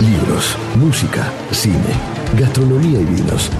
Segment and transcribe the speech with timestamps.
[0.00, 1.74] Libros, música, cine,
[2.38, 3.50] gastronomía y vinos.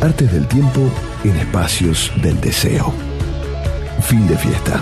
[0.00, 0.88] Artes del tiempo
[1.24, 2.92] en espacios del deseo.
[4.02, 4.80] Fin de fiesta.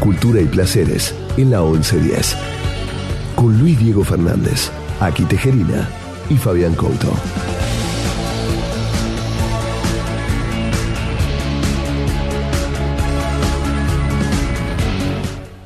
[0.00, 2.36] Cultura y placeres en la 1110.
[3.36, 4.70] Con Luis Diego Fernández,
[5.00, 5.90] Aki Tejerina
[6.30, 7.12] y Fabián Couto.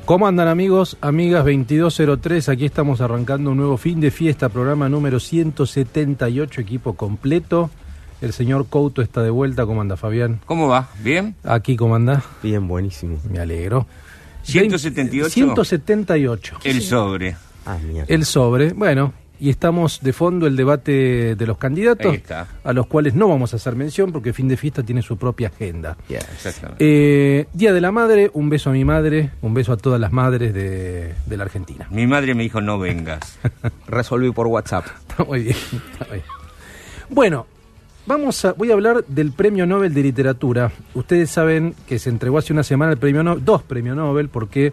[0.09, 2.49] ¿Cómo andan amigos, amigas 2203?
[2.49, 7.69] Aquí estamos arrancando un nuevo fin de fiesta, programa número 178, equipo completo.
[8.23, 9.67] El señor Couto está de vuelta.
[9.67, 10.41] ¿Cómo anda, Fabián?
[10.47, 10.89] ¿Cómo va?
[11.05, 11.35] ¿Bien?
[11.45, 12.25] Aquí, ¿cómo anda?
[12.43, 13.19] Bien, buenísimo.
[13.31, 13.87] Me alegro.
[14.45, 15.29] 178.
[15.29, 16.57] 178.
[16.65, 17.37] El sobre.
[17.67, 18.07] Ah, mierda.
[18.09, 18.73] El sobre.
[18.73, 22.17] Bueno, y estamos de fondo el debate de los candidatos,
[22.65, 25.49] a los cuales no vamos a hacer mención porque fin de fiesta tiene su propia
[25.49, 25.97] agenda.
[26.09, 26.23] Yeah.
[26.79, 30.13] Eh, Día de la Madre, un beso a mi madre, un beso a todas las
[30.13, 31.87] madres de, de la Argentina.
[31.91, 33.39] Mi madre me dijo no vengas.
[33.87, 34.87] Resolví por WhatsApp.
[35.09, 35.57] Está muy bien,
[35.93, 36.25] está bien.
[37.11, 37.47] Bueno,
[38.07, 40.73] vamos a, voy a hablar del Premio Nobel de Literatura.
[40.95, 44.73] Ustedes saben que se entregó hace una semana el Premio Nobel, dos Premios Nobel, porque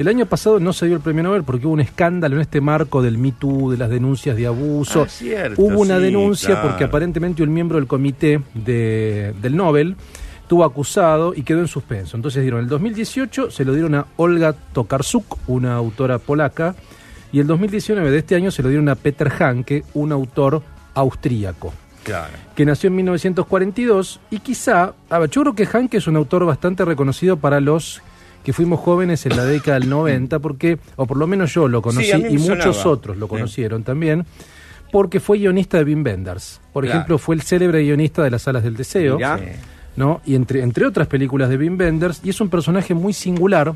[0.00, 2.60] el año pasado no se dio el Premio Nobel porque hubo un escándalo en este
[2.60, 5.02] marco del Me Too, de las denuncias de abuso.
[5.02, 6.68] Ah, cierto, hubo una sí, denuncia claro.
[6.68, 9.96] porque aparentemente un miembro del comité de- del Nobel
[10.42, 12.16] estuvo acusado y quedó en suspenso.
[12.16, 16.74] Entonces dieron el 2018, se lo dieron a Olga Tokarczuk, una autora polaca,
[17.32, 20.62] y el 2019 de este año se lo dieron a Peter Hanke, un autor
[20.94, 22.32] austríaco, Claro.
[22.54, 26.46] que nació en 1942 y quizá, a ver, yo creo que Hanke es un autor
[26.46, 28.00] bastante reconocido para los
[28.48, 31.82] que fuimos jóvenes en la década del 90, porque, o por lo menos yo lo
[31.82, 33.30] conocí Sí, y muchos otros lo Sí.
[33.30, 34.24] conocieron también,
[34.90, 36.58] porque fue guionista de Wim Wenders.
[36.72, 36.96] Por Claro.
[37.00, 39.16] ejemplo, fue el célebre guionista de Las Alas del Deseo.
[39.16, 39.38] Mirá.
[39.96, 40.22] ¿no?
[40.24, 43.74] Y entre, entre otras películas de Wim Wenders, y es un personaje muy singular,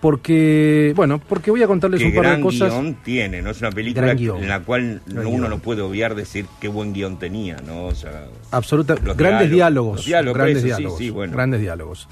[0.00, 2.70] porque, bueno, porque voy a contarles Qué un par de cosas.
[2.72, 3.50] guion tiene, ¿no?
[3.50, 5.50] Es una película en la cual Gran uno guion.
[5.50, 7.86] no puede obviar decir qué buen guion tenía, ¿no?
[7.86, 11.32] O sea, Absoluta, grandes diálogos, diálogos, diálogos, grandes eso sí, diálogos, sí, bueno.
[11.32, 12.08] grandes diálogos.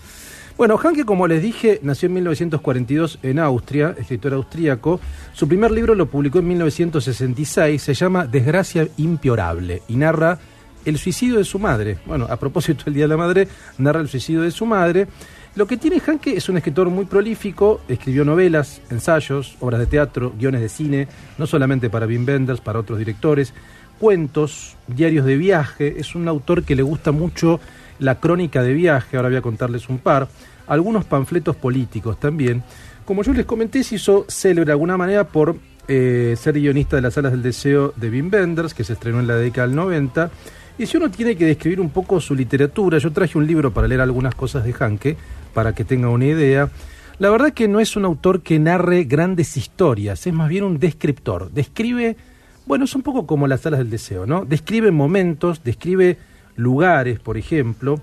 [0.58, 4.98] Bueno, Hanke, como les dije, nació en 1942 en Austria, escritor austríaco.
[5.32, 10.36] Su primer libro lo publicó en 1966, se llama Desgracia Impiorable y narra
[10.84, 11.98] el suicidio de su madre.
[12.06, 13.46] Bueno, a propósito del Día de la Madre,
[13.78, 15.06] narra el suicidio de su madre.
[15.54, 20.34] Lo que tiene Hanke es un escritor muy prolífico, escribió novelas, ensayos, obras de teatro,
[20.36, 21.06] guiones de cine,
[21.38, 23.54] no solamente para Wim Wenders, para otros directores,
[24.00, 27.60] cuentos, diarios de viaje, es un autor que le gusta mucho
[27.98, 30.28] la crónica de viaje, ahora voy a contarles un par,
[30.66, 32.62] algunos panfletos políticos también.
[33.04, 35.56] Como yo les comenté, se hizo célebre de alguna manera por
[35.88, 39.26] eh, ser guionista de las Alas del Deseo de Wim Wenders, que se estrenó en
[39.26, 40.30] la década del 90.
[40.78, 43.88] Y si uno tiene que describir un poco su literatura, yo traje un libro para
[43.88, 45.16] leer algunas cosas de Hanke,
[45.54, 46.68] para que tenga una idea.
[47.18, 50.78] La verdad que no es un autor que narre grandes historias, es más bien un
[50.78, 51.50] descriptor.
[51.50, 52.16] Describe,
[52.64, 54.44] bueno, es un poco como las alas del deseo, ¿no?
[54.44, 56.18] Describe momentos, describe
[56.58, 58.00] lugares, por ejemplo.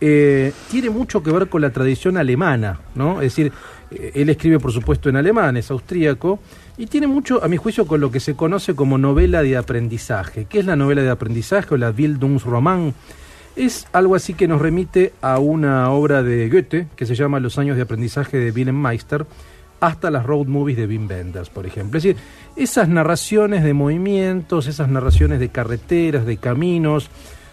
[0.00, 3.22] Eh, tiene mucho que ver con la tradición alemana, ¿no?
[3.22, 3.52] Es decir,
[3.90, 6.38] eh, él escribe, por supuesto, en alemán, es austríaco,
[6.76, 10.46] y tiene mucho, a mi juicio, con lo que se conoce como novela de aprendizaje.
[10.48, 12.92] ¿Qué es la novela de aprendizaje o la Bildungsroman?
[13.54, 17.56] Es algo así que nos remite a una obra de Goethe que se llama Los
[17.56, 19.24] años de aprendizaje de Wilhelm Meister,
[19.80, 21.96] hasta las road movies de Wim Wenders, por ejemplo.
[21.96, 22.20] Es decir,
[22.56, 27.10] esas narraciones de movimientos, esas narraciones de carreteras, de caminos,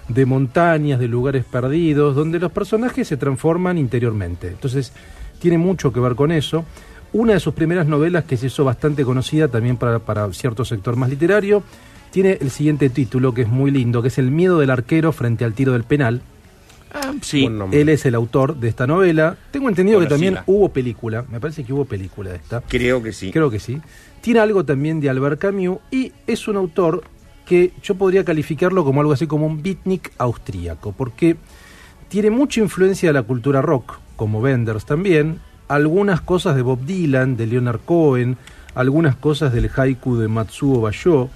[0.08, 4.48] de montañas, de lugares perdidos, donde los personajes se transforman interiormente.
[4.48, 4.92] Entonces,
[5.40, 6.66] tiene mucho que ver con eso.
[7.14, 10.96] Una de sus primeras novelas, que se hizo bastante conocida también para, para cierto sector
[10.96, 11.64] más literario,
[12.12, 15.46] tiene el siguiente título, que es muy lindo, que es El miedo del arquero frente
[15.46, 16.22] al tiro del penal.
[16.94, 17.50] Ah, sí.
[17.72, 19.36] Él es el autor de esta novela.
[19.52, 22.62] Tengo entendido que también hubo película, me parece que hubo película de esta.
[22.62, 23.32] Creo que sí.
[23.32, 23.82] Creo que sí.
[24.22, 27.04] Tiene algo también de Albert Camus y es un autor
[27.46, 31.38] que yo podría calificarlo como algo así como un beatnik austríaco, porque
[32.08, 37.36] tiene mucha influencia de la cultura rock, como Wenders también, algunas cosas de Bob Dylan,
[37.36, 38.38] de Leonard Cohen,
[38.76, 41.30] algunas cosas del haiku de Matsuo Basho.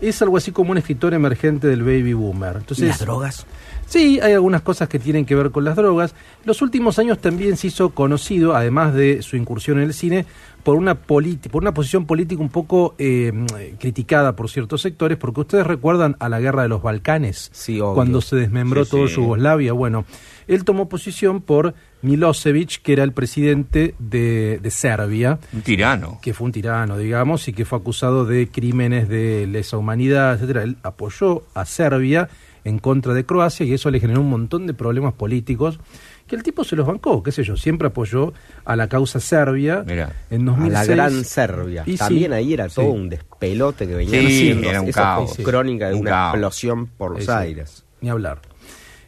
[0.00, 2.56] Es algo así como un escritor emergente del baby boomer.
[2.56, 3.46] Entonces, drogas?
[3.86, 6.14] Sí, hay algunas cosas que tienen que ver con las drogas.
[6.44, 10.26] Los últimos años también se hizo conocido, además de su incursión en el cine,
[10.64, 11.22] por una, por
[11.62, 13.32] una posición política un poco eh,
[13.78, 18.20] criticada por ciertos sectores, porque ustedes recuerdan a la guerra de los Balcanes, Sí, cuando
[18.20, 19.14] se desmembró Sí, todo sí.
[19.16, 19.72] Yugoslavia.
[19.74, 20.04] Bueno,
[20.48, 26.18] él tomó posición por Milosevic, que era el presidente de, de Serbia Un tirano.
[26.22, 30.62] que fue un tirano, digamos, y que fue acusado de crímenes de lesa humanidad, etcétera.
[30.62, 32.28] Él apoyó a Serbia
[32.64, 35.78] en contra de Croacia y eso le generó un montón de problemas políticos
[36.26, 38.32] que el tipo se los bancó, qué sé yo, siempre apoyó
[38.64, 40.12] a la causa serbia Mirá.
[40.30, 40.72] en A 2006.
[40.72, 41.82] la gran Serbia.
[41.86, 42.76] Y sí, También ahí era sí.
[42.76, 44.70] todo un despelote que venía Sí, haciendo.
[44.70, 45.36] era un Esa caos.
[45.42, 46.34] crónica de Un una caos.
[46.34, 47.84] explosión por los aires.
[48.00, 48.40] Ni hablar.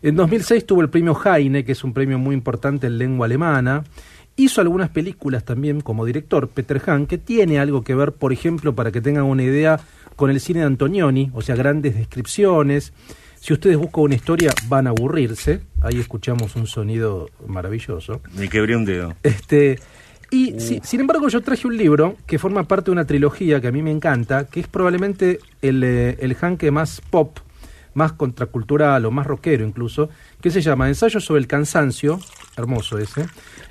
[0.02, 3.82] En 2006 tuvo el premio Heine, que es un premio muy importante en lengua alemana.
[4.36, 8.74] Hizo algunas películas también como director, Peter Hahn, que tiene algo que ver, por ejemplo,
[8.74, 9.80] para que tengan una idea,
[10.14, 12.92] con el cine de Antonioni, o sea, grandes descripciones.
[13.40, 15.60] Si ustedes buscan una historia, van a aburrirse.
[15.80, 18.20] Ahí escuchamos un sonido maravilloso.
[18.34, 19.14] Me quebré un dedo.
[19.22, 19.78] Este,
[20.30, 23.68] y si- sin embargo, yo traje un libro que forma parte de una trilogía que
[23.68, 26.36] a mí me encanta, que es probablemente el, eh, el
[26.72, 27.38] más pop,
[27.94, 30.10] más contracultural o más rockero incluso,
[30.40, 32.18] que se llama Ensayo sobre el cansancio,
[32.56, 33.26] hermoso ese,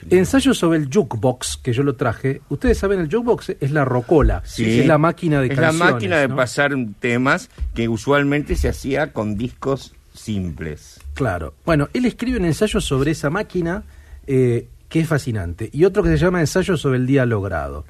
[0.10, 2.42] Ensayo sobre el jukebox, que yo lo traje.
[2.50, 4.80] Ustedes saben, el jukebox es la rocola, Sí.
[4.81, 5.80] es la máquina de Es canciones.
[5.80, 6.36] la máquina de ¿no?
[6.36, 11.00] pasar temas que usualmente se hacía con discos simples.
[11.13, 11.54] Claro.
[11.66, 13.84] Bueno, él escribe un ensayo sobre esa máquina
[14.28, 17.86] eh, que es fascinante y otro que se llama Ensayo sobre el día logrado.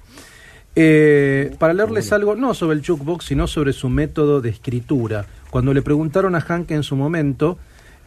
[0.78, 5.26] Eh, para leerles algo, no sobre el jukebox, sino sobre su método de escritura.
[5.50, 7.58] Cuando le preguntaron a Hanke en su momento...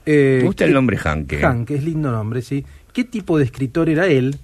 [0.05, 1.43] eh, Me gusta el nombre Hanke.
[1.44, 2.64] Hanke, es lindo nombre, sí.
[2.98, 4.38] ¿Qué tipo de escritor era él?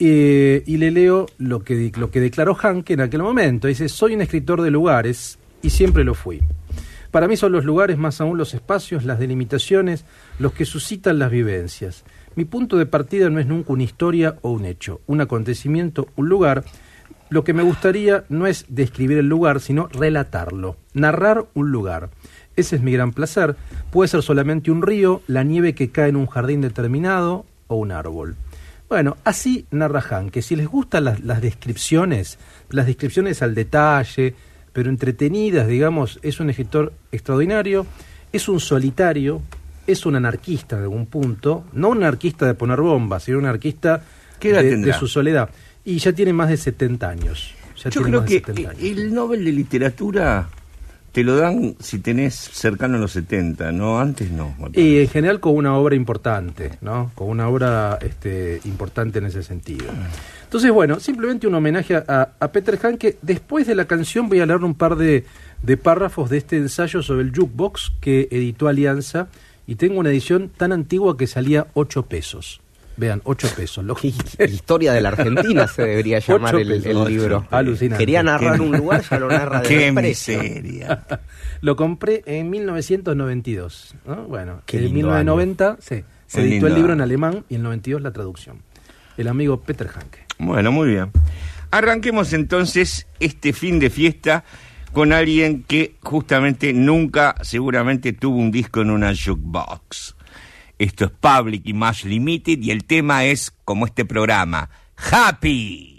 [0.00, 3.68] Eh, y le leo lo que, lo que declaró Hanke en aquel momento.
[3.68, 6.42] Dice, soy un escritor de lugares y siempre lo fui.
[7.12, 10.04] Para mí son los lugares, más aún los espacios, las delimitaciones,
[10.40, 12.02] los que suscitan las vivencias.
[12.34, 16.28] Mi punto de partida no es nunca una historia o un hecho, un acontecimiento, un
[16.28, 16.64] lugar.
[17.28, 22.10] Lo que me gustaría no es describir el lugar, sino relatarlo, narrar un lugar.
[22.56, 23.54] Ese es mi gran placer.
[23.92, 27.92] Puede ser solamente un río, la nieve que cae en un jardín determinado o un
[27.92, 28.36] árbol.
[28.88, 32.38] Bueno, así narra Han, que si les gustan las, las descripciones,
[32.70, 34.34] las descripciones al detalle,
[34.72, 37.86] pero entretenidas, digamos, es un escritor extraordinario,
[38.32, 39.42] es un solitario,
[39.86, 44.02] es un anarquista en algún punto, no un anarquista de poner bombas, sino un anarquista
[44.38, 45.48] ¿Qué edad de, de su soledad.
[45.84, 47.54] Y ya tiene más de 70 años.
[47.82, 48.82] Ya Yo creo que de 70 años.
[48.82, 50.48] el Nobel de Literatura
[51.16, 54.54] te lo dan si tenés cercano a los 70, no antes no.
[54.74, 57.10] Y en general con una obra importante, ¿no?
[57.14, 59.86] Con una obra este, importante en ese sentido.
[60.44, 64.40] Entonces, bueno, simplemente un homenaje a, a Peter Han, que después de la canción voy
[64.40, 65.24] a leer un par de,
[65.62, 69.28] de párrafos de este ensayo sobre el jukebox que editó Alianza,
[69.66, 72.60] y tengo una edición tan antigua que salía 8 pesos.
[72.96, 73.84] Vean, 8 pesos.
[73.84, 77.46] Lo historia de la Argentina se debería llamar Ocho el, libro.
[77.50, 78.02] Alucinante.
[78.02, 81.04] Quería narrar Qué- un lugar, ya lo narra de Qué miseria.
[81.62, 83.94] Lo compré en 1992.
[84.06, 84.24] ¿no?
[84.24, 87.60] Bueno, Qué en lindo 1990 sí, se Muy editó el libro en alemán y en
[87.60, 88.58] el 92 la traducción.
[89.16, 90.26] El amigo Peter Hanke.
[90.38, 91.10] Bueno, muy bien.
[91.70, 94.44] Arranquemos entonces este fin de fiesta
[94.92, 100.15] con alguien que justamente nunca seguramente tuvo un disco en una jukebox.
[100.78, 105.95] Esto es Public Image Limited y el tema es, como este programa, Happy.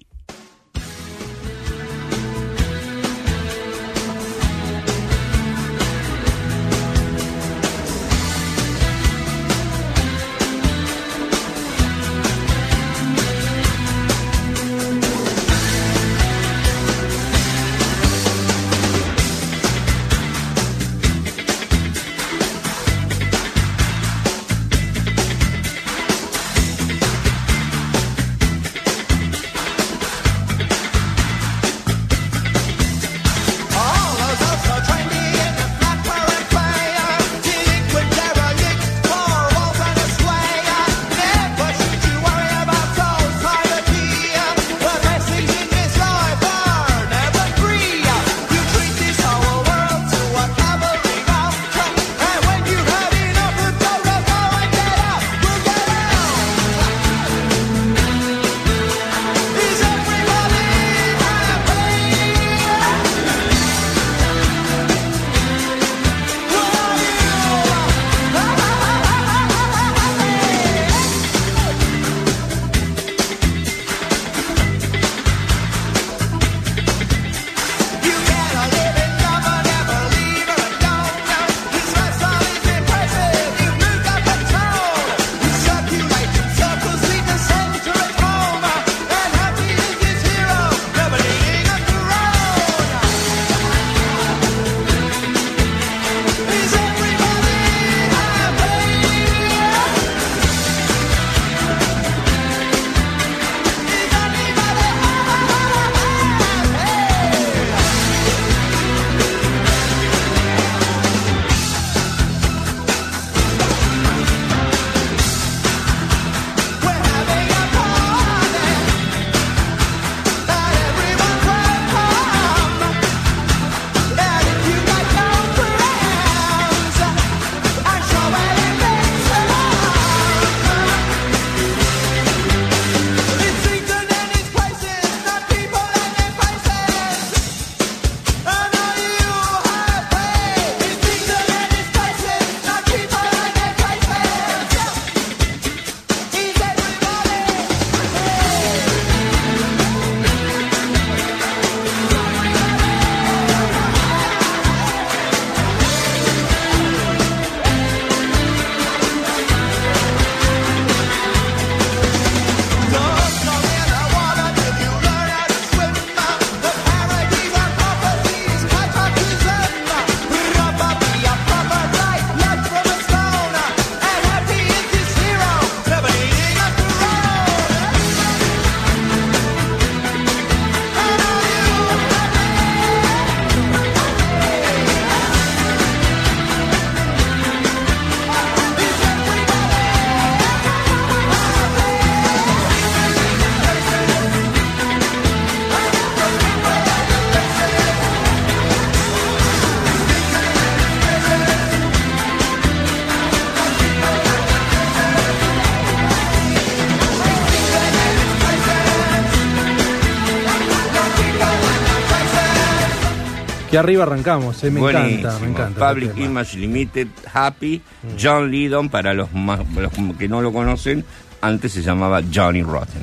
[213.77, 215.19] Arriba arrancamos, eh, me Buenísimo.
[215.19, 215.69] encanta, me encanta.
[215.91, 216.25] este Public tema.
[216.25, 217.81] Image Limited, Happy,
[218.21, 221.03] John Lydon, para los, más, los que no lo conocen,
[221.41, 223.01] antes se llamaba Johnny Rotten.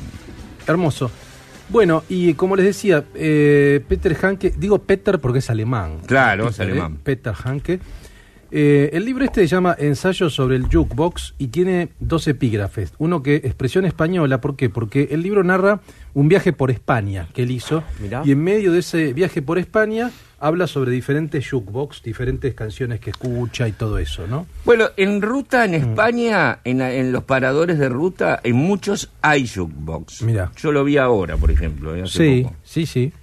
[0.67, 1.09] Hermoso.
[1.69, 5.99] Bueno, y como les decía, eh, Peter Hanke, digo Peter porque es alemán.
[6.05, 6.93] Claro, es Peter, alemán.
[6.93, 6.99] ¿eh?
[7.03, 7.79] Peter Hanke.
[8.51, 12.93] Eh, el libro este se llama Ensayo sobre el Jukebox y tiene dos epígrafes.
[12.99, 14.69] Uno que expresión española, ¿por qué?
[14.69, 15.81] Porque el libro narra
[16.13, 18.21] un viaje por España que él hizo Mirá.
[18.23, 23.09] y en medio de ese viaje por España habla sobre diferentes jukebox, diferentes canciones que
[23.11, 24.45] escucha y todo eso, ¿no?
[24.65, 30.21] Bueno, en ruta en España, en, en los paradores de ruta, en muchos hay jukebox.
[30.23, 30.51] Mirá.
[30.57, 31.95] Yo lo vi ahora, por ejemplo.
[31.95, 32.55] eh, hace Sí, poco.
[32.63, 33.13] sí, sí.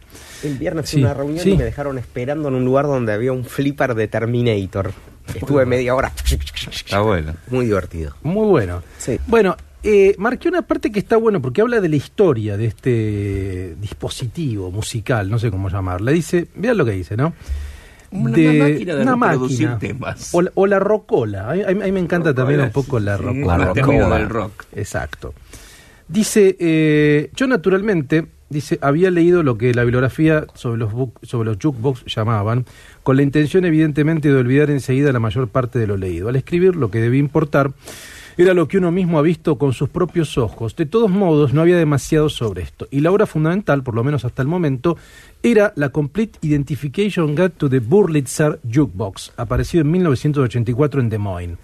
[0.42, 1.50] El viernes Sí, fui a una reunión sí.
[1.52, 4.92] y me dejaron esperando en un lugar donde había un flipper de Terminator.
[5.34, 6.12] Estuve media hora.
[6.70, 7.34] Está bueno.
[7.48, 8.14] Muy divertido.
[8.24, 8.82] Muy bueno.
[8.98, 9.20] Sí.
[9.28, 13.76] Bueno, eh, marqué una parte que está bueno porque habla de la historia de este
[13.80, 16.12] dispositivo musical, no sé cómo llamarla.
[16.12, 17.32] Dice, vean lo que dice, ¿no?
[18.10, 20.34] Una- una máquina de reproducir temas.
[20.34, 21.50] O, la- o la rocola.
[21.50, 23.58] A mí, a mí me encanta también un poco la Sí, rocola.
[23.58, 24.64] más temido del rock.
[24.74, 25.34] Exacto.
[26.08, 31.48] Dice, eh, yo naturalmente, dice, había leído lo que la bibliografía sobre los, book- sobre
[31.48, 32.66] los jukebox llamaban,
[33.02, 36.28] con la intención evidentemente de olvidar enseguida la mayor parte de lo leído.
[36.28, 37.72] Al escribir lo que debía importar
[38.36, 40.76] era lo que uno mismo ha visto con sus propios ojos.
[40.76, 42.88] De todos modos, no había demasiado sobre esto.
[42.90, 44.96] Y la obra fundamental, por lo menos hasta el momento,
[45.42, 51.58] era la Complete Identification Guide to the Burlitzer Jukebox, aparecido en 1984 en Des Moines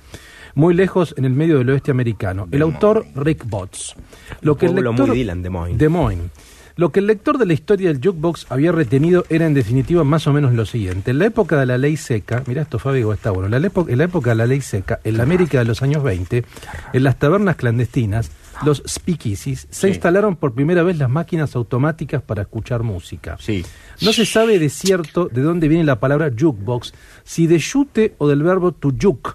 [0.55, 2.49] muy lejos en el medio del oeste americano.
[2.51, 3.95] El autor Rick Botts.
[4.41, 5.79] Lo que el lector, muy Dylan, Des Moines.
[5.79, 6.31] Des Moines.
[6.79, 10.29] Lo que el lector de la historia del jukebox había retenido era en definitiva más
[10.29, 11.11] o menos lo siguiente.
[11.11, 13.67] En la época de la ley seca, mira esto Fabi, que está bueno, en la,
[13.67, 16.45] época, en la época de la ley seca, en la América de los años 20,
[16.93, 18.31] en las tabernas clandestinas,
[18.65, 19.89] los speakeasies, se Sí.
[19.89, 23.37] instalaron por primera vez las máquinas automáticas para escuchar música.
[23.41, 23.65] Sí.
[24.01, 26.95] No se sabe de cierto de dónde viene la palabra jukebox,
[27.25, 29.35] si de yute o del verbo to juk,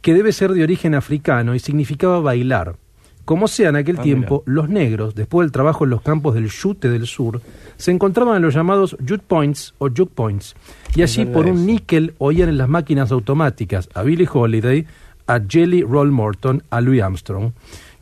[0.00, 2.74] que debe ser de origen africano y significaba bailar.
[3.24, 6.48] Como sea, en aquel Ah, tiempo, los negros, después del trabajo en los campos del
[6.48, 7.40] yute del sur,
[7.76, 10.54] se encontraban en los llamados jute points o juke points,
[10.96, 14.84] y allí por un níquel oían en las máquinas automáticas a Billie Holiday,
[15.26, 17.52] a Jelly Roll Morton, a Louis Armstrong,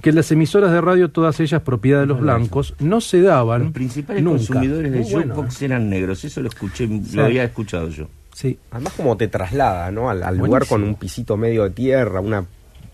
[0.00, 3.64] que en las emisoras de radio, todas ellas propiedad de los blancos, no se daban
[3.64, 4.36] Los principales nunca.
[4.38, 5.64] consumidores de bueno, jukebox ¿eh?
[5.66, 6.24] eran negros.
[6.24, 7.16] Eso lo escuché, Sí.
[7.16, 8.06] lo había escuchado yo.
[8.32, 8.56] Sí.
[8.70, 10.08] Además como te traslada, ¿no?
[10.08, 12.44] Al, al lugar con un pisito medio de tierra, una...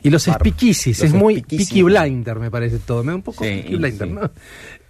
[0.05, 1.41] Y los es muy.
[1.41, 3.03] Peaky Blinder, me parece todo.
[3.03, 4.15] Me da un poco Sí, Peaky Blinder, sí.
[4.15, 4.31] ¿no?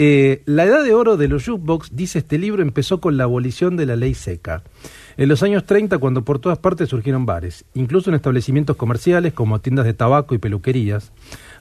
[0.01, 3.77] Eh, la edad de oro de los jukebox, dice este libro, empezó con la abolición
[3.77, 4.65] de la ley seca.
[5.17, 9.61] En los años 30, cuando por todas partes surgieron bares, incluso en establecimientos comerciales como
[9.61, 11.13] tiendas de tabaco y peluquerías,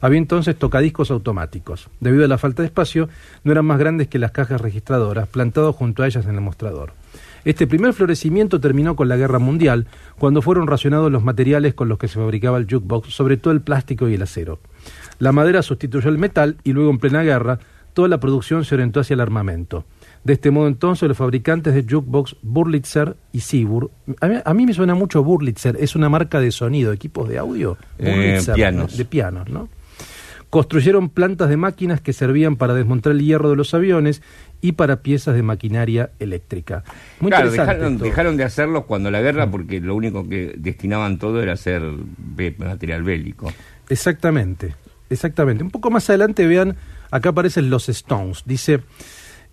[0.01, 1.89] había entonces tocadiscos automáticos.
[1.99, 3.07] Debido a la falta de espacio,
[3.43, 6.93] no eran más grandes que las cajas registradoras, plantados junto a ellas en el mostrador.
[7.45, 11.97] Este primer florecimiento terminó con la Guerra Mundial, cuando fueron racionados los materiales con los
[11.97, 14.59] que se fabricaba el jukebox, sobre todo el plástico y el acero.
[15.19, 17.59] La madera sustituyó el metal y luego en plena guerra
[17.93, 19.85] toda la producción se orientó hacia el armamento.
[20.23, 24.65] De este modo entonces los fabricantes de jukebox Burlitzer y Sibur, a mí, a mí
[24.65, 28.91] me suena mucho Burlitzer, es una marca de sonido, equipos de audio, Eh, Burlitzer, pianos.
[28.93, 28.97] ¿no?
[28.97, 29.69] de pianos, ¿no?
[30.53, 34.21] Construyeron plantas de máquinas que servían para desmontar el hierro de los aviones
[34.61, 36.83] y para piezas de maquinaria eléctrica.
[37.19, 41.53] Muy claro, dejaron, de hacerlos cuando la guerra porque lo único que destinaban todo era
[41.53, 41.81] hacer
[42.59, 43.51] material bélico.
[43.89, 44.75] Exactamente,
[45.09, 45.63] exactamente.
[45.63, 46.75] Un poco más adelante vean,
[47.09, 48.43] acá aparecen los Stones.
[48.45, 48.81] Dice,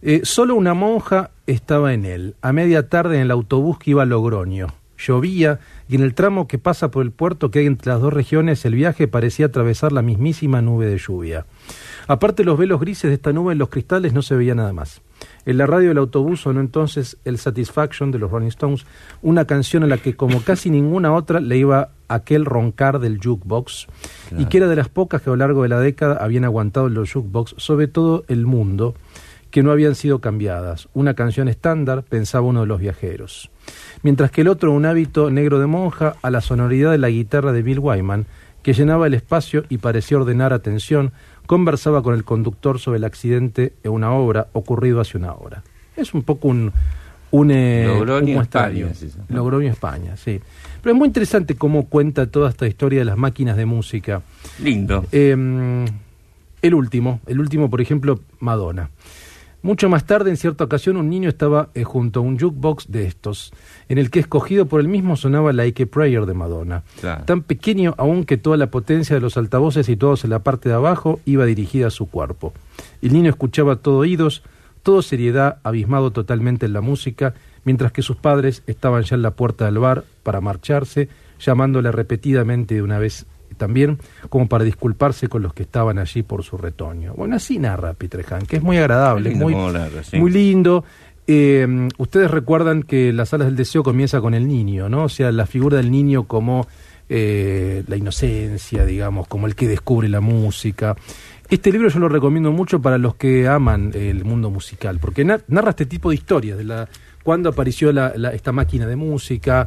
[0.03, 4.03] eh, solo una monja estaba en él, a media tarde en el autobús que iba
[4.03, 4.80] a Logroño.
[5.07, 8.13] Llovía y en el tramo que pasa por el puerto que hay entre las dos
[8.13, 11.47] regiones el viaje parecía atravesar la mismísima nube de lluvia.
[12.07, 15.01] Aparte los velos grises de esta nube en los cristales no se veía nada más.
[15.47, 18.87] En la radio del autobús sonó entonces el Satisfaction de los Rolling Stones,
[19.23, 23.87] una canción a la que como casi ninguna otra le iba aquel roncar del jukebox
[24.37, 26.89] y que era de las pocas que a lo largo de la década habían aguantado
[26.89, 28.95] los jukebox, sobre todo el mundo,
[29.51, 30.89] que no habían sido cambiadas.
[30.95, 33.51] Una canción estándar, pensaba uno de los viajeros.
[34.03, 37.53] Mientras que el otro un hábito negro de monja a la sonoridad de la guitarra
[37.53, 38.27] de Bill Wyman,
[38.63, 41.13] que llenaba el espacio y parecía ordenar atención,
[41.47, 45.63] conversaba con el conductor sobre el accidente en una obra ocurrido hace una hora.
[45.97, 46.73] Es un poco un,
[47.31, 48.43] un, eh, Logroño, un.
[48.43, 49.19] España, es eso.
[49.29, 50.41] Logroño, España, sí.
[50.83, 54.23] Pero es muy interesante cómo cuenta toda esta historia de las máquinas de música.
[54.63, 55.05] Lindo.
[55.13, 55.87] Eh,
[56.63, 58.91] el último, el último, por ejemplo, Madonna.
[59.63, 63.05] Mucho más tarde, en cierta ocasión, un niño estaba eh, junto a un jukebox de
[63.05, 63.53] estos,
[63.89, 66.83] en el que escogido por él mismo sonaba Like a Prayer de Madonna.
[67.01, 67.25] Claro.
[67.25, 70.77] Tan pequeño aún que toda la potencia de los altavoces situados en la parte de
[70.77, 72.55] abajo iba dirigida a su cuerpo.
[73.03, 74.43] El niño escuchaba todo oídos,
[74.83, 79.33] todo seriedad, abismado totalmente en la música, mientras que sus padres estaban ya en la
[79.33, 83.27] puerta del bar para marcharse, llamándole repetidamente de una vez
[83.57, 87.15] también como para disculparse con los que estaban allí por su retoño.
[87.15, 90.17] Bueno, así narra Peter Han, que es muy agradable, lindo muy, cómo narra, sí.
[90.19, 90.85] muy lindo.
[91.27, 95.05] Eh, ustedes recuerdan que Las Alas del Deseo comienza con el niño, ¿no?
[95.05, 96.67] O sea, la figura del niño como
[97.09, 100.97] eh, la inocencia, digamos, como el que descubre la música.
[101.49, 105.41] Este libro yo lo recomiendo mucho para los que aman el mundo musical, porque na-
[105.49, 106.89] narra este tipo de historias, de la
[107.25, 109.67] cuándo apareció la- la- esta máquina de música,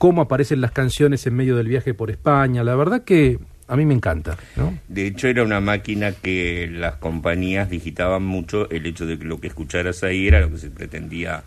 [0.00, 2.64] cómo aparecen las canciones en medio del viaje por España.
[2.64, 4.78] La verdad que a mí me encanta, ¿no?
[4.88, 9.42] De hecho, era una máquina que las compañías digitaban mucho el hecho de que lo
[9.42, 11.44] que escucharas ahí era lo que se pretendía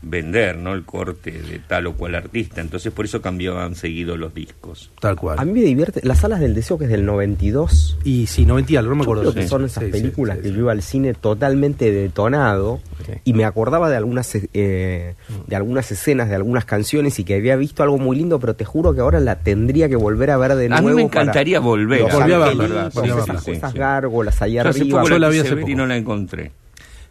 [0.00, 0.74] vender, ¿no?
[0.74, 2.60] El corte de tal o cual artista.
[2.60, 4.90] Entonces, por eso cambiaban seguido los discos.
[5.00, 5.38] Tal cual.
[5.38, 6.00] A mí me divierte.
[6.04, 7.98] Las Alas del Deseo, que es del 92.
[8.04, 9.22] Y sí, 90 y algo, no me Yo acuerdo.
[9.22, 11.90] creo que Sí, son esas sí, sí, películas sí, que yo iba al cine totalmente
[11.90, 12.80] detonado
[13.24, 15.14] y me acordaba de algunas eh,
[15.46, 18.64] de algunas escenas, de algunas canciones y que había visto algo muy lindo, pero te
[18.64, 20.88] juro que ahora la tendría que volver a ver de A nuevo.
[20.96, 23.40] mí me para- encantaría volver a Volví a verla, a esas, verla.
[23.40, 23.78] Sí, esas sí.
[23.78, 24.98] gárgolas allá Yo hace arriba.
[25.00, 26.52] poco Yo la vi hace y no la encontré.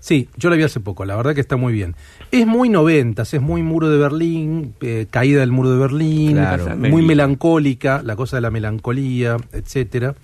[0.07, 1.93] Sí, yo la vi hace poco, la verdad que está muy bien.
[2.31, 6.77] Es muy noventas, es muy muro de Berlín, eh, caída del muro de Berlín, Claro.
[6.77, 10.15] muy melancólica, la cosa de la melancolía, etcétera.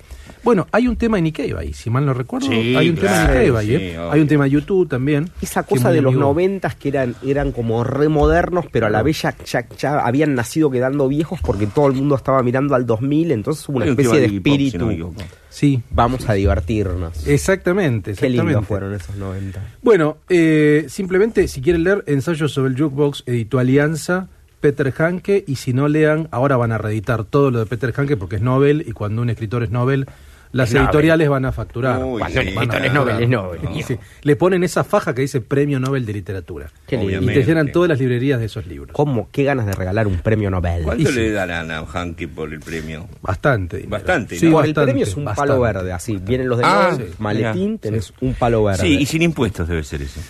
[0.43, 3.11] Bueno, hay un tema en Ikea ahí, si mal no recuerdo, Sí, hay un tema
[3.25, 3.97] claro, en ahí, sí, ¿eh?
[4.11, 5.29] hay un tema en YouTube también.
[5.41, 9.35] Esa cosa de los noventas que eran, eran como remodernos, pero a la vez ya,
[9.45, 13.67] ya- ya habían nacido quedando viejos porque todo el mundo estaba mirando al 2000, entonces
[13.69, 14.85] hubo una especie de Pop, si espíritu.
[14.97, 15.13] no.
[15.49, 17.25] Sí, Vamos a divertirnos.
[17.25, 18.43] exactamente, Qué exactamente.
[18.45, 19.61] lindos fueron esos 90.
[19.81, 24.27] Bueno, eh, simplemente si quieren leer Ensayos sobre el Jukebox, editó Alianza,
[24.59, 28.17] Peter Hanke, y si no lean, ahora van a reeditar todo lo de Peter Hanke
[28.17, 30.07] porque es Nobel, y cuando un escritor es Nobel,
[30.53, 30.85] las Nobel.
[30.85, 32.01] editoriales van a facturar.
[32.03, 32.37] Uy, Van sí.
[32.37, 32.93] a Es facturar.
[32.93, 33.59] Nobel, es Nobel.
[33.75, 36.71] Y sí, le ponen esa faja que dice Premio Nobel de Literatura.
[36.87, 36.95] Qué.
[37.03, 38.91] Y te llenan todas las librerías de esos libros.
[38.93, 39.27] ¿Cómo?
[39.31, 40.83] Qué ganas de regalar un premio Nobel.
[40.83, 41.19] ¿Cuánto Y sí.
[41.19, 43.07] le darán a Hanky por el premio?
[43.21, 43.77] Bastante.
[43.77, 43.91] dinero.
[43.91, 44.53] Bastante, Sí, ¿no?
[44.53, 45.49] Por el bastante, premio es un bastante.
[45.49, 46.17] palo verde, así.
[46.17, 48.81] Vienen los de Ah, Nobel, maletín, tenés un palo verde.
[48.83, 50.21] Sí, y sin impuestos debe ser eso.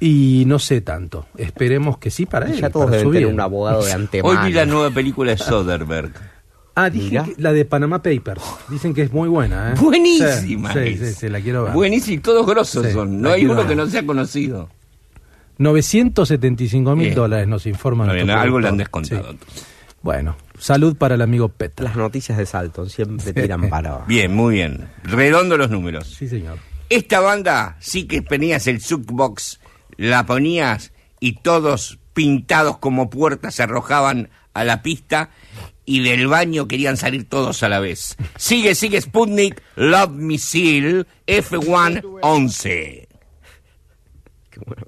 [0.00, 1.26] Y no sé tanto.
[1.36, 2.60] Esperemos que sí para Y él.
[2.60, 4.38] ya todos para deben su tener un abogado de antemano.
[4.40, 6.12] Hoy vi la nueva película de Soderbergh.
[6.74, 8.42] Ah, dije que la de Panama Papers.
[8.68, 9.74] Dicen que es muy buena, ¿eh?
[9.78, 10.72] Buenísima.
[10.72, 11.08] Sí, sí, es.
[11.10, 11.72] sí, sí, la quiero ver.
[11.74, 13.20] Buenísima, todos grosos Sí, son.
[13.20, 13.66] No hay uno ver.
[13.66, 14.70] que no sea conocido.
[15.58, 18.26] 975 mil dólares nos informan.
[18.26, 19.32] No, algo le han descontado.
[19.32, 19.38] Sí.
[20.02, 21.84] Bueno, salud para el amigo Petra.
[21.84, 24.04] Las noticias de Salton siempre tiran para abajo.
[24.08, 24.88] Bien, muy bien.
[25.04, 26.08] Redondo los números.
[26.08, 26.58] Sí, señor.
[26.88, 29.60] Esta banda sí que ponías el Jukebox,
[29.96, 35.30] la ponías y todos pintados como puertas se arrojaban a la pista
[35.84, 38.16] y del baño querían salir todos a la vez.
[38.36, 43.08] Sigue, sigue Sputnik, Love Missile, F111.
[44.50, 44.84] Qué buena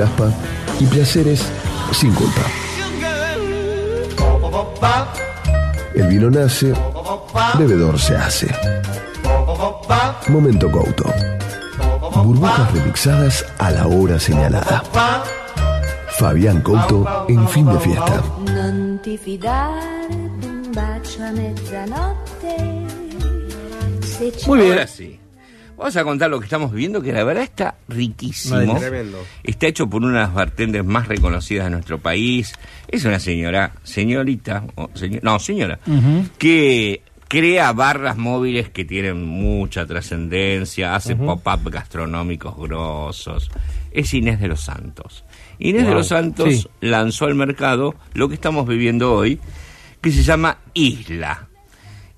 [0.00, 0.32] caspa
[0.78, 1.44] y placeres
[1.92, 2.40] sin culpa.
[5.94, 6.72] El vino nace,
[7.58, 8.48] bebedor se hace.
[10.28, 11.04] Momento Couto.
[12.24, 14.82] Burbujas remixadas a la hora señalada.
[16.18, 18.22] Fabián Couto en fin de fiesta.
[18.56, 22.56] Non ti fidare d'un bacio a mezzanotte.
[24.00, 24.72] Se ci Muy bien.
[24.72, 25.20] Ahora sí.
[25.76, 28.78] Vamos a contar lo que estamos viviendo, que la verdad está riquísimo.
[28.78, 29.18] Tremendo.
[29.42, 32.54] Está hecho por una de las bartenders más reconocidas de nuestro país.
[32.88, 35.78] Es una señora, señorita, o señor- no, señora,
[36.38, 43.50] que crea barras móviles que tienen mucha trascendencia, hace pop-up gastronómicos grosos.
[43.92, 45.24] Es Inés de los Santos.
[45.58, 46.66] Inés de los Santos Sí.
[46.80, 49.38] lanzó al mercado lo que estamos viviendo hoy,
[50.00, 51.48] que se llama Isla.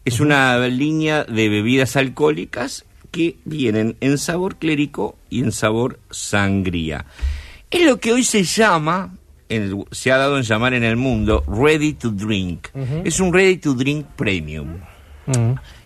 [0.04, 7.04] Es una línea de bebidas alcohólicas que vienen en sabor clérico y en sabor sangría.
[7.70, 9.14] Es lo que hoy se llama,
[9.92, 12.68] se ha dado en llamar en el mundo, ready to drink.
[13.04, 14.78] Es un ready to drink premium.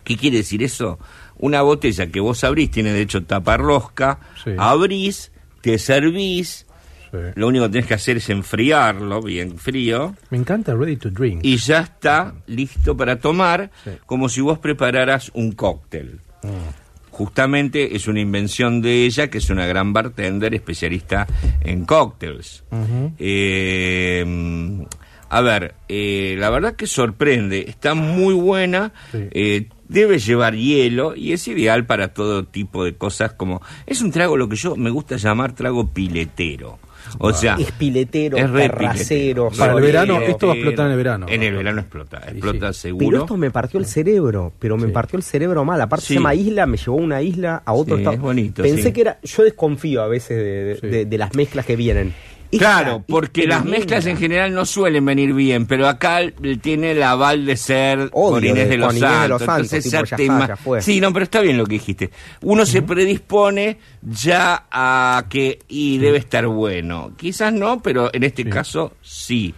[0.05, 0.99] ¿Qué quiere decir eso?
[1.39, 4.51] Una botella que vos abrís, tiene de hecho tapa rosca, Sí.
[4.57, 6.65] abrís, te servís,
[7.11, 7.19] Sí.
[7.35, 11.41] lo único que tenés que hacer es enfriarlo bien frío Me encanta Ready to Drink.
[11.45, 13.91] y ya está listo para tomar Sí.
[14.07, 16.21] como si vos prepararas un cóctel.
[16.43, 16.49] Mm.
[17.17, 21.27] Justamente es una invención de ella, que es una gran bartender especialista
[21.63, 22.63] en cócteles.
[23.19, 24.85] Eh,
[25.31, 29.29] a ver, eh, la verdad que sorprende, está muy buena, Sí.
[29.31, 33.63] eh, debe llevar hielo y es ideal para todo tipo de cosas como...
[33.87, 36.79] Es un trago lo que yo me gusta llamar trago piletero.
[37.19, 39.51] O sea, Es piletero, es re terracero, piletero.
[39.59, 41.27] Para el verano, esto va a explotar en el verano.
[41.29, 42.81] En el verano explota, explota sí.
[42.81, 43.07] seguro.
[43.11, 44.93] Pero esto me partió el cerebro, pero me Sí.
[44.93, 45.81] partió el cerebro mal.
[45.81, 46.09] Aparte Sí.
[46.09, 48.15] se llama isla, me llevó a una isla, a otro Sí, estado.
[48.17, 48.93] es bonito, Pensé sí.
[48.93, 50.87] que era, yo desconfío a veces de, de- Sí.
[50.87, 52.13] de- de las mezclas que vienen.
[52.51, 56.21] Claro, porque las mezclas en general no suelen venir bien, pero acá
[56.63, 59.29] tiene el aval de ser Obvio, con Inés de- de los con Inés de Santos.
[59.31, 60.83] los Santos, Entonces tipo, ya ya te está, ima- ya fue.
[60.83, 62.11] Sí, no, pero está bien lo que dijiste.
[62.43, 67.13] Uno se predispone ya a que y debe estar bueno.
[67.17, 69.55] Quizás no, pero en este caso sí.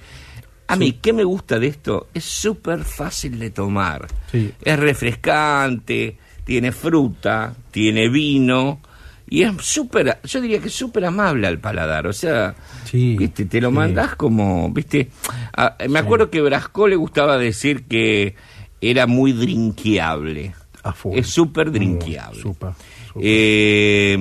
[0.71, 2.09] A mí, ¿qué me gusta de esto?
[2.13, 4.07] Es súper fácil de tomar.
[4.31, 4.53] Sí.
[4.63, 8.81] Es refrescante, tiene fruta, tiene vino.
[9.31, 12.07] Y es súper, yo diría que es súper amable al paladar.
[12.07, 13.45] O sea, Sí, ¿viste?
[13.45, 13.75] te lo sí.
[13.75, 15.11] mandás como, ¿viste?
[15.57, 18.35] Ah, me acuerdo que Brasco le gustaba decir que
[18.81, 19.33] era muy
[20.93, 21.17] full.
[21.19, 22.71] Es súper súper, súper.
[23.21, 24.17] Eh,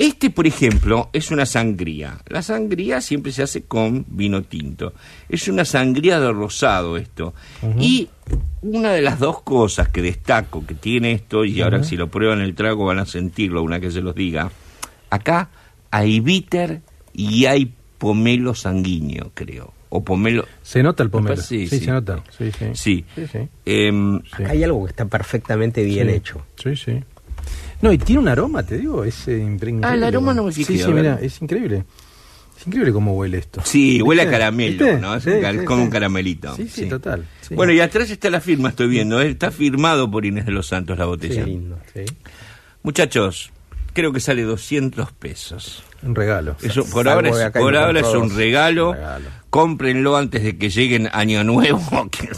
[0.00, 2.18] este, por ejemplo, es una sangría.
[2.28, 4.94] La sangría siempre se hace con vino tinto.
[5.28, 7.34] Es una sangría de rosado esto.
[7.78, 8.08] Y
[8.62, 12.40] una de las dos cosas que destaco que tiene esto, y ahora si lo prueban
[12.40, 14.50] el trago van a sentirlo una que se los diga,
[15.10, 15.50] acá
[15.90, 16.80] hay bitter
[17.12, 19.74] y hay pomelo sanguíneo, creo.
[19.92, 20.46] O pomelo...
[20.62, 21.36] Se nota el pomelo.
[21.36, 21.84] Sí, Sí, sí.
[21.84, 22.22] se nota.
[22.38, 22.66] Sí, sí.
[22.74, 23.04] Sí.
[23.14, 23.38] Sí, sí.
[23.66, 24.16] Em.
[24.32, 26.14] Acá hay algo que está perfectamente bien Sí.
[26.14, 26.46] hecho.
[26.62, 27.02] Sí, sí.
[27.82, 29.86] No, y tiene un aroma, te digo, es eh, increíble.
[29.86, 31.84] Ah, el aroma no me fijé, Sí, sí, mira, es increíble.
[32.58, 33.62] Es increíble cómo huele esto.
[33.64, 35.00] Sí, huele a caramelo, ¿Viste?
[35.00, 35.14] ¿no?
[35.14, 35.84] Es Sí, un car- sí, como sí.
[35.84, 36.54] un caramelito.
[36.56, 37.24] Sí, sí, total.
[37.40, 37.54] sí.
[37.54, 39.18] Bueno, y atrás está la firma, estoy viendo.
[39.22, 39.30] ¿eh?
[39.30, 41.44] Está firmado por Inés de los Santos la Qué botella.
[41.46, 41.78] lindo.
[41.94, 42.04] Sí,
[42.82, 43.50] Muchachos,
[43.94, 45.82] creo que sale 200 pesos.
[46.02, 46.56] un regalo.
[46.62, 48.90] Eso, por ahora, es, por ahora es un regalo.
[48.90, 49.26] Un regalo.
[49.50, 52.28] Cómprenlo antes de que lleguen Año Nuevo, que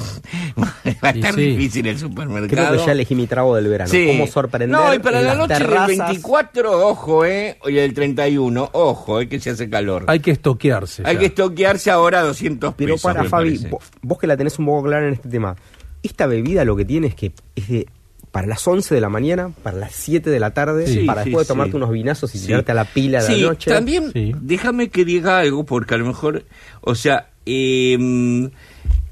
[0.56, 1.42] va a estar sí.
[1.42, 2.78] difícil el Creo supermercado.
[2.78, 3.90] que ya elegí mi trago del verano.
[3.90, 4.06] Sí.
[4.06, 5.98] Cómo sorprender No, y para la noche del terrazas.
[6.08, 7.58] 24, ojo, ¿eh?
[7.66, 9.28] Y el 31, ojo, ¿eh?
[9.28, 10.04] Que se hace calor.
[10.08, 11.02] Hay que estoquearse.
[11.04, 11.20] Hay ya.
[11.20, 13.02] que estoquearse ahora a 200 Pero pesos.
[13.02, 15.54] para me Fabi, vos, vos que la tenés un poco clara en este tema,
[16.02, 17.86] esta bebida lo que tiene es que es de
[18.32, 21.28] para las 11 de la mañana, para las 7 de la tarde, Sí, para sí,
[21.30, 21.56] después de sí.
[21.56, 22.46] tomarte unos vinazos y Sí.
[22.46, 23.70] tirarte a la pila de Sí, la noche.
[23.70, 24.32] también Sí.
[24.40, 26.44] déjame que diga algo, porque a lo mejor,
[26.80, 28.48] o sea, eh,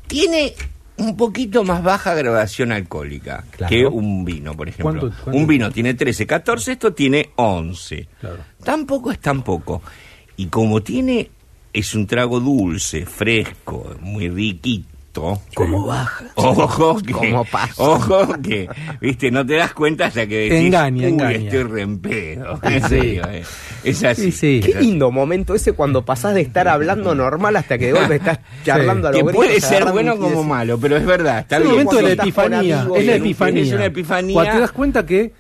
[0.07, 0.55] tiene
[0.97, 3.69] un poquito más baja graduación alcohólica Claro.
[3.71, 5.01] que un vino, por ejemplo.
[5.01, 5.39] ¿Cuánto- cuánto?
[5.41, 8.07] Un vino tiene 13, 14, esto tiene 11.
[8.21, 8.39] Claro.
[8.63, 9.83] Tampoco es tampoco.
[10.37, 11.31] Y como tiene,
[11.73, 14.89] es un trago dulce, fresco, muy riquito.
[15.55, 16.25] ¿Cómo baja?
[16.35, 17.75] Ojo que, ¿Cómo pasa?
[17.83, 18.69] ojo que,
[19.01, 21.37] viste, no te das cuenta hasta que decís, Engaña, uy, engaña".
[21.37, 22.59] estoy re en pedo".
[22.63, 23.43] En serio, eh.
[23.85, 24.33] es así.
[24.33, 24.73] Sí, sí.
[24.73, 28.41] Qué lindo momento ese cuando pasás de estar hablando normal hasta que de golpe estás
[28.65, 31.69] charlando a Que gritos, puede ser bueno como malo, pero es verdad, está Es el
[31.69, 31.85] bien.
[31.85, 32.87] momento de la epifanía.
[32.97, 33.63] Es la epifanía.
[33.63, 34.35] es una epifanía.
[34.35, 35.33] Cuando te das cuenta que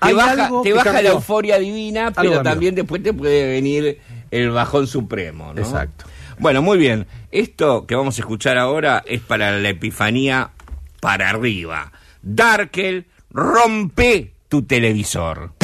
[0.00, 3.98] Te baja, te baja la euforia divina, pero también después te puede venir
[4.30, 5.60] el bajón supremo, ¿no?
[5.60, 6.04] Exacto.
[6.40, 7.06] Bueno, muy bien.
[7.30, 10.52] Esto que vamos a escuchar ahora es para la epifanía
[10.98, 11.92] para arriba.
[12.22, 15.59] Darkel, rompe tu televisor.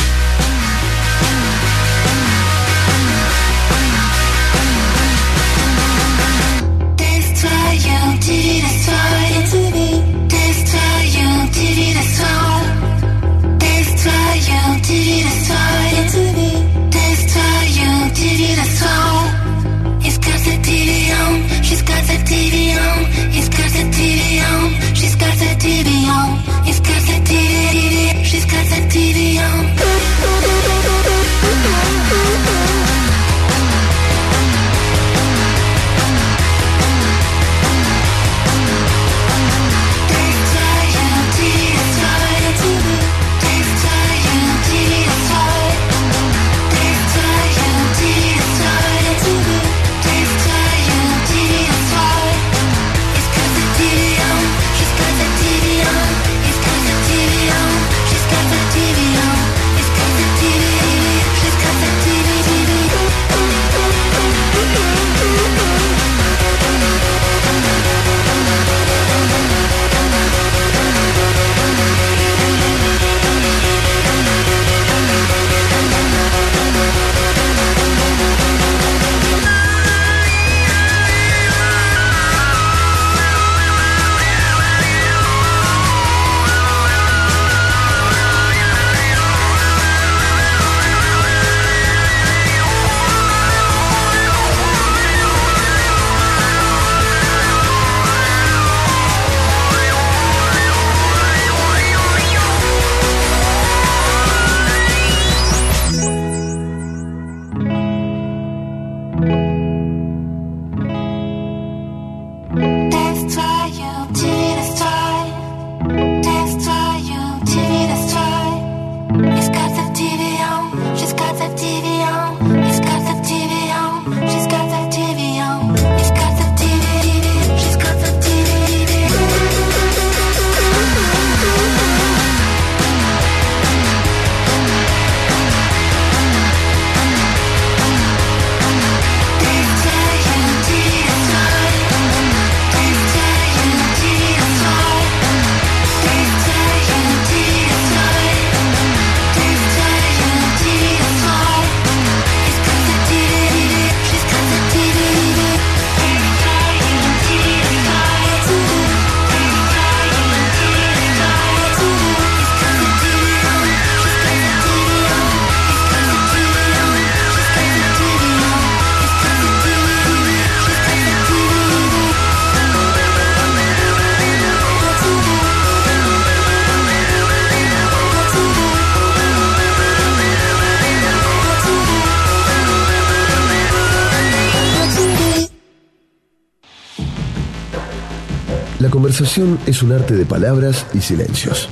[189.16, 191.70] Conversación es un arte de palabras y silencios.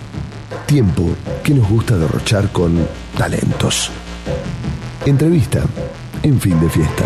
[0.64, 3.90] Tiempo que nos gusta derrochar con talentos.
[5.04, 5.62] Entrevista
[6.22, 7.04] en fin de fiesta.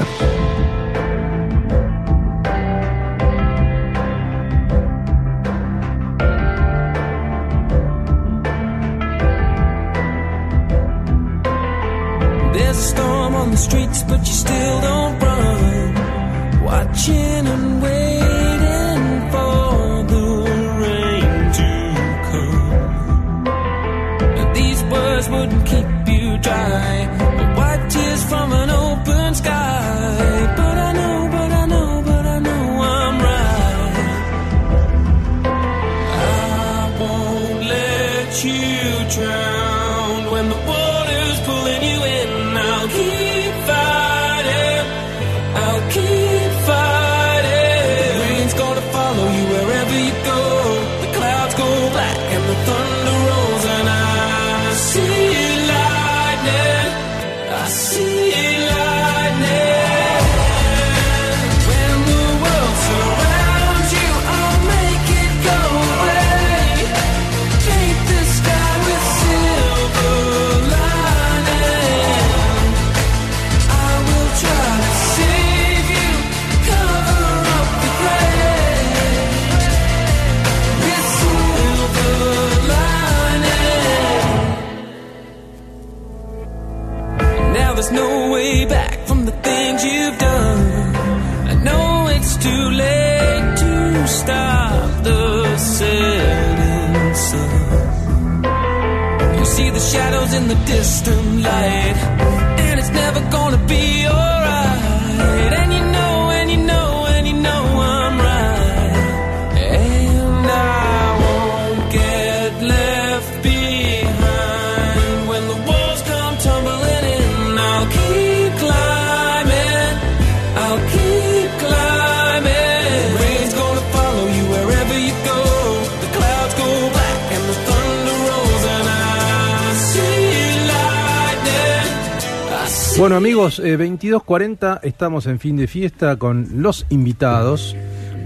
[132.98, 137.76] Bueno amigos, eh, 22.40, estamos en fin de fiesta con los invitados.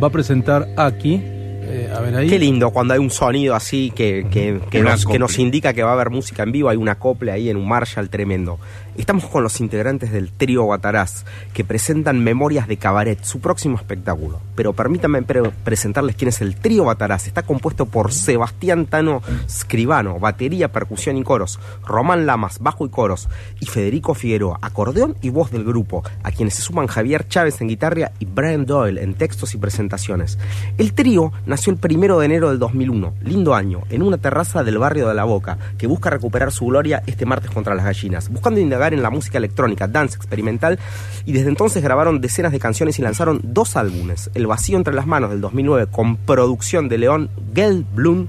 [0.02, 2.28] Va a presentar aquí, eh, a ver ahí.
[2.30, 5.82] Qué lindo cuando hay un sonido así que, que- que nos, que nos indica que
[5.82, 6.70] va a haber música en vivo.
[6.70, 8.58] Hay una copla ahí en un Marshall tremendo.
[8.94, 11.24] Estamos con los integrantes del trío Guatarás
[11.54, 14.38] que presentan Memorias de Cabaret, su próximo espectáculo.
[14.54, 17.26] Pero permítanme pre- presentarles quién es el trío Guatarás.
[17.26, 23.30] Está compuesto por Sebastián Tano Scribano, batería, percusión y coros, Román Lamas, bajo y coros,
[23.60, 27.68] y Federico Figueroa, acordeón y voz del grupo, a quienes se suman Javier Chávez en
[27.68, 30.38] guitarra y Brian Doyle en textos y presentaciones.
[30.76, 34.76] El trío nació el primero de enero del 2001, lindo año, en una terraza del
[34.76, 38.60] barrio de La Boca, que busca recuperar su gloria este martes contra las gallinas, buscando
[38.60, 40.78] indagar en la música electrónica, dance experimental,
[41.24, 45.06] y desde entonces grabaron decenas de canciones y lanzaron dos álbumes, El vacío entre las
[45.06, 48.26] manos del 2009, con producción de León Gelblum,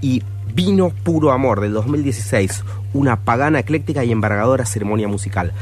[0.00, 0.22] y
[0.54, 2.62] Vino Puro Amor del 2016,
[2.92, 5.52] una pagana ecléctica y embargadora ceremonia musical.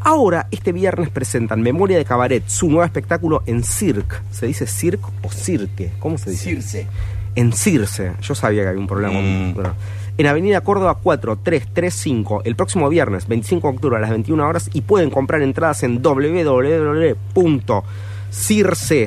[0.00, 4.16] Ahora, este viernes presentan Memoria de Cabaret, su nuevo espectáculo en Cirque.
[4.32, 5.92] ¿Se dice Cirque o Cirque?
[6.00, 6.50] ¿Cómo se dice?
[6.50, 6.86] Circe.
[7.36, 8.12] En Circe.
[8.20, 9.20] Yo sabía que había un problema.
[9.20, 9.54] Mm.
[9.54, 9.74] Bueno.
[10.18, 14.82] En Avenida Córdoba 4335, el próximo viernes, 25 de octubre a las 21 horas, y
[14.82, 16.72] pueden comprar entradas en www.circe,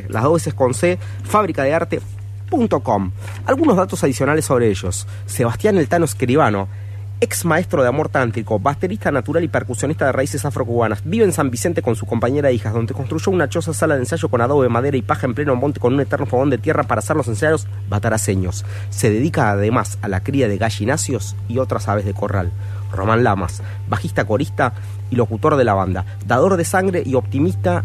[0.10, 3.12] las dos veces con C, fábrica de arte.com.
[3.46, 5.06] Algunos datos adicionales sobre ellos.
[5.28, 6.68] Sebastián Eltano Escribano,
[7.22, 11.02] ex maestro de amor tántrico, baterista natural y percusionista de raíces afrocubanas.
[11.06, 14.02] Vive en San Vicente con su compañera e hijas, donde construyó una choza sala de
[14.02, 16.84] ensayo con adobe, madera y paja en pleno monte con un eterno fogón de tierra
[16.84, 18.66] para hacer los ensayos bataraceños.
[18.90, 22.52] Se dedica además a la cría de gallinacios y otras aves de corral.
[22.92, 24.74] Román Lamas, bajista corista
[25.10, 27.84] y locutor de la banda, dador de sangre y optimista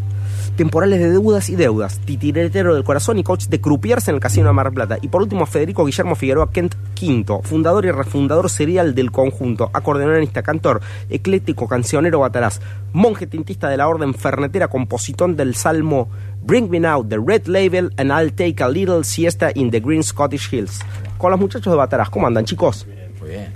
[0.57, 4.49] temporales de deudas y deudas, titiretero del corazón y coach de croupiers en el Casino
[4.49, 4.99] de Mar del Plata.
[5.01, 10.43] Y por último, Federico Guillermo Figueroa Kent V, fundador y refundador serial del conjunto, acordeonista,
[10.43, 12.61] cantor, ecléctico, cancionero bataraz,
[12.93, 16.09] monje tintista de la orden fernetera, compositor del salmo
[16.43, 20.03] Bring me now the red label and I'll take a little siesta in the green
[20.03, 20.81] Scottish hills.
[21.19, 22.87] Con los muchachos de Bataraz, ¿cómo andan chicos?
[23.21, 23.53] Muy bien.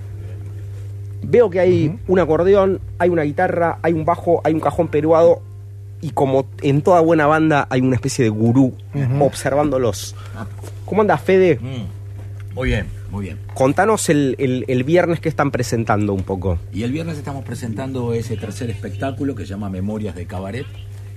[1.22, 5.40] Veo que hay un acordeón, hay una guitarra, hay un bajo, hay un cajón peruado
[6.00, 8.74] y como en toda buena banda hay una especie de gurú
[9.20, 10.14] observándolos.
[10.85, 11.59] ¿Cómo anda Fede?
[11.61, 13.38] Mm, Muy bien, muy bien.
[13.54, 16.59] Contanos el, el- el viernes que están presentando un poco.
[16.72, 20.66] Y el viernes estamos presentando ese tercer espectáculo que se llama Memorias de Cabaret,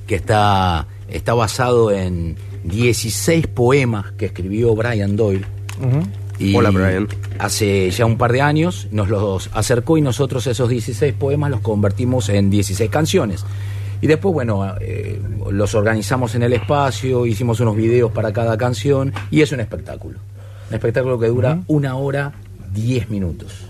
[0.08, 5.46] que está está basado en 16 poemas que escribió Brian Doyle.
[6.40, 7.08] Y Hola, Brian.
[7.40, 11.62] Hace ya un par de años nos los acercó y nosotros esos 16 poemas los
[11.62, 13.44] convertimos en 16 canciones.
[14.02, 15.20] Y después, bueno, eh,
[15.52, 20.20] los organizamos en el espacio, hicimos unos videos para cada canción y es un espectáculo.
[20.70, 22.34] Un espectáculo que dura una hora,
[22.74, 23.66] 10 minutos.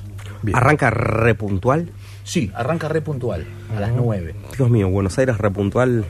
[0.53, 1.89] ¿Arranca repuntual?
[2.23, 4.35] Sí, arranca re puntual, a las 9.
[4.57, 6.03] Dios mío, Buenos Aires repuntual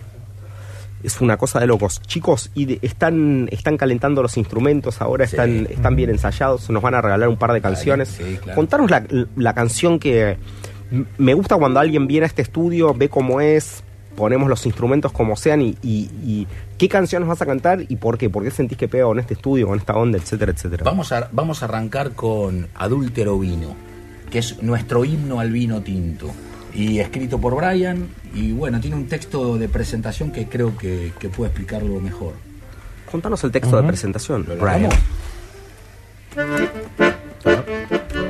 [1.03, 2.01] es una cosa de locos.
[2.01, 6.95] Chicos, y de- están, están calentando los instrumentos ahora, están, están bien ensayados, nos van
[6.95, 8.09] a regalar un par de canciones.
[8.09, 8.55] sí, claro.
[8.55, 9.05] Contanos la,
[9.35, 10.37] la canción que
[11.17, 13.83] me gusta cuando alguien viene a este estudio, ve cómo es,
[14.17, 16.47] ponemos los instrumentos como sean y, y- y
[16.79, 19.35] qué canciones vas a cantar y por qué, por qué sentís que pega con este
[19.35, 20.83] estudio, con esta onda, etcétera, etcétera.
[20.83, 23.75] Vamos a, vamos a arrancar con Adúltero Vino,
[24.31, 26.31] que es nuestro himno al vino tinto.
[26.73, 31.29] Y escrito por Brian, y bueno, tiene un texto de presentación que creo que, que
[31.29, 32.33] puede explicarlo mejor.
[33.09, 34.89] Contanos el texto de presentación, ¿Lo Brian.
[34.89, 34.95] logramos?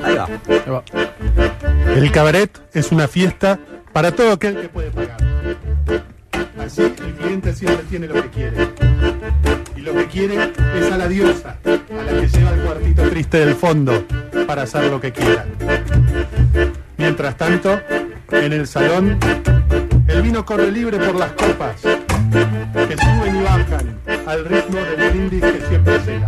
[0.04, 0.28] Ahí va.
[1.96, 3.60] El cabaret es una fiesta
[3.92, 5.18] para todo aquel que puede pagar.
[6.68, 8.68] Así el cliente siempre tiene lo que quiere.
[9.78, 13.38] Y lo que quiere es a la diosa, a la que lleva el cuartito triste
[13.40, 14.06] del fondo
[14.46, 15.46] para hacer lo que quiera.
[16.98, 17.80] Mientras tanto,
[18.32, 19.18] en el salón,
[20.10, 25.42] el vino corre libre por las copas, que suben y bajan al ritmo del brindis
[25.42, 26.28] que siempre llega.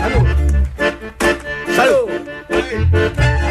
[0.00, 0.26] ¡Salud!
[1.76, 3.43] ¡Salud!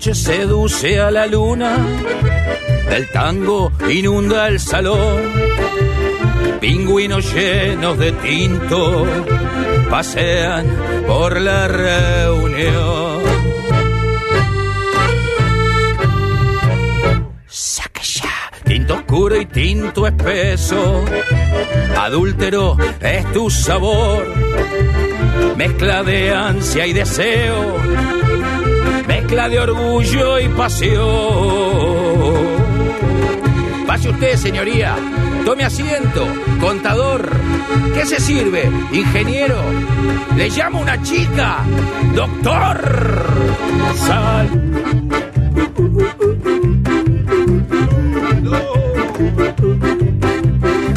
[0.00, 1.76] Noche seduce a la luna,
[2.90, 5.20] el tango inunda el salón,
[6.58, 9.06] pingüinos llenos de tinto
[9.90, 10.66] pasean
[11.06, 13.20] por la reunión.
[17.46, 21.04] Saca ya, tinto oscuro y tinto espeso,
[21.98, 24.26] adúltero es tu sabor,
[25.58, 28.19] mezcla de ansia y deseo
[29.30, 31.04] mezcla de orgullo y pasión.
[33.86, 34.96] Pase usted, señoría,
[35.44, 36.26] tome asiento,
[36.60, 37.30] contador.
[37.94, 38.68] ¿Qué se sirve?
[38.92, 39.62] Ingeniero.
[40.36, 41.58] Le llamo una chica.
[42.12, 43.30] Doctor.
[43.94, 44.48] Sal.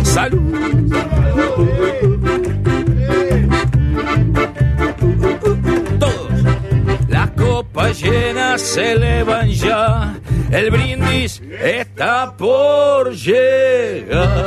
[0.03, 0.82] Salud.
[8.57, 10.15] Se elevan ya,
[10.51, 14.45] el brindis está por llegar.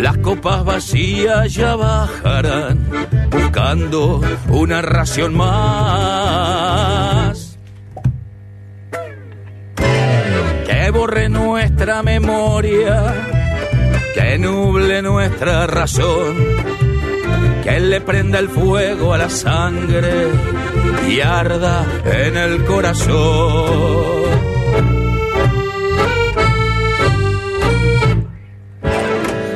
[0.00, 2.86] Las copas vacías ya bajarán,
[3.30, 5.56] buscando una ración más.
[10.66, 13.14] Que borre nuestra memoria,
[14.14, 16.36] que nuble nuestra razón
[17.66, 20.28] que le prenda el fuego a la sangre
[21.20, 24.26] arda en el corazón.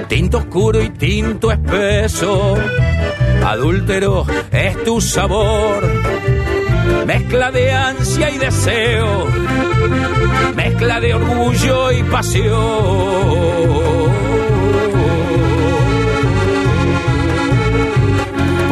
[0.08, 2.56] Tinto oscuro y tinto espeso,
[3.44, 5.88] adúltero es tu sabor,
[7.06, 9.26] mezcla de ansia y deseo,
[10.54, 13.70] mezcla de orgullo y pasión.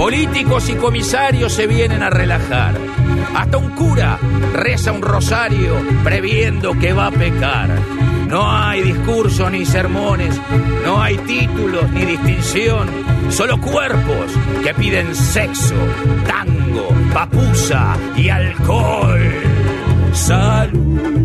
[0.08, 2.74] Políticos y comisarios se vienen a relajar.
[3.34, 4.18] Hasta un cura
[4.54, 7.68] reza un rosario previendo que va a pecar.
[8.26, 10.40] No hay discursos ni sermones,
[10.82, 12.88] no hay títulos ni distinción,
[13.28, 14.32] solo cuerpos
[14.64, 15.74] que piden sexo,
[16.26, 19.20] tango, papusa y alcohol.
[20.14, 21.18] Salud.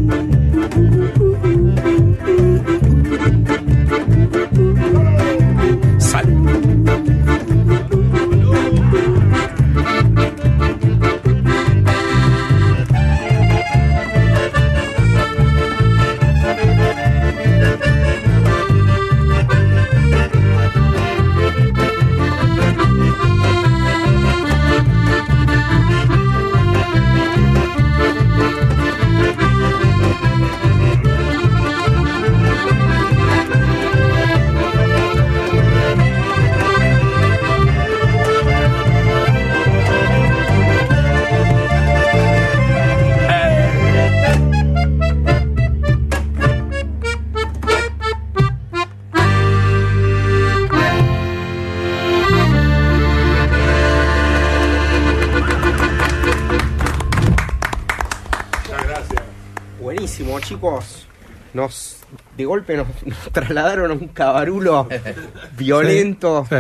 [62.44, 64.88] De golpe nos, nos trasladaron a un cabarulo
[65.58, 66.56] violento Sí.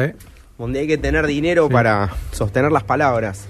[0.57, 1.73] donde hay que tener dinero Sí.
[1.73, 3.47] para sostener las palabras.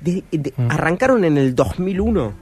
[0.00, 0.70] De- de- Mm.
[0.70, 2.34] Arrancaron en el 2001.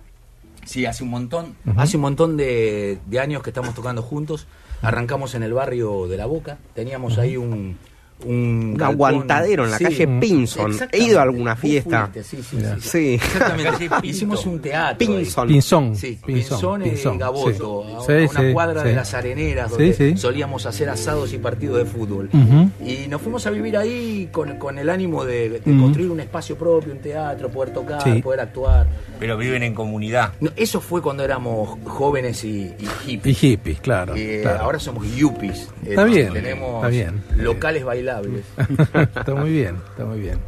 [0.65, 4.47] Sí, hace un montón, hace un montón de, de años que estamos tocando juntos.
[4.81, 7.77] Arrancamos en el barrio de La Boca, teníamos ahí un,
[8.25, 8.95] un galpón.
[9.13, 10.77] aguantadero en la Sí, calle Pinson.
[10.93, 12.09] He ido a alguna fiesta.
[12.13, 12.77] fuiste, sí, sí, Mirá.
[12.81, 12.89] sí.
[12.89, 13.15] Sí.
[13.15, 15.09] Exactamente, hicimos un teatro.
[15.09, 15.17] ahí.
[15.25, 15.49] Pinson.
[15.49, 15.97] Pinzón.
[15.97, 17.93] Sí, Pinzón, Pinzón, en Gaboto, sí.
[17.97, 18.89] a, Sí, a una sí, cuadra sí.
[18.89, 20.17] de las areneras donde sí.
[20.17, 22.29] solíamos hacer asados y partidos de fútbol.
[22.85, 26.93] Y nos fuimos a vivir ahí con, con el ánimo de, construir un espacio propio,
[26.93, 28.21] un teatro, poder tocar, Sí.
[28.23, 28.87] poder actuar.
[29.19, 30.33] Pero viven en comunidad.
[30.41, 33.39] No, eso fue cuando éramos jóvenes y, y Y hippies.
[33.39, 34.15] hippies, claro.
[34.17, 34.61] Eh, claro.
[34.65, 35.69] Ahora somos yuppies.
[35.85, 37.23] Eh, Está bien, Tenemos está bien.
[37.37, 37.85] locales
[38.95, 40.39] está muy bien, está muy bien.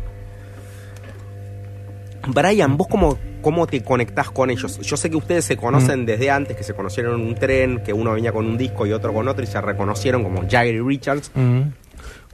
[2.26, 4.78] Brian, ¿vos cómo, cómo te conectás con ellos?
[4.80, 6.06] Yo sé que ustedes se conocen Mm.
[6.06, 8.92] desde antes, que se conocieron en un tren, que uno venía con un disco y
[8.92, 11.30] otro con otro y se reconocieron como Jagger y Richards.
[11.34, 11.60] Mm.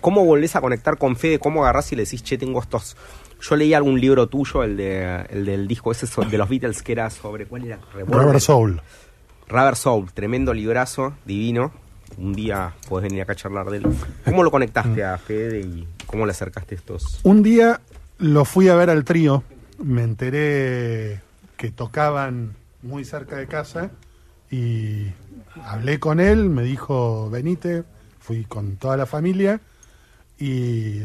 [0.01, 1.39] ¿Cómo volvés a conectar con Fede?
[1.39, 2.97] ¿Cómo agarrás y le decís, che, tengo estos...
[3.43, 6.93] Yo leí algún libro tuyo, el, de, el del disco ese de los Beatles, que
[6.93, 7.47] era sobre...
[7.47, 7.79] ¿Cuál era?
[7.93, 8.23] Revolver.
[8.27, 8.81] Rubber Soul.
[9.49, 11.73] Rubber Soul, tremendo librazo, divino.
[12.19, 13.87] Un día podés venir acá a charlar de él.
[14.25, 17.21] ¿Cómo lo conectaste a Fede y cómo le acercaste estos?
[17.23, 17.81] Un día
[18.19, 19.43] lo fui a ver al trío,
[19.79, 21.21] me enteré
[21.57, 23.91] que tocaban muy cerca de casa
[24.51, 25.07] y
[25.65, 27.85] hablé con él, me dijo, venite,
[28.19, 29.61] fui con toda la familia
[30.39, 31.03] y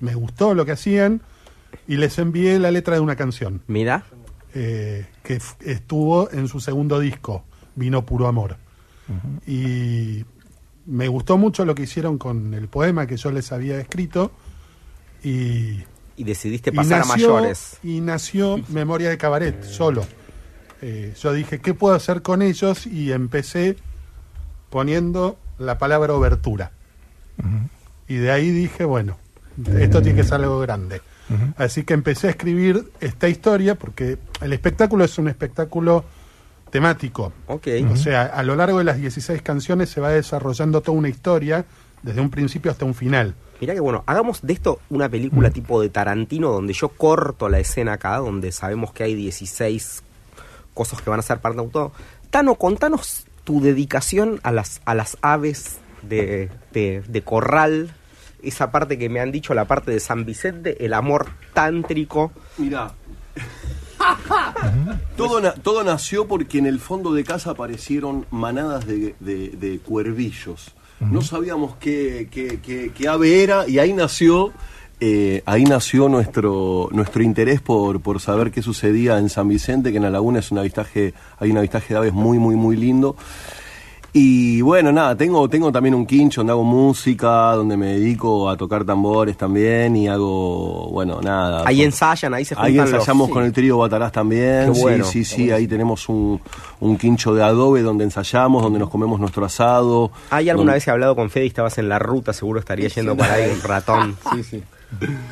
[0.00, 1.22] me gustó lo que hacían
[1.86, 4.04] y les envié la letra de una canción Mira,
[4.54, 8.56] eh, que estuvo en su segundo disco, Vino Puro Amor.
[9.46, 10.24] Y
[10.86, 14.32] me gustó mucho lo que hicieron con el poema que yo les había escrito
[15.22, 15.82] y
[16.16, 17.78] y decidiste y pasar a mayores.
[17.82, 20.04] Y nació Memoria de Cabaret, solo.
[20.80, 22.86] Eh, yo dije, ¿qué puedo hacer con ellos?
[22.86, 23.76] Y empecé
[24.70, 26.72] poniendo la palabra obertura.
[28.08, 29.16] Y de ahí dije, bueno,
[29.78, 31.00] esto tiene que ser algo grande.
[31.56, 36.04] Así que empecé a escribir esta historia porque el espectáculo es un espectáculo
[36.72, 37.32] temático.
[37.46, 37.68] Ok.
[37.92, 41.64] O sea, a lo largo de las 16 canciones se va desarrollando toda una historia,
[42.02, 43.34] desde un principio hasta un final.
[43.60, 45.52] Mirá que bueno, hagamos de esto una película Mm.
[45.52, 50.02] tipo de Tarantino donde yo corto la escena acá, donde sabemos que hay 16
[50.74, 51.92] cosas que van a ser parte de todo.
[52.30, 57.94] Tano, contanos tu dedicación a las, a las aves de, de, de corral,
[58.42, 62.32] esa parte que me han dicho, la parte de San Vicente, el amor tántrico.
[62.58, 62.92] Mirá.
[65.16, 69.78] Todo, na- todo nació porque en el fondo de casa aparecieron manadas de, de- de
[69.78, 70.72] cuervillos.
[71.00, 74.52] No sabíamos qué, qué- qué- qué ave era y ahí nació,
[75.00, 79.96] eh, ahí nació nuestro, nuestro interés por, por saber qué sucedía en San Vicente, que
[79.96, 83.16] en la laguna es un avistaje, hay un avistaje de aves muy, muy, muy lindo.
[84.14, 88.58] Y bueno, nada, tengo, tengo también un quincho donde hago música, donde me dedico a
[88.58, 91.62] tocar tambores también y hago, bueno, nada.
[91.66, 93.32] Ahí con- ensayan, ahí se juntan Ahí los- ensayamos sí.
[93.32, 94.70] con el trío Batarás también.
[94.74, 95.50] Bueno, sí, sí, sí.
[95.50, 96.38] Ahí tenemos un,
[96.80, 100.10] un quincho de adobe donde ensayamos, donde nos comemos nuestro asado.
[100.28, 102.34] ¿Hay alguna donde- vez he hablado con Fede y estabas en la ruta?
[102.34, 104.16] Seguro estaría yendo para ahí un ratón.
[104.34, 104.62] Sí, sí.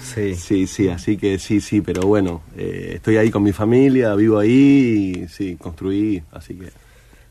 [0.03, 0.35] Sí.
[0.37, 4.39] Sí, sí, así que sí, sí, pero bueno, eh, estoy ahí con mi familia, vivo
[4.39, 6.71] ahí y sí, construí, así que...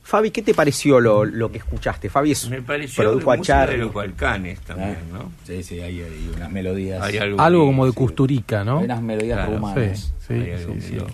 [0.09, 2.09] Fabi, ¿qué te pareció lo, lo que escuchaste?
[2.09, 3.37] Fabi es Me pareció produjo a
[3.67, 5.31] de los Balcanes también, ¿no?
[5.45, 6.99] Sí, sí, hay, hay unas melodías.
[7.03, 7.91] Hay algo, como de.
[7.91, 8.79] Custurica, ¿no?
[8.79, 9.99] Hay unas melodías Claro, rumanas.
[9.99, 10.91] Sí, sí, Hay algo sí, sí.
[10.93, 11.07] medio-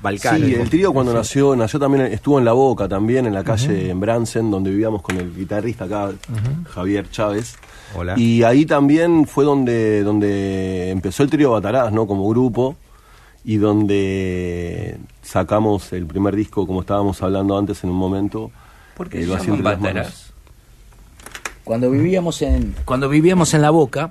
[0.00, 0.48] Balcanes.
[0.48, 3.90] Sí, el trío cuando nació, nació también, estuvo en La Boca también, en la calle
[3.90, 6.10] en Bransen, donde vivíamos con el guitarrista acá,
[6.70, 7.56] Javier Chávez.
[7.94, 8.14] Hola.
[8.18, 12.06] Y ahí también fue donde, donde empezó el trío Batarás, ¿no?
[12.06, 12.76] Como grupo,
[13.44, 18.50] y donde sacamos el primer disco, como estábamos hablando antes en un momento.
[18.96, 19.64] ¿Por qué eh, se lo.
[21.64, 24.10] Cuando vivíamos en, cuando vivíamos en La Boca,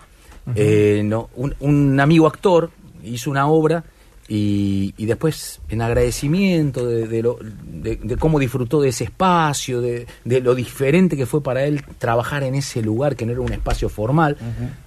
[0.56, 2.72] eh, no, un, un amigo actor
[3.04, 3.84] hizo una obra
[4.28, 9.82] y, y después, en agradecimiento de, de lo- de- de cómo disfrutó de ese espacio,
[9.82, 13.42] de, de lo diferente que fue para él trabajar en ese lugar, que no era
[13.42, 14.38] un espacio formal,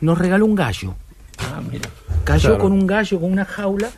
[0.01, 0.95] nos regaló un gallo.
[1.39, 1.89] Ah, mira.
[2.25, 2.63] Cayó Claro.
[2.63, 3.91] con un gallo, con una jaula,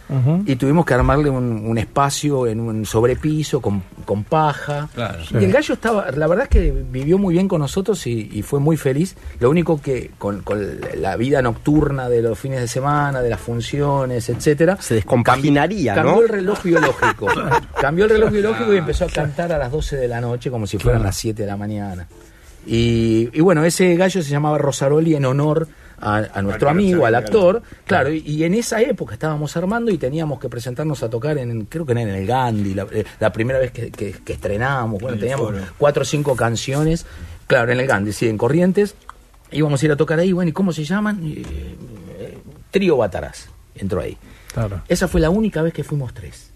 [0.47, 4.89] y tuvimos que armarle un, un espacio en un sobrepiso con, con paja.
[4.95, 5.19] Claro.
[5.39, 8.43] Y el gallo estaba, la verdad es que vivió muy bien con nosotros y, y
[8.43, 9.17] fue muy feliz.
[9.39, 10.61] Lo único que con, con
[10.99, 16.17] la vida nocturna de los fines de semana, de las funciones, etcétera, Se descompaginaría, cambió
[16.17, 16.23] ¿no?
[16.23, 17.27] el reloj biológico.
[17.81, 20.67] cambió el reloj biológico y empezó a cantar a las 12 de la noche como
[20.67, 22.09] si fueran las 7 de la mañana.
[22.67, 25.69] Y, y bueno, ese gallo se llamaba Rosaroli en honor
[26.01, 27.63] a, a nuestro amigo, al actor.
[27.85, 31.67] Claro, y, y en esa época estábamos armando y teníamos que presentarnos a tocar en,
[31.67, 35.01] creo que era en el Gandhi, la, eh, la primera vez que, que, que estrenábamos.
[35.01, 35.59] Bueno, teníamos foro.
[35.79, 37.07] cuatro o cinco canciones.
[37.47, 38.95] Claro, en el Gandhi, sí, en Corrientes.
[39.53, 41.21] Íbamos a ir a tocar ahí, bueno, ¿y cómo se llaman?
[41.25, 42.37] Eh,
[42.73, 44.19] Trío Batarás, entró ahí.
[44.53, 44.83] Claro.
[44.89, 46.51] Esa fue la única vez que fuimos tres.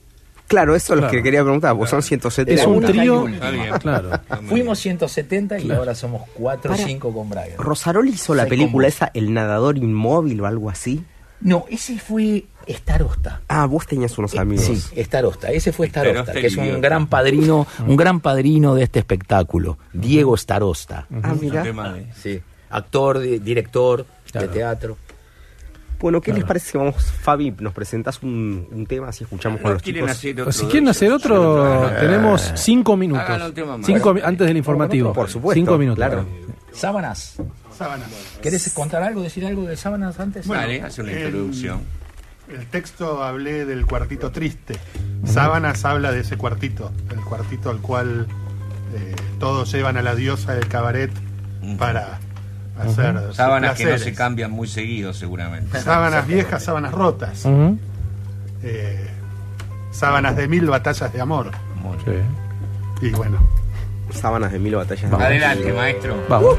[0.51, 1.13] Claro, eso es lo Claro.
[1.17, 2.61] que quería preguntar, porque son 170.
[2.61, 3.25] Es un trío.
[3.81, 4.11] Claro.
[4.49, 5.81] Fuimos 170 y Claro.
[5.81, 7.57] ahora somos 4 o Para- 5 con Brian.
[7.57, 8.89] Rosarol hizo la película cómo.
[8.89, 11.05] esa, El nadador inmóvil o algo así.
[11.41, 13.41] No, ese fue Starosta.
[13.49, 14.65] Ah, vos tenías unos amigos.
[14.67, 15.53] Sí, Starosta.
[15.53, 19.79] Ese fue Starosta, Starosta que es un gran padrino, un gran padrino de este espectáculo.
[19.93, 21.07] Diego Starosta.
[21.23, 21.65] Ah, mira.
[22.21, 22.41] Sí.
[22.71, 24.49] Actor, di- director Claro.
[24.49, 24.97] de teatro.
[26.01, 26.39] Bueno, ¿qué Claro.
[26.39, 29.83] les parece si vamos, Fabi, nos presentás un, un tema así escuchamos con ¿No los
[29.83, 30.11] chicos?
[30.11, 33.25] hacer otro si quieren hacer otro, Ah, tenemos cinco minutos.
[33.85, 35.13] Cinco antes del informativo.
[35.13, 35.97] Por supuesto, Cinco minutos.
[35.99, 36.27] claro.
[36.73, 37.37] Sábanas.
[37.77, 38.05] Sábana.
[38.43, 40.47] ¿Querés contar algo, decir algo de sábanas antes?
[40.47, 41.81] Vale, hace una el- introducción.
[42.49, 44.75] El texto hablé del cuartito triste.
[45.25, 48.27] Sábanas habla de ese cuartito, el cuartito al cual
[48.95, 51.11] eh, todos llevan a la diosa del cabaret
[51.79, 52.19] para
[52.83, 55.81] hacer Sábanas que no se cambian muy seguido, seguramente.
[55.81, 57.47] Sábanas viejas, sábanas rotas.
[58.63, 59.09] Eh,
[59.91, 61.51] sábanas de mil batallas de amor.
[62.05, 63.07] Sí.
[63.07, 63.39] Y bueno,
[64.13, 65.03] Sábanas de mil batallas.
[65.03, 65.23] de amor.
[65.23, 66.17] Adelante, maestro.
[66.29, 66.57] Vamos.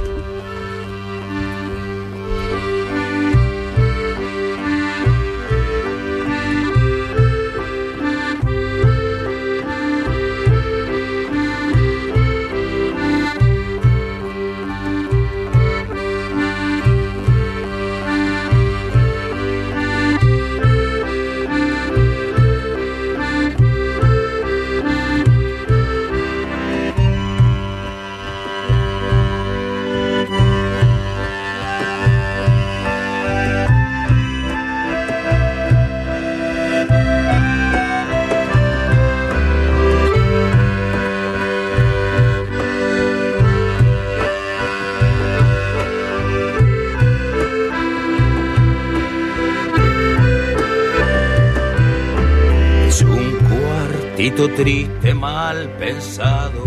[54.49, 56.65] Triste, mal pensado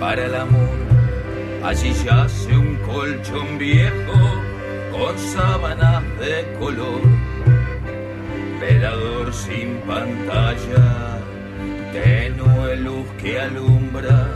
[0.00, 0.76] para el amor.
[1.64, 4.18] Allí yace un colchón viejo
[4.92, 7.00] con sábanas de color.
[8.60, 11.18] Velador sin pantalla,
[11.92, 14.28] tenue luz que alumbra.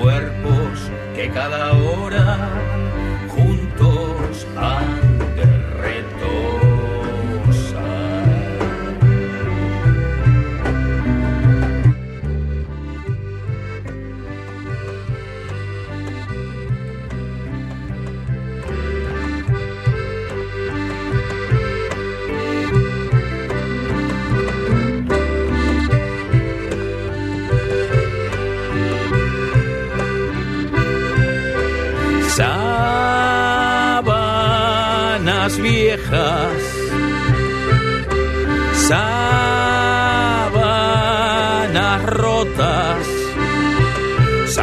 [0.00, 2.38] Cuerpos que cada hora
[3.28, 3.97] juntos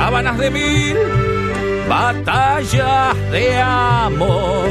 [0.06, 0.98] sábanas de mil
[1.90, 4.70] batallas de amor.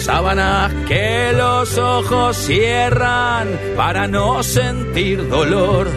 [0.00, 5.88] Sábanas que los ojos cierran para no sentir dolor.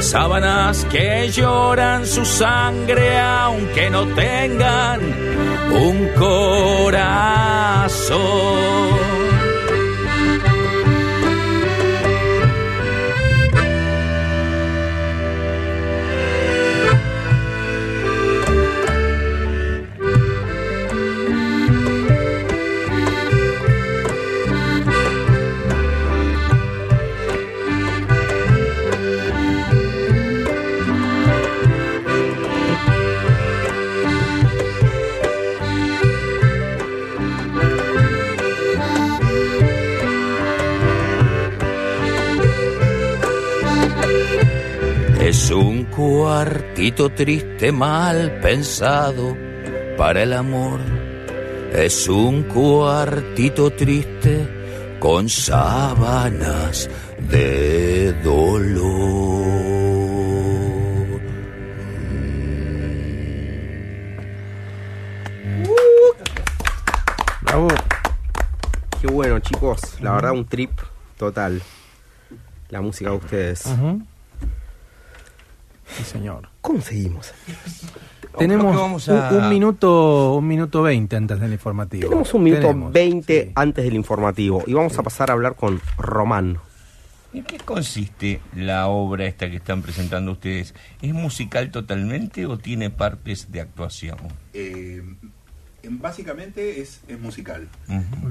[0.00, 5.00] Sábanas que lloran su sangre aunque no tengan
[5.72, 7.06] un corazón.
[45.96, 49.34] Cuartito triste mal pensado
[49.96, 50.78] para el amor.
[51.72, 54.46] Es un cuartito triste
[55.00, 56.90] con sábanas
[57.30, 59.46] de dolor.
[67.40, 67.68] Bravo.
[69.00, 69.80] Qué bueno, chicos.
[70.02, 70.72] La verdad, un trip
[71.16, 71.62] total.
[72.68, 73.64] La música de ustedes.
[75.96, 76.48] Sí, señor.
[76.60, 77.32] ¿Cómo seguimos?
[78.38, 82.04] Tenemos que vamos a- un, un minuto, un minuto veinte antes del informativo.
[82.08, 83.52] Tenemos un minuto Tenemos, 20 sí.
[83.54, 86.58] antes del informativo y vamos a pasar a hablar con Román.
[87.32, 90.74] ¿En qué consiste la obra esta que están presentando ustedes?
[91.02, 94.16] ¿Es musical totalmente o tiene partes de actuación?
[94.54, 95.02] Eh,
[95.90, 97.68] básicamente es, es musical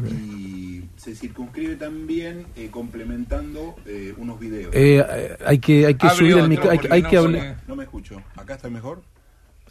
[0.09, 4.73] y se circunscribe también eh, complementando eh, unos videos.
[4.75, 7.57] Eh, eh, hay que, hay que Hable subir el hay, hay no que se- hablar.
[7.67, 8.21] No me escucho.
[8.35, 9.01] ¿Acá está mejor?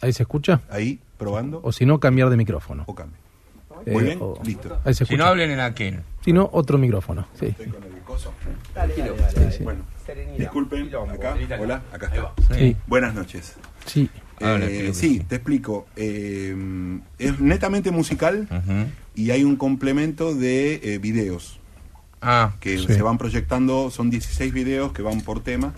[0.01, 0.61] ¿Ahí se escucha?
[0.69, 1.61] Ahí, probando.
[1.63, 2.83] O si no, cambiar de micrófono.
[2.87, 3.17] O cambio.
[3.85, 4.79] Eh, Muy bien, o- listo.
[4.85, 5.29] Ahí se Si no escucha.
[5.29, 5.99] hablen en aquel.
[6.23, 7.27] Si no, otro micrófono.
[7.39, 7.47] Sí.
[7.47, 8.33] Estoy con el coso.
[8.95, 9.63] Sí, sí.
[9.63, 9.83] Bueno,
[10.37, 12.33] disculpen, acá, hola, acá está.
[12.55, 12.75] Sí.
[12.87, 13.55] Buenas noches.
[13.85, 14.09] Sí.
[14.41, 15.87] Ahora, Eh, sí, te explico.
[15.95, 16.55] Eh,
[17.19, 18.47] es netamente musical
[19.15, 21.59] y hay un complemento de eh, videos
[22.21, 22.85] Ah, que Sí.
[22.87, 25.73] se van proyectando, son 16 videos que van por tema,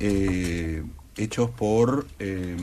[0.00, 0.82] eh,
[1.16, 2.06] hechos por...
[2.18, 2.56] eh,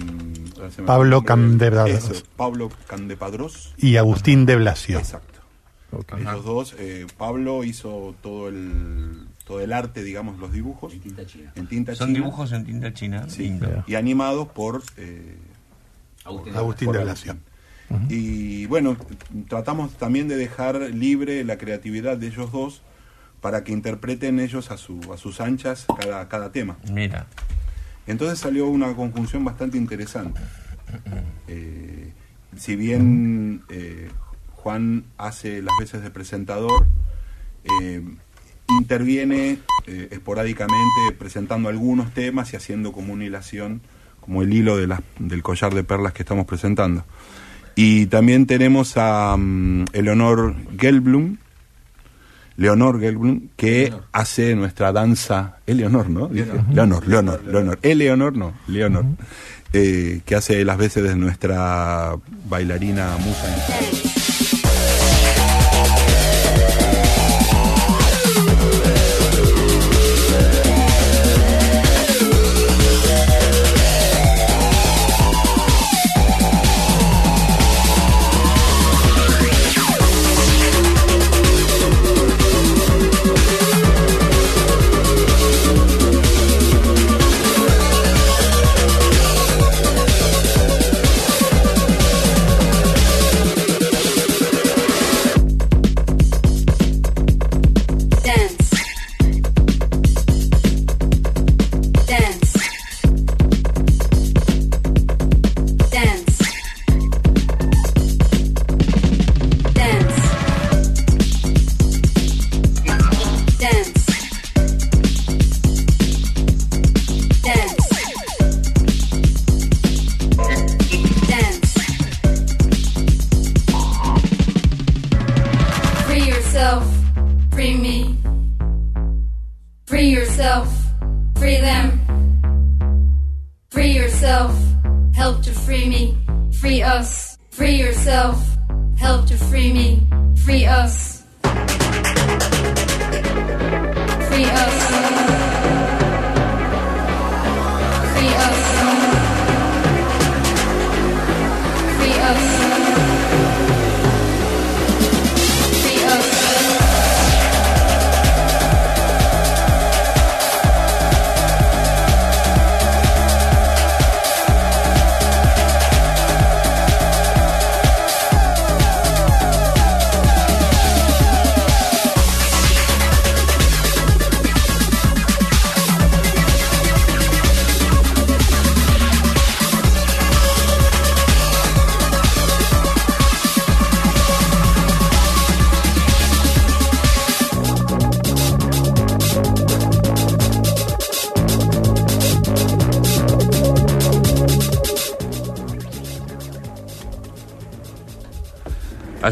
[0.77, 1.23] me Pablo.
[1.23, 2.25] Candepadros.
[2.35, 3.73] Pablo Candepadros.
[3.77, 4.97] Y Agustín de Blasio.
[4.99, 5.39] Exacto.
[5.91, 6.13] Ok.
[6.19, 10.93] Ellos dos, eh, Pablo hizo todo el, todo el arte, digamos, los dibujos.
[10.93, 11.51] En tinta china.
[11.55, 12.19] En tinta son china.
[12.19, 13.29] dibujos en tinta china.
[13.29, 15.37] Sí, y animados por eh,
[16.25, 17.37] Agustín por de Blasio.
[18.09, 18.97] Y bueno,
[19.47, 22.81] tratamos también de dejar libre la creatividad de ellos dos
[23.41, 26.77] para que interpreten ellos a, su, a sus anchas cada, cada tema.
[26.91, 27.27] Mira.
[28.07, 30.41] Entonces salió una conjunción bastante interesante.
[31.47, 32.11] Eh,
[32.57, 34.09] si bien eh,
[34.53, 36.87] Juan hace las veces de presentador,
[37.81, 38.01] eh,
[38.79, 43.81] interviene eh, esporádicamente presentando algunos temas y haciendo como una hilación,
[44.21, 47.03] como el hilo de las- del collar de perlas que estamos presentando.
[47.75, 51.37] Y también tenemos a mm, Eleonor Gelblum,
[52.57, 55.57] Leonor Gelblum, que hace nuestra danza.
[55.67, 56.27] Eleonor, ¿no?
[56.29, 56.47] Dije.
[56.71, 57.79] Leonor, Leonor, Leonor.
[57.81, 59.05] Eleonor, no, Leonor.
[59.73, 62.15] Eh, que hace las veces de nuestra
[62.47, 64.14] bailarina musa.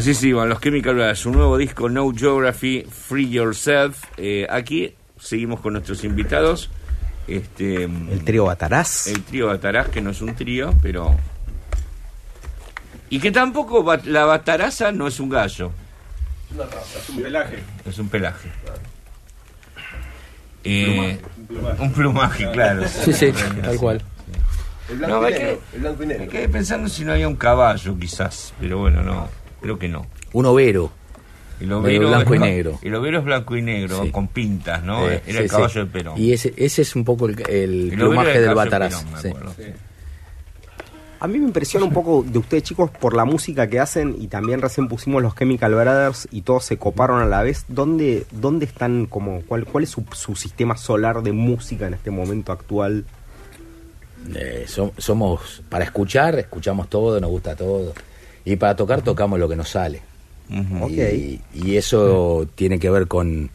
[0.04, 4.04] Así se iban los Chemical Brothers, su nuevo disco No Geography, Free Yourself.
[4.18, 6.68] Eh, aquí seguimos con nuestros invitados.
[7.26, 9.06] Este, El trío Batarás.
[9.06, 11.16] el trío Batarás, que no es un trío, pero...
[13.08, 15.72] Y que tampoco la bataraza no es un gallo,
[16.52, 17.58] Es un pelaje.
[17.86, 18.50] es un pelaje.
[20.64, 21.18] Eh,
[21.78, 22.86] un plumaje, claro.
[23.04, 23.32] Sí, sí,
[23.62, 24.02] tal cual.
[24.90, 25.38] El No, blanco me y negro.
[25.38, 29.02] quedé, El blanco y me quedé pensando si no había un caballo, quizás, pero bueno,
[29.02, 29.30] no,
[29.64, 30.06] creo que no.
[30.32, 30.90] Un overo.
[31.60, 32.78] El medio overo blanco y negro.
[32.82, 34.10] El overo es blanco y negro, Sí.
[34.10, 35.08] con pintas, ¿no?
[35.08, 35.78] Eh, Era sí, el caballo sí.
[35.78, 36.14] de Perón.
[36.20, 39.04] Y ese, ese es un poco el, el El overo plumaje del de Bataraz.
[39.22, 39.54] Perón.
[41.20, 44.26] A mí me impresiona un poco de ustedes chicos por la música que hacen y
[44.26, 47.64] también recién pusimos los Chemical Brothers y todos se coparon a la vez.
[47.68, 52.10] ¿Dónde, dónde están como cuál, cuál es su, su sistema solar de música en este
[52.10, 53.06] momento actual?
[54.34, 57.94] Eh, som- somos, para escuchar, escuchamos todo, nos gusta todo.
[58.44, 60.00] Y para tocar, tocamos lo que nos sale.
[60.50, 60.90] Ujú.
[60.90, 63.48] y, y eso tiene que ver con,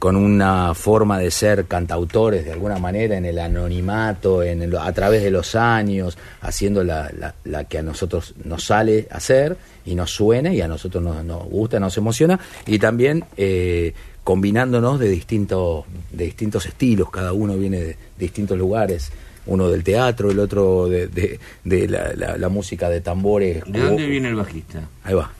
[0.00, 4.92] con una forma de ser cantautores de alguna manera en el anonimato, en el- a
[4.92, 9.56] través de los años, haciendo la, la- la que a nosotros nos sale hacer
[9.86, 14.98] y nos suena y a nosotros nos, nos gusta, nos emociona y también eh, combinándonos
[14.98, 19.12] de distintos, de distintos estilos, cada uno viene de distintos lugares.
[19.46, 23.62] Uno del teatro, el otro de, de- de la, la- la música de tambores.
[23.66, 24.80] ¿De dónde viene el bajista?
[25.04, 25.30] Ahí va.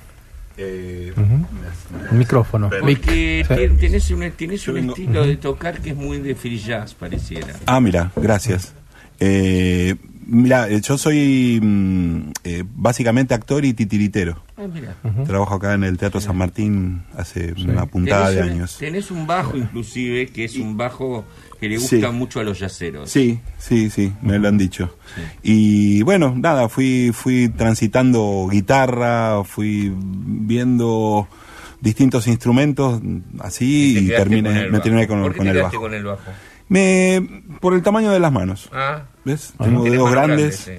[0.57, 1.13] Eh,
[2.11, 2.71] El micrófono.
[2.81, 3.77] Porque Sí.
[3.81, 7.55] tenés un, tenés un estilo de tocar que es muy de free jazz, pareciera.
[7.67, 8.73] Ah, mira, gracias.
[9.21, 9.95] Eh,
[10.27, 14.43] mira, eh, yo soy mm, eh, básicamente actor y titiritero.
[14.57, 14.95] Ah, mira.
[15.27, 18.77] Trabajo acá en el Teatro San Martín hace una puntada de años.
[18.79, 21.25] Tenés un bajo inclusive, que es un bajo
[21.61, 22.07] que le gusta Sí.
[22.13, 23.11] mucho a los yaceros.
[23.11, 24.97] Sí, sí, sí, me lo han dicho.
[25.43, 31.27] Y bueno, nada, fui, fui transitando guitarra, fui viendo
[31.81, 33.01] distintos instrumentos
[33.41, 35.81] así Te y, terminé, me terminé con, ¿Por qué con te el bajo.
[35.81, 36.31] con el bajo?
[36.75, 38.69] Me, por el tamaño de las manos.
[38.73, 39.53] Ah, ¿Ves?
[39.63, 40.71] Tengo dedos grandes.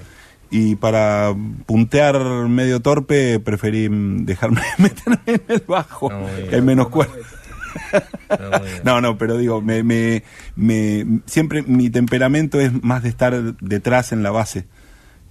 [0.50, 1.34] Y para
[1.66, 2.18] puntear
[2.48, 7.14] medio torpe, preferí dejarme meterme en el bajo, No, hay menos cuerda.
[7.14, 7.26] No.
[8.84, 10.22] No, no, pero digo, me, me,
[10.54, 14.66] me- siempre mi temperamento es más de estar detrás en la base.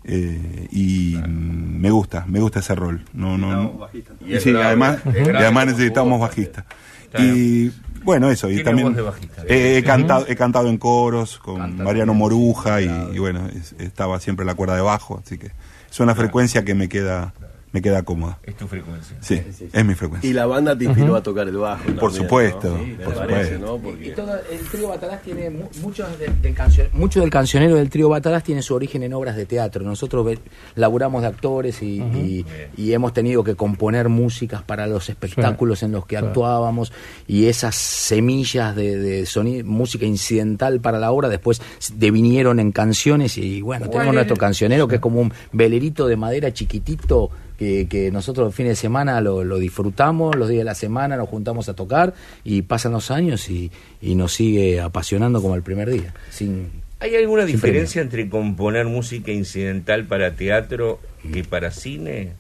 [0.04, 3.04] Eh, y me gusta, me gusta ese rol.
[3.14, 3.88] No, no, no.
[3.94, 6.66] Y Y es sí, grave, además, y además necesitamos bajista.
[7.12, 7.26] Claro.
[7.26, 7.72] Y
[8.06, 9.42] bueno, eso, y también voz de bajista.
[9.50, 12.18] he, he cantado, he cantado en coros con Canta Mariano también.
[12.20, 15.52] Moruja y, y bueno, es- estaba siempre la cuerda de bajo, así que
[15.92, 17.34] es una frecuencia que me queda,
[17.76, 18.40] me queda cómoda.
[18.44, 19.18] Es tu frecuencia.
[19.20, 19.42] Sí,
[19.74, 20.30] es mi frecuencia.
[20.30, 21.84] Y la banda te inspiró a tocar el bajo.
[21.84, 22.78] Por también, supuesto, ¿no?
[22.86, 23.92] Sí, Me por parece, supuesto.
[23.92, 24.02] ¿no?
[24.06, 27.90] Y todo el trío Batalás tiene mu- muchos del, del cancion- mucho del cancionero del
[27.90, 29.84] trío Batalás tiene su origen en obras de teatro.
[29.84, 30.40] Nosotros ve-
[30.76, 32.46] laburamos de actores y, y-
[32.78, 36.94] y hemos tenido que componer músicas para los espectáculos en los que actuábamos
[37.28, 41.62] y esas semillas de, de soni- música incidental para la obra después
[41.94, 44.16] devinieron en canciones y bueno, ¿Cuál tenemos es?
[44.16, 48.72] nuestro cancionero que es como un velerito de madera chiquitito que, que nosotros los fines
[48.72, 52.64] de semana lo, lo disfrutamos, los días de la semana nos juntamos a tocar y
[52.64, 56.14] pasan los años y, y nos sigue apasionando como el primer día.
[56.30, 61.00] Sin, ¿Hay alguna sin diferencia entre componer música incidental para teatro
[61.34, 62.34] que para cine?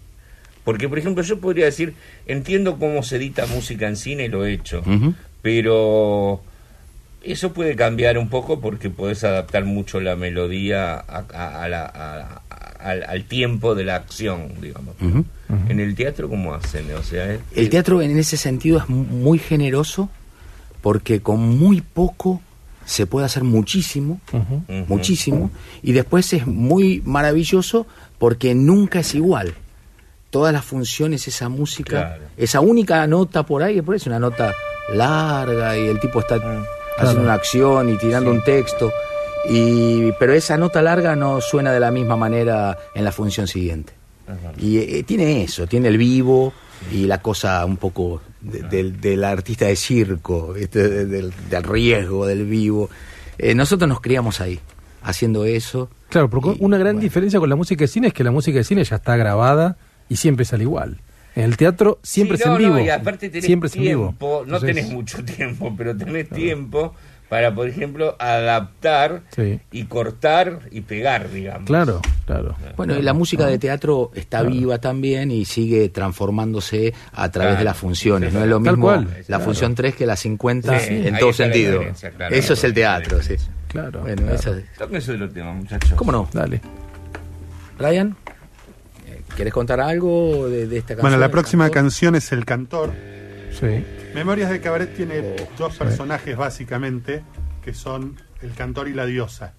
[0.63, 1.93] Porque, por ejemplo, yo podría decir,
[2.25, 4.81] entiendo cómo se edita música en cine, lo he hecho,
[5.43, 6.41] pero
[7.23, 12.41] eso puede cambiar un poco porque podés adaptar mucho la melodía a- a- a la-
[12.85, 14.95] al, al tiempo de la acción, digamos.
[15.69, 16.91] En el teatro, ¿cómo hacen?
[16.95, 20.09] O sea, es- El teatro en ese sentido es mu- muy generoso
[20.81, 22.41] porque con muy poco
[22.85, 24.19] se puede hacer muchísimo,
[24.87, 25.49] muchísimo,
[25.81, 27.87] y después es muy maravilloso
[28.19, 29.53] porque nunca es igual.
[30.29, 32.23] Todas las funciones, esa música, Claro.
[32.37, 34.53] esa única nota por ahí, por es una nota
[34.93, 36.35] larga y el tipo está
[36.97, 38.91] haciendo una acción y tirando un texto,
[39.49, 43.93] y, pero esa nota larga no suena de la misma manera en la función siguiente.
[44.57, 46.51] Y eh, tiene eso, tiene el vivo
[46.91, 50.53] y la cosa un poco de- del, del artista de circo.
[50.53, 50.67] De-
[51.05, 52.89] del, del riesgo, del vivo.
[53.37, 54.59] Eh, nosotros nos criamos ahí,
[55.03, 55.89] haciendo eso.
[56.09, 57.01] Claro, porque Y, una gran bueno.
[57.03, 59.77] diferencia con la música de cine es que la música de cine ya está grabada
[60.09, 61.01] y siempre sale igual.
[61.35, 62.73] En el teatro siempre Sí, es en vivo.
[62.75, 64.03] no, y aparte tenés siempre es en vivo.
[64.05, 66.95] tiempo, no Entonces, tenés mucho tiempo, pero tenés tiempo
[67.29, 69.59] para, por ejemplo, adaptar Sí.
[69.71, 71.65] y cortar y pegar, digamos.
[71.65, 72.55] Claro, claro.
[72.77, 77.57] Bueno, y la música de teatro está viva también y sigue transformándose a través Claro.
[77.59, 78.33] de las funciones.
[78.33, 79.07] No es lo mismo cual.
[79.17, 79.43] la Claro.
[79.43, 81.81] función 3 que la 50 Sí, en todo sentido.
[82.17, 82.35] claro.
[82.35, 83.35] Eso es el teatro, sí.
[83.67, 84.01] Claro.
[84.01, 84.35] Bueno, claro.
[84.35, 85.93] eso- Tóquense otro tema, muchachos.
[85.95, 86.29] ¿Cómo no?
[86.31, 86.61] Dale.
[87.77, 88.15] Ryan,
[89.35, 91.01] ¿querés contar algo de, de esta canción?
[91.01, 92.93] Bueno, la próxima canción es El Cantor.
[93.59, 93.83] Sí.
[94.15, 97.21] Memorias de Cabaret tiene Oh, dos personajes básicamente,
[97.61, 99.53] que son el cantor y la diosa.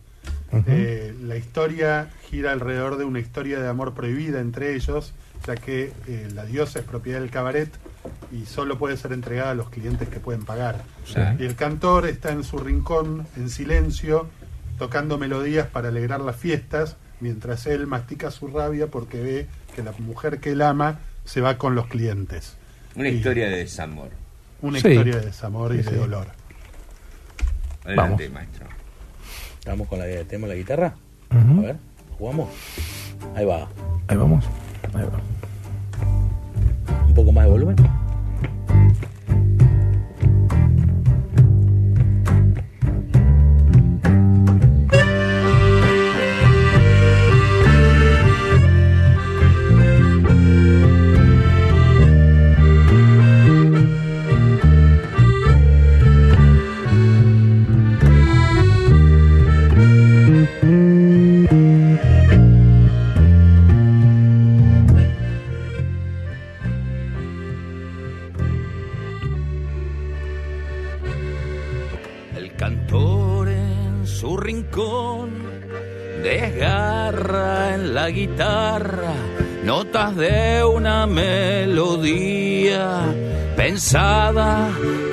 [0.67, 5.13] Eh, la historia gira alrededor de una historia de amor prohibida entre ellos,
[5.47, 7.69] ya que eh, la diosa es propiedad del cabaret
[8.33, 10.83] y solo puede ser entregada a los clientes que pueden pagar.
[11.39, 14.27] Y el cantor está en su rincón, en silencio,
[14.79, 19.93] tocando melodías para alegrar las fiestas, mientras él mastica su rabia porque ve que la
[19.99, 22.57] mujer que él ama se va con los clientes.
[22.95, 24.26] Una historia de desamor.
[24.63, 24.89] Una Sí.
[24.89, 26.27] historia de desamor y Sí, de dolor.
[27.85, 28.35] Adelante, Vamos.
[28.35, 28.67] maestro.
[29.67, 30.95] Vamos con la tema de la guitarra.
[31.31, 31.77] A ver,
[32.19, 32.49] jugamos.
[33.35, 33.69] Ahí va.
[34.09, 34.45] Ahí vamos.
[34.95, 35.21] Ahí va.
[37.07, 37.77] Un poco más de volumen.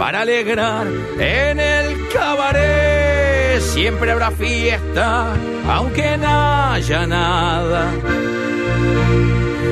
[0.04, 0.86] Para alegrar
[1.18, 3.62] en el cabaret.
[3.62, 5.34] Siempre habrá fiesta,
[5.66, 7.90] aunque no haya nada.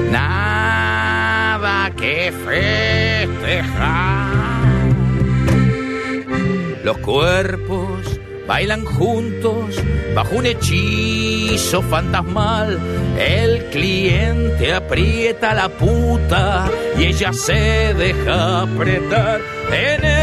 [0.10, 4.32] Nada que festejar.
[6.86, 9.82] Los cuerpos bailan juntos
[10.16, 12.80] bajo un hechizo fantasmal.
[13.18, 19.42] El cliente aprieta la puta y ella se deja apretar.
[19.72, 20.21] En el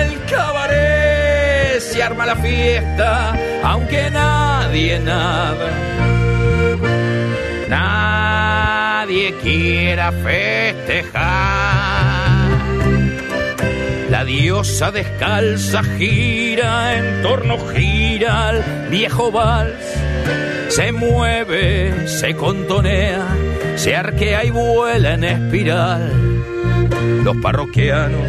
[2.01, 3.35] arma la fiesta,
[3.65, 5.71] aunque nadie nada.
[7.69, 11.59] Nadie quiera festejar.
[14.11, 19.75] La diosa descalza gira en torno gira al viejo vals.
[20.69, 23.27] Se mueve, se contonea,
[23.77, 26.13] se arquea y vuela en espiral.
[27.25, 28.29] Los parroquianos,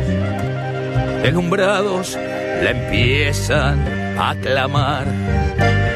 [1.23, 2.17] deslumbrados,
[2.63, 3.79] la empiezan
[4.17, 5.05] a clamar.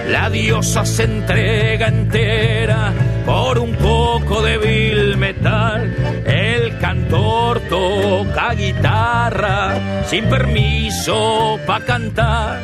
[0.10, 2.94] La diosa se entrega entera
[3.26, 5.94] por un poco de vil metal.
[6.26, 12.60] El cantor toca guitarra sin permiso pa' cantar.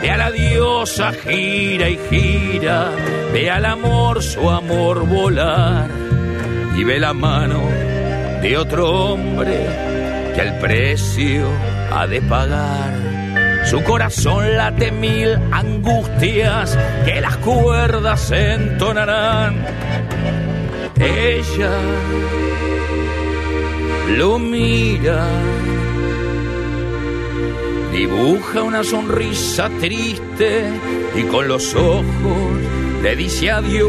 [0.00, 2.90] Ve a la diosa gira y gira,
[3.32, 5.88] ve al amor su amor volar
[6.76, 7.60] y ve la mano
[8.42, 9.66] de otro hombre
[10.34, 11.46] que al precio
[11.92, 13.01] ha de pagar.
[13.64, 19.64] Su corazón late mil angustias que las cuerdas entonarán.
[20.98, 21.70] Ella
[24.16, 25.26] lo mira,
[27.92, 30.64] dibuja una sonrisa triste
[31.16, 32.04] y con los ojos
[33.02, 33.88] le dice adiós.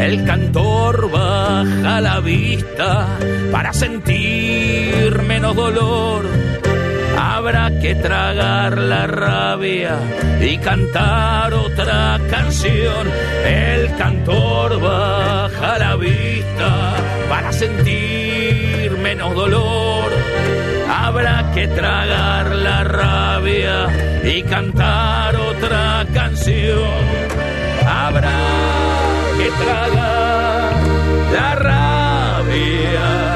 [0.00, 3.06] El cantor baja la vista
[3.52, 4.49] para sentir
[5.18, 6.24] menos dolor.
[7.18, 9.96] Habrá que tragar la rabia
[10.40, 13.08] y cantar otra canción.
[13.44, 16.94] El cantor baja la vista
[17.28, 20.10] para sentir menos dolor.
[20.88, 23.86] Habrá que tragar la rabia
[24.24, 27.00] y cantar otra canción.
[27.86, 28.38] Habrá
[29.38, 30.72] que tragar
[31.32, 33.29] la rabia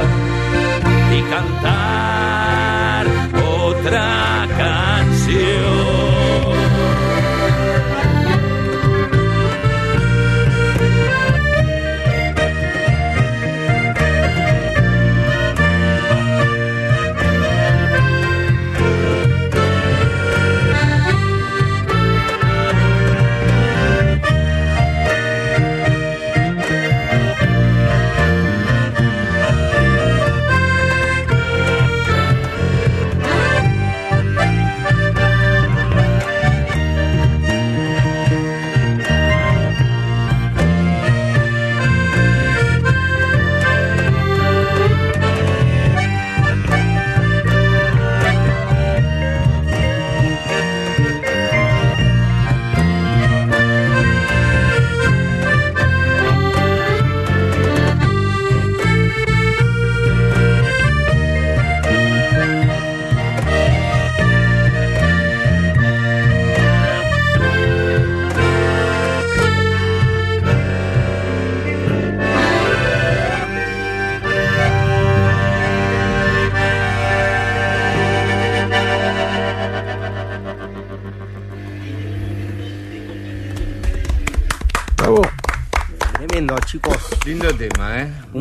[1.35, 1.74] cantar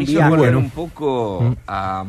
[0.06, 0.32] tema, ¿eh?
[0.32, 0.72] Un Bueno.
[0.74, 2.06] poco a,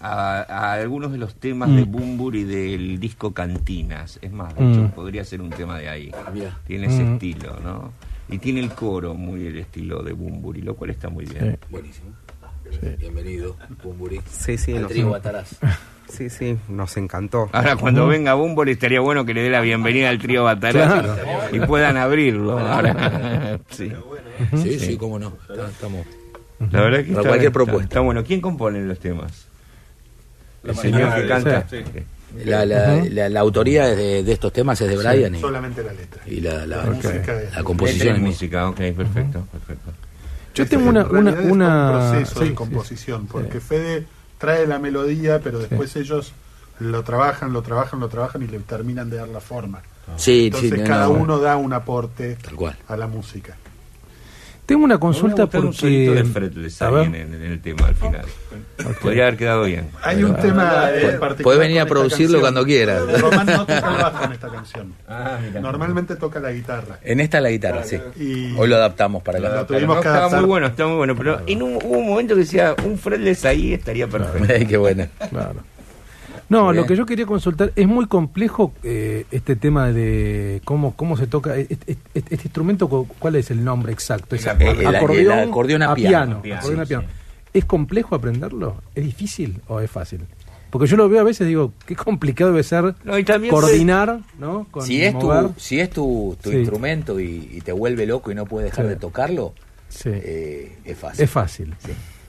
[0.00, 4.18] a- a algunos de los temas de Bumburi del disco Cantinas.
[4.22, 4.90] Es más, de hecho, Mm.
[4.90, 6.12] podría ser un tema de ahí.
[6.32, 6.58] Mirá.
[6.66, 7.12] Tiene ese Mm.
[7.14, 7.92] estilo, ¿no?
[8.28, 11.58] Y tiene el coro muy el estilo de Bumburi, lo cual está muy bien.
[11.70, 12.10] Buenísimo.
[12.98, 14.20] Bienvenido, Bumburi.
[14.30, 15.56] Sí, sí, Al trío Batarás.
[16.10, 17.48] Sí, sí, nos encantó.
[17.52, 21.16] Ahora, cuando venga Bumburi, estaría bueno que le dé la bienvenida al trío Batarás Claro.
[21.52, 22.58] y puedan abrirlo.
[22.58, 23.92] Ahora, sí.
[24.56, 25.34] Sí, sí, cómo no.
[25.48, 26.04] Estamos.
[26.70, 27.84] La verdad que Para está, cualquier está- propuesta.
[27.84, 28.24] está bueno.
[28.24, 29.46] ¿Quién compone los temas?
[30.62, 31.66] La El señor que canta.
[31.68, 31.76] sí.
[32.44, 35.92] La, la, la, la autoría de, de estos temas es de Brian y, Solamente la
[35.92, 36.22] letra.
[36.26, 39.90] y la, la, La música es- la composición Letra y es música, ok, perfecto, perfecto.
[40.54, 41.90] Yo Este, tengo una, una, es una...
[41.90, 44.06] un proceso sí, de sí, composición, porque Fede
[44.38, 46.32] trae la melodía, pero después ellos
[46.78, 49.82] lo trabajan, lo trabajan, lo trabajan y le terminan de dar la forma.
[50.16, 51.10] Sí, Entonces sí, no, cada no.
[51.14, 52.76] uno da un aporte Tal cual.
[52.86, 53.56] a la música.
[54.70, 56.24] Tengo una consulta gustado un de porque...
[56.32, 57.06] fretless A ver.
[57.06, 58.24] en, el tema al final.
[59.02, 59.88] Podría haber quedado bien.
[60.00, 61.42] Hay un tema en particular.
[61.42, 63.00] Puede venir a producirlo cuando quiera.
[63.20, 64.94] Román no toca el bajo en esta canción.
[65.08, 65.40] Ah.
[65.60, 67.00] Normalmente toca la guitarra.
[67.02, 67.98] En esta la guitarra, sí.
[68.14, 70.98] Y Hoy lo adaptamos para Lo la tuvimos No, que estaba muy bueno, estaba muy
[70.98, 71.16] bueno.
[71.16, 74.54] Pero en un, hubo un momento que decía, un fretless ahí estaría perfecto.
[74.56, 75.08] Ay, Qué buena.
[75.30, 75.64] Claro.
[76.50, 76.86] No, Muy lo bien.
[76.88, 81.56] que yo quería consultar, es muy complejo eh, este tema de cómo, cómo se toca
[81.56, 84.34] este, este- este instrumento, cu- ¿cuál es el nombre exacto?
[84.36, 84.50] Es El
[84.86, 86.42] acordeón, el- el acordeón a piano.
[86.44, 87.04] A sí, piano.
[87.54, 88.82] ¿Es complejo aprenderlo?
[88.94, 90.20] ¿Es difícil o es fácil?
[90.70, 94.20] Porque yo lo veo a veces digo, qué complicado debe ser No, y también coordinar,
[94.38, 94.66] ¿no?
[94.70, 95.48] Con Si es mover.
[95.48, 96.56] tu, si es tu, tu Sí.
[96.58, 98.88] instrumento y, y te vuelve loco y no puedes dejar Sí.
[98.90, 99.52] de tocarlo,
[99.88, 100.10] Sí.
[100.12, 101.24] eh, es fácil.
[101.24, 101.74] es fácil.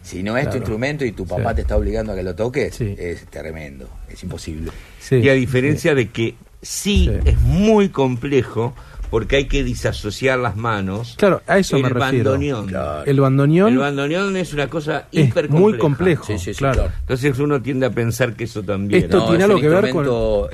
[0.02, 0.52] Si no es Claro.
[0.52, 1.56] tu instrumento y tu papá Sí.
[1.58, 2.96] te está obligando a que lo toques, Sí.
[2.98, 4.72] es tremendo, es imposible.
[5.00, 5.18] Sí.
[5.18, 7.30] Y a diferencia de que sí, Sí.
[7.30, 8.74] es muy complejo
[9.12, 11.16] porque hay que disasociar las manos.
[11.18, 12.32] Claro, a eso el me refiero.
[12.32, 12.68] bandoneón.
[12.68, 13.04] Claro.
[13.06, 16.24] El bandoneón El bandoneón es una cosa es hiper muy complejo.
[16.26, 16.84] Sí, sí, sí, claro.
[16.84, 16.92] claro.
[17.02, 19.04] Entonces uno tiende a pensar que eso también.
[19.04, 20.06] Esto No, tiene es algo que ver con-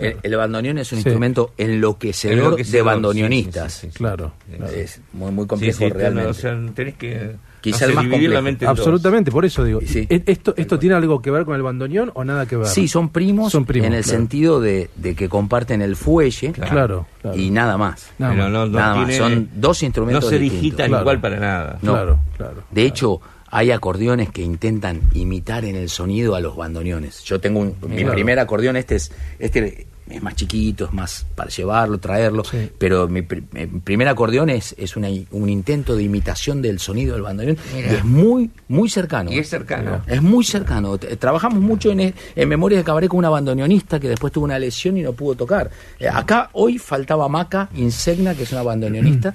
[0.04, 1.08] El, el bandoneón es un Sí.
[1.08, 3.74] instrumento enloquecedor, Enloquecedor, de bandoneonistas.
[3.74, 3.98] sí, sí, sí.
[4.00, 4.34] Claro.
[4.56, 4.74] claro.
[4.74, 6.30] Es muy, muy complejo realmente.
[6.32, 7.36] o sea, tenés que
[7.72, 8.66] Quizá no el más dividir la mente.
[8.66, 9.80] Absolutamente, por eso digo.
[9.86, 10.06] Sí.
[10.10, 12.68] ¿e- ¿Esto, ¿Esto tiene algo que ver con el bandoneón o nada que ver?
[12.68, 14.18] Sí, son primos, Son primos, en el claro.
[14.18, 17.38] sentido de, de que comparten el fuelle Claro, claro.
[17.38, 18.12] y nada más.
[18.18, 21.40] Nada Pero no, no Nada más, tiene- son dos instrumentos No se digitan igual para
[21.40, 21.80] nada.
[21.82, 21.94] No.
[21.94, 22.64] Claro, claro.
[22.72, 27.24] De hecho, hay acordeones que intentan imitar en el sonido a los bandoneones.
[27.24, 28.14] Yo tengo un, mi Claro.
[28.14, 32.70] primer acordeón, este es, este es más chiquito, es más para llevarlo, traerlo, Sí.
[32.78, 37.14] pero mi, pri- mi primer acordeón es, es una- un intento de imitación del sonido
[37.14, 39.32] del bandoneón y es muy, muy cercano.
[39.32, 40.02] Y es cercano.
[40.08, 40.98] Es muy cercano.
[40.98, 44.98] Trabajamos mucho en, en Memorias de Cabaret con una bandoneonista que después tuvo una lesión
[44.98, 45.70] y no pudo tocar.
[46.00, 49.34] Eh, acá hoy faltaba Maca Insegna, que es una bandoneonista,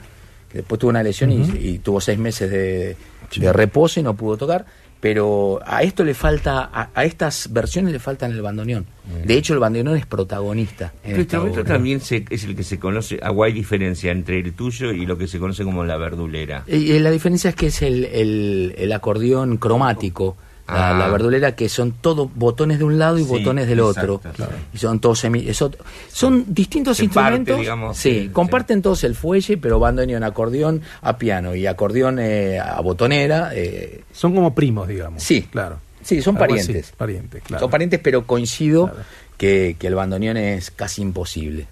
[0.50, 2.96] que después tuvo una lesión y, y tuvo seis meses de,
[3.36, 4.64] de reposo y no pudo tocar.
[5.02, 8.86] Pero a esto le falta, a, a estas versiones le faltan el bandoneón.
[9.26, 10.92] De hecho, el bandoneón es protagonista.
[11.02, 11.72] en instrumento obra.
[11.74, 15.04] también se- es el que se conoce, ah, o hay diferencia entre el tuyo y
[15.04, 16.62] lo que se conoce como la verdulera.
[16.68, 20.36] Y, y la diferencia es que es el, el- el acordeón cromático,
[20.68, 20.98] la, Ah.
[20.98, 24.32] la verdulera, que son todos botones de un lado y Sí, botones del exacto, otro.
[24.32, 24.52] claro.
[24.72, 25.70] Y son todos semi- eso-
[26.10, 27.58] son distintos Se parte, instrumentos.
[27.60, 32.58] digamos, sí, sí, comparten todos el fuelle, pero bandoneón, acordeón a piano y acordeón eh,
[32.60, 33.50] a botonera.
[33.54, 35.22] eh, Son como primos, digamos.
[35.22, 35.42] Sí.
[35.50, 35.78] Claro.
[36.02, 36.92] sí, son Algo así, parientes.
[36.96, 37.60] parientes, claro.
[37.60, 39.00] Son parientes, pero coincido Claro.
[39.36, 41.66] que, que el bandoneón es casi imposible.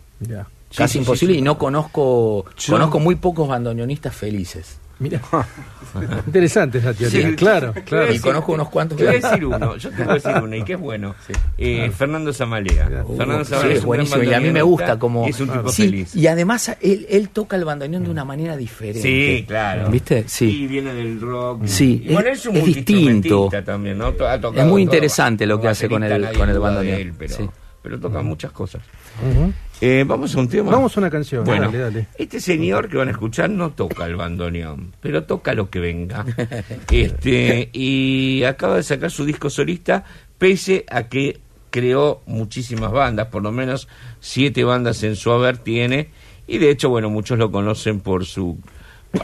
[0.76, 1.38] Casi sí, imposible sí.
[1.40, 4.78] y no conozco Yo- conozco muy pocos bandoneonistas felices.
[5.00, 5.20] Mira.
[6.26, 7.30] Interesante esa teoría.
[7.30, 8.12] Sí, claro, claro.
[8.14, 10.30] Y conozco unos cuantos Te voy a que- decir uno, yo te voy a decir
[10.42, 11.14] uno, y que es bueno.
[11.58, 13.02] Eh, Fernando Zamalea.
[13.04, 15.48] Uh, Fernando sí, Zamalea es buenísimo y a mí me gusta como y es un
[15.48, 16.14] tipo Sí, feliz.
[16.14, 19.90] y además él, él toca el bandoneón de una manera diferente Sí, claro.
[19.90, 21.62] viste Sí, sí viene del rock.
[21.66, 23.48] Sí, Y bueno, es- es, un es distinto.
[23.64, 24.06] también, ¿no?
[24.08, 24.94] Ha tocado Es muy todo.
[24.94, 27.00] interesante lo que hace con el- con el bandoneón.
[27.00, 27.48] él, pero, Sí.
[27.82, 28.82] pero toca muchas cosas.
[29.28, 29.52] Ujú.
[29.80, 30.70] Eh, Vamos a un tema.
[30.72, 31.44] Vamos a una canción.
[31.44, 32.06] Bueno, Dale, dale.
[32.18, 36.24] este señor que van a escuchar no toca el bandoneón, pero toca lo que venga.
[36.90, 40.04] este Y acaba de sacar su disco solista,
[40.38, 43.88] pese a que creó muchísimas bandas, por lo menos
[44.20, 46.10] siete bandas en su haber tiene,
[46.46, 48.58] y de hecho, bueno, muchos lo conocen por su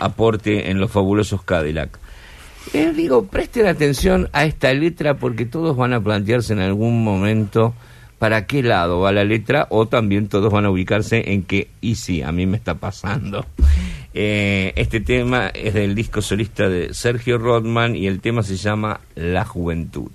[0.01, 1.98] aporte en los fabulosos Cadillac.
[2.72, 7.74] Eh, digo, presten atención a esta letra porque todos van a plantearse en algún momento
[8.18, 11.97] para qué lado va la letra o también todos van a ubicarse en que, y
[11.97, 13.44] sí, a mí me está pasando.
[14.14, 19.01] Eh, este tema es del disco solista de Sergio Rodman y el tema se llama
[19.14, 20.10] La Juventud.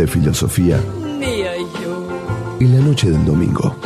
[0.00, 0.80] De filosofía
[2.58, 3.79] en la noche del domingo.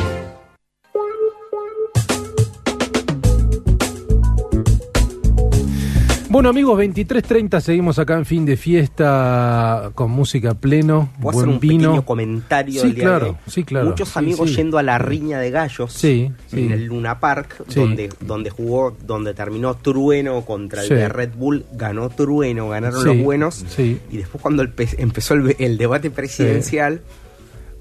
[6.73, 11.59] Amigos, 23.30 seguimos acá en fin de fiesta con música pleno, Puedo buen hacer un
[11.59, 11.89] vino.
[11.89, 13.35] pequeño comentario Sí, del día de claro, hoy?
[13.47, 13.85] sí, claro.
[13.87, 14.55] Muchos Sí, amigos sí.
[14.57, 19.33] yendo a la riña de gallos Sí, en el Luna Park, donde, donde jugó, donde
[19.33, 23.63] terminó Trueno contra el de Red Bull, ganó Trueno, ganaron los buenos.
[23.67, 23.99] sí.
[24.11, 27.01] Y después cuando el pe- empezó el, el debate presidencial,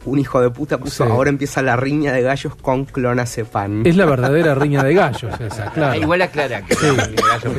[0.07, 1.11] un hijo de puta puso, Sí.
[1.11, 3.87] ahora empieza la riña de gallos con clonazepam.
[3.87, 6.01] Es la verdadera riña de gallos esa, claro.
[6.01, 6.87] Igual aclara que Sí.
[6.87, 7.55] gallos,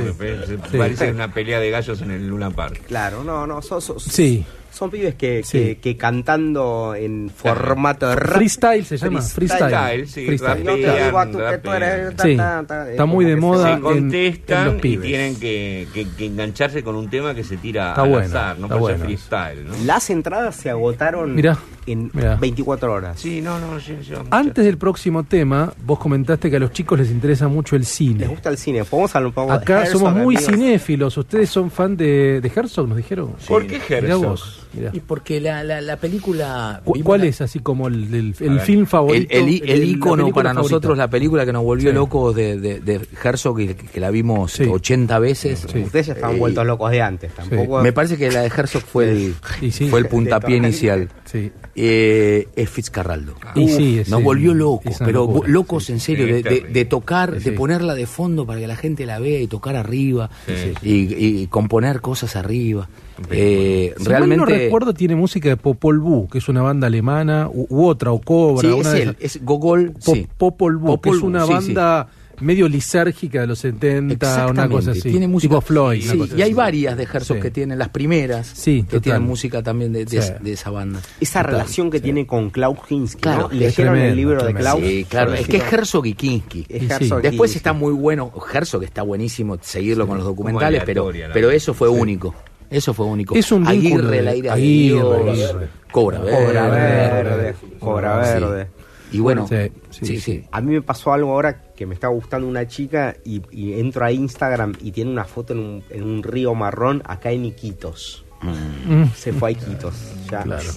[0.72, 0.78] Sí.
[0.78, 2.82] parece una pelea de gallos en el Luna Park.
[2.88, 4.46] Claro, no, no, son, Sí.
[4.76, 5.58] Son pibes que, Sí.
[5.60, 8.36] que, que cantando en formato de rap.
[8.36, 9.60] Freestyle se llama, freestyle.
[9.70, 10.64] Freestyle, sí, Freestyle.
[10.64, 12.16] Yo te rapean, digo a tú que tú eres- rapean.
[12.16, 12.36] ta, Sí.
[12.38, 15.08] ta, ta, Está es muy de moda Se en- en contestan los y pibes.
[15.08, 18.60] tienen que, que- que engancharse con un tema que se tira Está al bueno, azar,
[18.60, 19.06] no ser bueno.
[19.06, 19.74] freestyle, ¿no?
[19.86, 21.58] Las entradas se agotaron Mirá,
[21.88, 22.36] en mirá.
[22.36, 23.20] 24 horas.
[23.20, 27.00] Sí, no, no, sí, sí, Antes del próximo tema, vos comentaste que a los chicos
[27.00, 28.28] les interesa mucho el ¿Les cine.
[28.28, 28.84] gusta el cine?
[28.84, 30.54] ¿Podemos hablar un poco de Acá Herzog, somos muy amigos?
[30.54, 31.18] cinéfilos.
[31.18, 33.34] ¿Ustedes son fan de, de Herzog, nos dijeron?
[33.48, 34.40] ¿Por qué Mirá Herzog?
[34.76, 34.92] Mirá.
[34.94, 36.82] Y porque la, la, la película...
[36.84, 39.28] ¿Cu- vimos ¿Cuál la- es así como el, el- film favorito?
[39.32, 40.54] El, el, i- el la ícono para favorita?
[40.54, 41.96] nosotros, la película que nos volvió Sí.
[41.96, 44.64] locos de, de, de Herzog, que, que la vimos Sí.
[44.64, 45.66] 80 veces.
[45.72, 45.80] Sí.
[45.80, 47.32] Ustedes ya estaban Eh, vueltos locos de antes.
[47.34, 47.82] Tampoco.
[47.82, 49.34] Me parece que la de Herzog fue el,
[49.90, 51.10] fue el puntapié inicial.
[51.26, 51.52] Sí.
[51.76, 53.36] Eh, es Fitzcarraldo.
[53.56, 55.50] Y sí, es- Nos volvió locos, pero locura.
[55.50, 57.50] locos en serio, Sí, de, de- de tocar, Sí.
[57.50, 60.74] de ponerla de fondo para que la gente la vea y tocar arriba Sí.
[60.82, 62.88] y, y componer cosas arriba.
[63.32, 64.38] Eh, Si mal realmente.
[64.38, 68.12] no recuerdo, tiene música de Popol Vuh, que es una banda alemana, u, u otra,
[68.12, 68.62] o Cobra.
[68.70, 69.36] Sí, una es de él, esas.
[69.38, 69.92] es Gogol.
[69.94, 70.28] Po- sí.
[70.38, 72.08] Popol Vuh, que es una Vuh, sí, banda
[72.42, 75.04] medio lisérgica de los 70, una cosa así.
[75.04, 75.52] Tiene música.
[75.52, 76.04] Tipo Floyd.
[76.36, 77.42] Y hay varias de Herzog Sí.
[77.42, 78.48] que tienen las primeras.
[78.48, 79.02] Sí, que total.
[79.02, 80.34] tienen música también de, de- Sí.
[80.42, 81.00] de esa banda.
[81.22, 82.04] Esa Total, relación que sí.
[82.04, 83.22] tiene con Klaus Kinski.
[83.22, 83.52] Claro, ¿no?
[83.52, 84.54] es ¿Leyeron el tremendo, libro de.
[84.54, 84.82] Klaus?
[84.84, 86.66] Sí, claro, es que es Herzog y Kinski.
[86.68, 86.92] Es.
[86.92, 87.58] Herzog Después Kinski.
[87.60, 92.36] está muy bueno, Herzog está buenísimo seguirlo con los documentales, pero, pero eso fue único.
[92.70, 93.36] Eso fue único.
[93.36, 95.68] Es un vínculo Aguirre, de Dios, Aguirre.
[95.92, 96.46] Cobra Verde.
[96.46, 97.56] Cobra Verde.
[97.80, 98.32] Cobra Sí.
[98.34, 98.68] Verde.
[99.12, 99.56] Y bueno, Sí,
[99.92, 100.44] sí, sí, sí.
[100.52, 104.04] A mí me pasó algo ahora que me está gustando una chica y, y entro
[104.04, 108.26] a Instagram y tiene una foto en un, en un río marrón acá en Iquitos.
[108.42, 109.94] Mm, Se fue a Iquitos.
[110.30, 110.44] Ya.
[110.44, 110.70] Claro,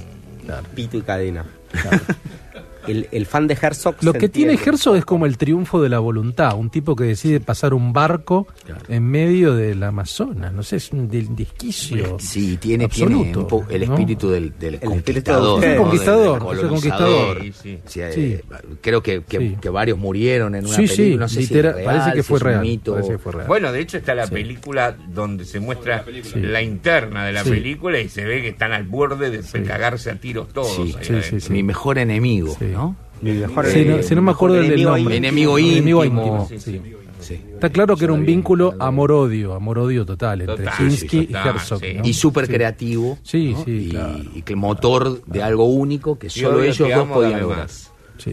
[0.45, 0.67] claro.
[0.75, 1.45] Pito y cadena.
[2.89, 3.97] El, el fan de Herzog.
[4.03, 4.55] Lo que tiene.
[4.55, 8.47] Herzog es como el triunfo de la voluntad, un tipo que decide pasar un barco
[8.89, 12.17] en medio del Amazonas, no sé, es un del desquicio.
[12.19, 13.95] Sí, tiene, tiene absoluto, po- el ¿no?
[13.95, 15.77] espíritu del, del conquistador.
[15.77, 17.43] Conquistador, Del- del conquistador.
[17.43, 17.79] Sí, sí.
[17.87, 18.43] Sí, eh.
[18.81, 19.57] Creo que, que, Sí.
[19.61, 21.25] que varios murieron en una Sí, sí, película.
[21.25, 22.93] no sé literal, si es parece que si fue real, mito.
[22.95, 23.47] parece que fue real.
[23.47, 24.33] Bueno, de hecho está la Sí.
[24.35, 26.41] película donde se muestra Sí.
[26.41, 27.51] la interna de la Sí.
[27.51, 30.75] película y se ve que están al borde de cagarse a tiros todos.
[30.75, 31.41] Sí, ahí sí, adentro.
[31.41, 32.67] sí, Mi mejor enemigo, Sí.
[32.79, 32.97] ¿No?
[33.21, 35.17] Mi mejor Sí, no, eh, si no me acuerdo del enemigo nombre.
[35.17, 36.47] Enemigo Enemigo íntimo.
[36.47, 36.83] íntimo, Sí, sí.
[37.21, 37.35] Sí.
[37.55, 41.81] Está claro que era un vínculo amor-odio, amor-odio total entre sí, y Herzog.
[41.81, 41.95] sí.
[41.95, 42.05] ¿no?
[42.07, 42.53] Y súper Sí.
[42.53, 43.19] creativo.
[43.25, 43.65] Sí, ¿no?
[43.65, 44.19] sí, y, claro.
[44.37, 47.67] y que el motor de algo único que solo ellos dos podían lograr.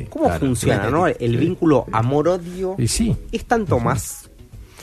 [0.09, 0.91] ¿Cómo Claro, funciona, claro.
[0.97, 1.07] no?
[1.07, 4.29] El vínculo amor-odio es tanto más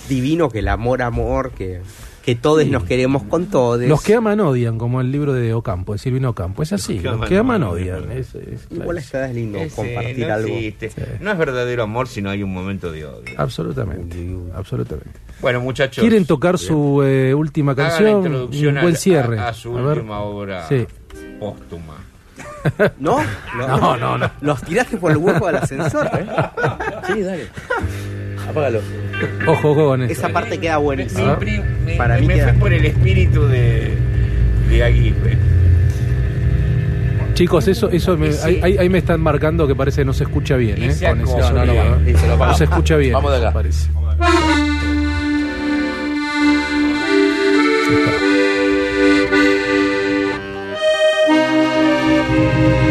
[0.09, 1.80] divino que el amor-amor, que,
[2.24, 3.81] que todos nos queremos con todos.
[3.82, 6.62] Los que aman odian, como el libro de Ocampo, de Silvino Ocampo.
[6.62, 8.05] Es así, que los que aman odian.
[8.05, 8.12] odian.
[8.12, 10.49] Es, es- Igual esta es lindo Ese compartir no algo.
[11.20, 13.35] No es verdadero amor si no hay un momento de odio.
[13.36, 14.16] Absolutamente,
[14.55, 15.19] absolutamente.
[15.40, 16.01] Bueno, muchachos.
[16.03, 18.24] ¿Quieren tocar su eh, última canción?
[18.27, 19.39] Un buen a- cierre.
[19.39, 19.99] A, a su A ver.
[19.99, 20.86] última obra Sí.
[21.40, 21.94] póstuma.
[23.01, 23.19] ¿No?
[23.59, 24.31] No, no, no.
[24.40, 26.27] Los tiraste por el hueco del ascensor, ¿eh?
[27.12, 27.49] Sí, dale.
[28.53, 28.81] Apágalo.
[29.47, 30.12] Ojo, ojo con eso.
[30.12, 31.37] Esa parte queda Me, buenísima.
[31.39, 33.93] me- me- Para me mí fue queda- por el espíritu de,
[34.69, 35.37] de Aguirre.
[37.35, 40.24] Chicos, eso, eso me- ahí, ahí- ahí me están marcando que parece que no se
[40.24, 40.95] escucha bien, ¿eh?
[41.01, 41.37] Con ese.
[41.39, 41.99] No, no, no, vamos.
[42.39, 43.12] No se escucha bien.
[43.15, 43.53] Vamos de acá.
[43.53, 43.89] Parece.
[51.29, 52.82] Amanece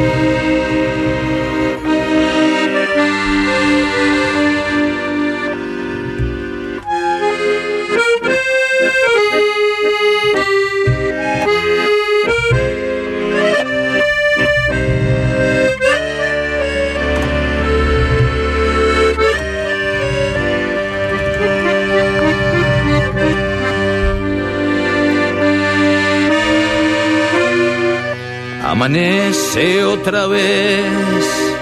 [30.02, 31.62] otra vez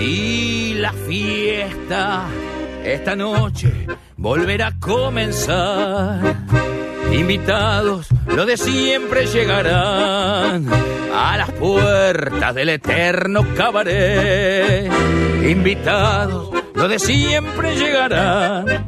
[0.00, 2.24] y la fiesta
[2.82, 3.86] esta noche
[4.16, 6.36] volverá a comenzar.
[7.12, 10.66] Invitados lo de siempre llegarán
[11.14, 14.90] a las puertas del eterno cabaret.
[15.46, 18.86] Invitados, lo de siempre llegarán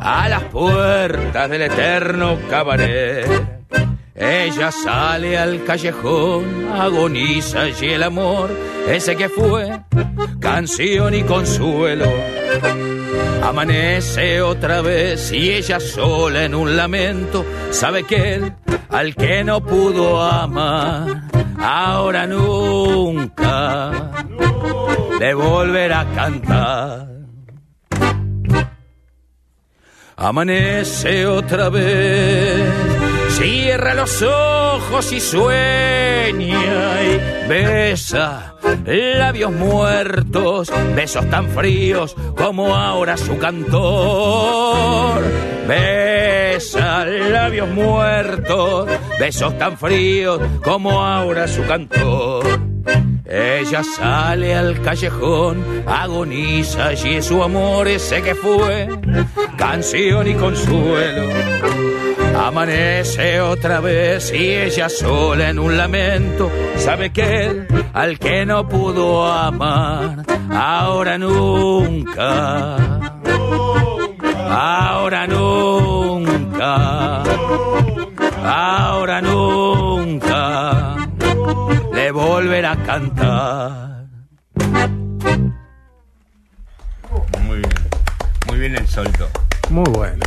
[0.00, 3.49] a las puertas del eterno cabaret.
[4.20, 8.50] Ella sale al callejón, agoniza y el amor,
[8.86, 9.80] ese que fue
[10.38, 12.04] canción y consuelo.
[13.42, 18.52] Amanece otra vez y ella sola en un lamento sabe que él
[18.90, 21.22] al que no pudo amar
[21.58, 24.10] ahora nunca
[25.18, 27.08] le volverá a cantar.
[30.16, 32.89] Amanece otra vez,
[33.40, 38.54] cierra los ojos y sueña y besa
[38.84, 45.22] labios muertos, besos tan fríos como ahora su cantor.
[45.66, 48.88] Besa labios muertos,
[49.18, 52.44] besos tan fríos como ahora su cantor.
[53.24, 58.88] Ella sale al callejón, agoniza y es su amor ese que fue
[59.56, 61.89] canción y consuelo.
[62.40, 68.66] Amanece otra vez y ella sola en un lamento sabe que él al que no
[68.66, 72.76] pudo amar ahora nunca,
[74.48, 77.22] ahora nunca,
[78.42, 80.96] ahora nunca
[81.92, 84.04] le volverá a cantar.
[87.42, 87.88] Muy bien.
[88.48, 89.28] Muy bien el solto.
[89.68, 90.24] Muy bueno.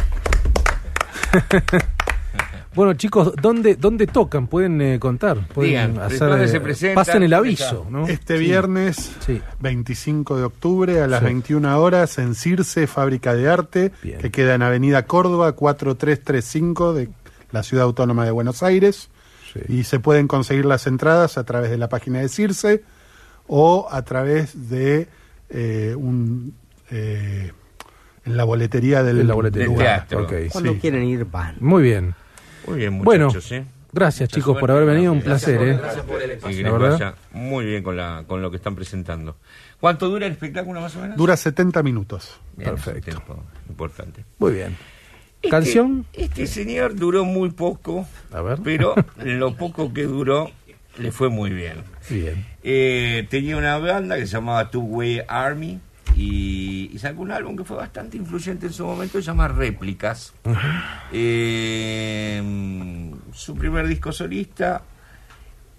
[2.76, 4.48] bueno, chicos, ¿dónde, dónde tocan?
[4.48, 5.48] ¿Pueden eh, contar?
[5.48, 6.96] ¿Pueden Digan, ¿dónde se presentan?
[6.96, 7.88] Pasen el ¿Dónde aviso?
[7.90, 8.08] ¿no?
[8.08, 9.12] Este viernes
[9.60, 11.26] 25 de octubre a las Sí.
[11.26, 17.10] 21 horas en Circe, Fábrica de Arte, que queda en Avenida Córdoba 4335 de
[17.52, 19.10] la Ciudad Autónoma de Buenos Aires.
[19.68, 22.84] Y se pueden conseguir las entradas a través de la página de Circe
[23.48, 25.08] o a través de
[25.50, 26.56] eh, un...
[26.90, 27.52] eh,
[28.26, 29.68] en la boletería del, En la boletería.
[29.68, 30.28] del teatro.
[30.52, 30.80] Cuando sí.
[30.80, 31.58] quieren ir, van.
[31.60, 32.16] Muy bien.
[32.68, 33.66] Muy bien, Bueno, muchachos, ¿eh?
[33.92, 35.78] gracias Mucha chicos por haber venido, un placer, por- ¿eh?
[35.78, 36.60] gracias por el espacio.
[36.60, 39.38] Y que vaya muy bien con, la, con lo que están presentando.
[39.80, 41.18] ¿Cuánto dura el espectáculo más o menos?
[41.18, 42.40] Dura 70 minutos.
[42.56, 43.02] Bien, Perfecto.
[43.12, 44.24] tiempo importante.
[44.40, 44.78] Muy bien.
[45.38, 46.06] Este- ¿Canción?
[46.14, 48.60] Este señor duró muy poco, A ver.
[48.64, 50.50] pero lo poco que duró
[50.98, 51.84] le fue muy bien.
[52.10, 52.46] Bien.
[52.64, 55.80] Eh, tenía una banda que se llamaba Two Way Army
[56.16, 60.34] y, y sacó un álbum que fue bastante influyente en su momento, se llama Réplicas.
[61.16, 62.42] Eh,
[63.34, 64.82] su primer disco solista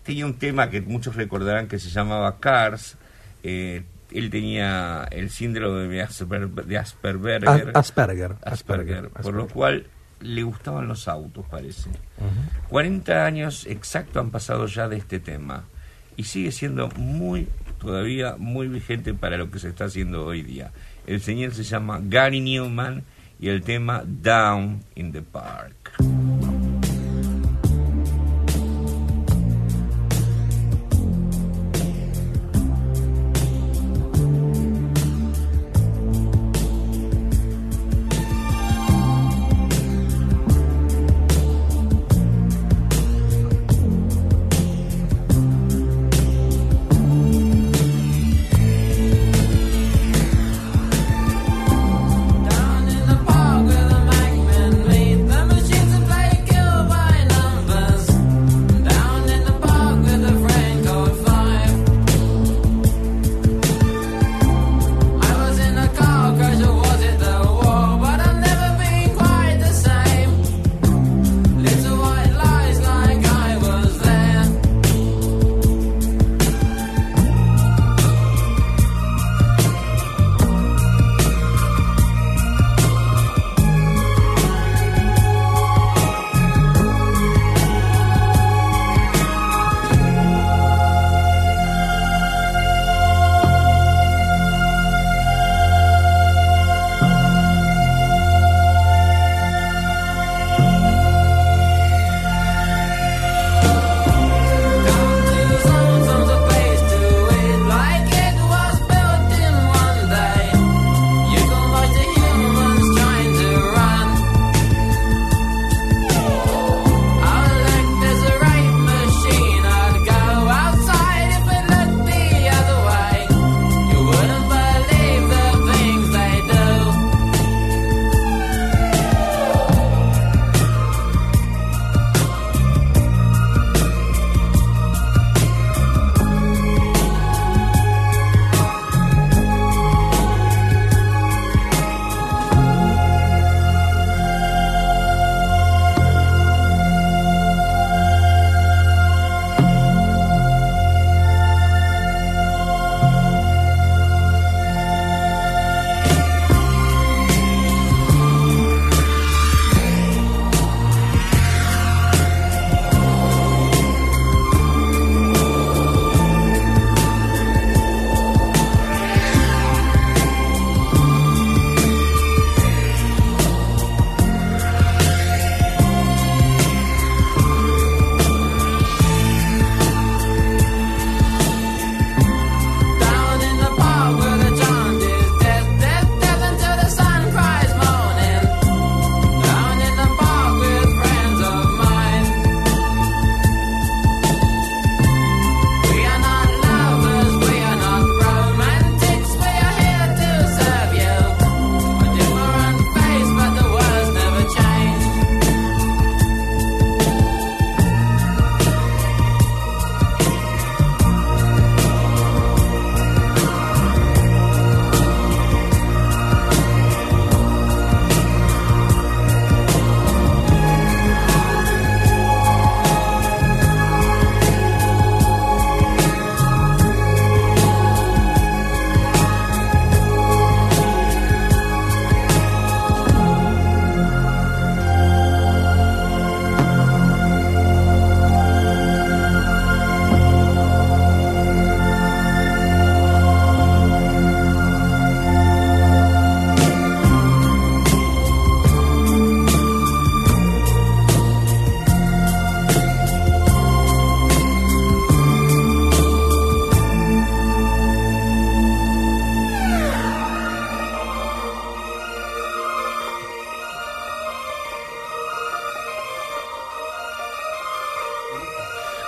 [0.03, 2.97] tenía un tema que muchos recordarán que se llamaba Cars.
[3.43, 8.37] Eh, él tenía el síndrome de, Asper- de Asperger, As- Asperger.
[8.45, 9.53] Asperger, por lo Asperger.
[9.53, 9.87] cual
[10.21, 11.91] le gustaban los autos, parece.
[12.69, 15.65] 40 años exacto han pasado ya de este tema
[16.17, 17.49] y sigue siendo muy,
[17.81, 20.71] todavía muy vigente para lo que se está haciendo hoy día.
[21.07, 23.05] El señor se llama Gary Newman
[23.39, 25.93] y el tema Down in the Park.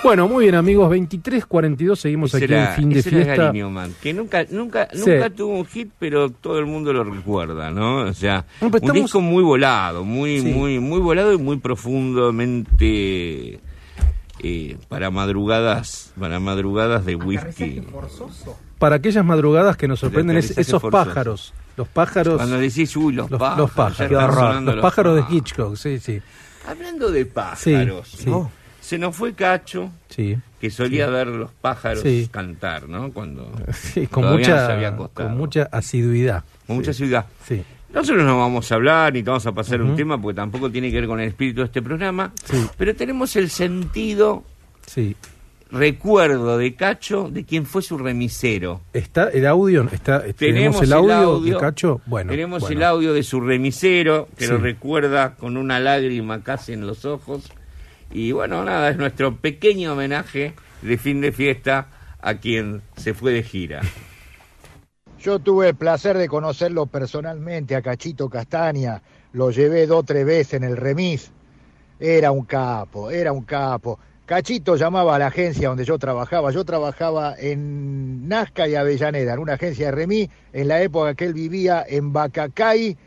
[0.07, 0.89] Bueno, muy bien, amigos.
[0.89, 3.35] 23.42, seguimos Ese aquí era- en fin de era fiesta.
[3.35, 4.99] Gary Newman, que nunca, nunca, Sí.
[5.05, 8.03] nunca tuvo un hit, pero todo el mundo lo recuerda, ¿no?
[8.03, 10.45] O sea, No, un estamos- disco muy volado, muy, Sí.
[10.47, 13.59] muy, muy volado y muy profundamente
[14.41, 17.83] eh, para madrugadas, para madrugadas de whisky.
[18.79, 21.05] Para aquellas madrugadas que nos sorprenden es- esos forzoso.
[21.05, 21.53] pájaros.
[21.75, 22.37] Los pájaros.
[22.37, 24.63] Cuando decís, uy, los, los, pájaros, los pájaros.
[24.63, 26.21] Los, pájaros de Hitchcock, sí, sí.
[26.65, 28.29] Hablando de pájaros, Sí, sí.
[28.29, 28.49] ¿no?
[28.87, 30.37] Se nos fue Cacho, Sí.
[30.61, 31.11] que solía Sí.
[31.11, 32.29] ver los pájaros Sí.
[32.31, 33.11] cantar, ¿no?
[33.11, 33.51] Cuando
[34.11, 35.27] con había mucha, acostado.
[35.29, 36.45] con mucha asiduidad.
[36.65, 37.25] Con mucha ciudad.
[37.45, 37.65] Sí.
[37.93, 40.89] Nosotros no vamos a hablar ni te vamos a pasar un tema porque tampoco tiene
[40.89, 42.65] que ver con el espíritu de este programa, Sí.
[42.77, 44.43] pero tenemos el sentido,
[44.85, 45.17] Sí.
[45.69, 48.81] recuerdo de Cacho de quién fue su remisero.
[48.93, 49.83] ¿Está el audio?
[49.91, 52.01] Está, Tenemos, ¿Tenemos el audio, de Cacho?
[52.05, 52.31] Bueno.
[52.31, 52.77] tenemos bueno.
[52.77, 54.63] el audio de su remisero que lo Sí.
[54.63, 57.51] recuerda con una lágrima casi en los ojos.
[58.11, 61.87] Y bueno, nada, es nuestro pequeño homenaje de fin de fiesta
[62.21, 63.81] a quien se fue de gira.
[65.19, 69.01] Yo tuve el placer de conocerlo personalmente a Cachito Castaña,
[69.33, 71.31] lo llevé dos o tres veces en el remis.
[71.99, 73.99] Era un capo, era un capo.
[74.25, 76.51] Cachito llamaba a la agencia donde yo trabajaba.
[76.51, 81.25] Yo trabajaba en Nazca y Avellaneda, en una agencia de remis, en la época que
[81.25, 82.97] él vivía en Bacacay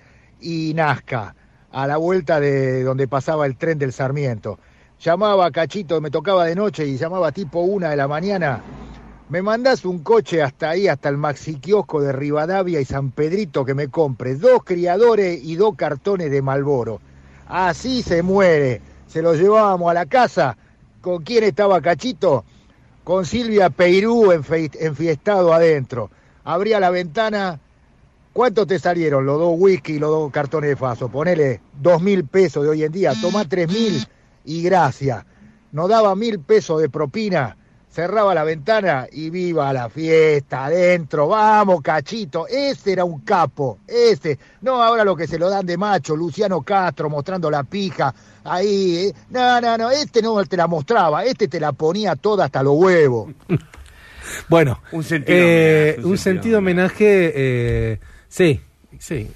[0.40, 1.35] y Nazca,
[1.70, 4.59] a la vuelta de donde pasaba el tren del Sarmiento.
[5.02, 8.62] Llamaba Cachito, me tocaba de noche y llamaba tipo una de la mañana.
[9.31, 13.64] Me mandás un coche hasta ahí, hasta el maxi kiosco de Rivadavia y San Pedrito
[13.64, 17.01] que me compre dos criadores y dos cartones de Malboro.
[17.48, 18.82] Así se muere.
[19.06, 20.59] Se lo llevábamos a la casa.
[21.01, 22.44] ¿Con quién estaba Cachito?
[23.02, 26.10] Con Silvia Peirú enfiestado adentro.
[26.44, 27.59] Abría la ventana.
[28.35, 31.09] ¿Cuánto te salieron los dos whisky y los dos cartones de faso?
[31.09, 33.14] Ponele dos mil pesos de hoy en día.
[33.22, 34.06] Tomá tres mil
[34.45, 35.25] y gracias.
[35.73, 37.57] Nos daba mil pesos de propina
[37.91, 44.39] cerraba la ventana y viva la fiesta adentro, vamos cachito, ese era un capo, ese,
[44.61, 48.15] no ahora lo que se lo dan de macho, Luciano Castro mostrando la pija,
[48.45, 49.15] ahí, eh.
[49.31, 52.75] no, no, no, este no te la mostraba, este te la ponía toda hasta los
[52.77, 53.31] huevos.
[54.49, 58.61] Bueno, Un sentido eh, homenaje, un un sentido homenaje, eh, sí,
[58.99, 59.29] sí.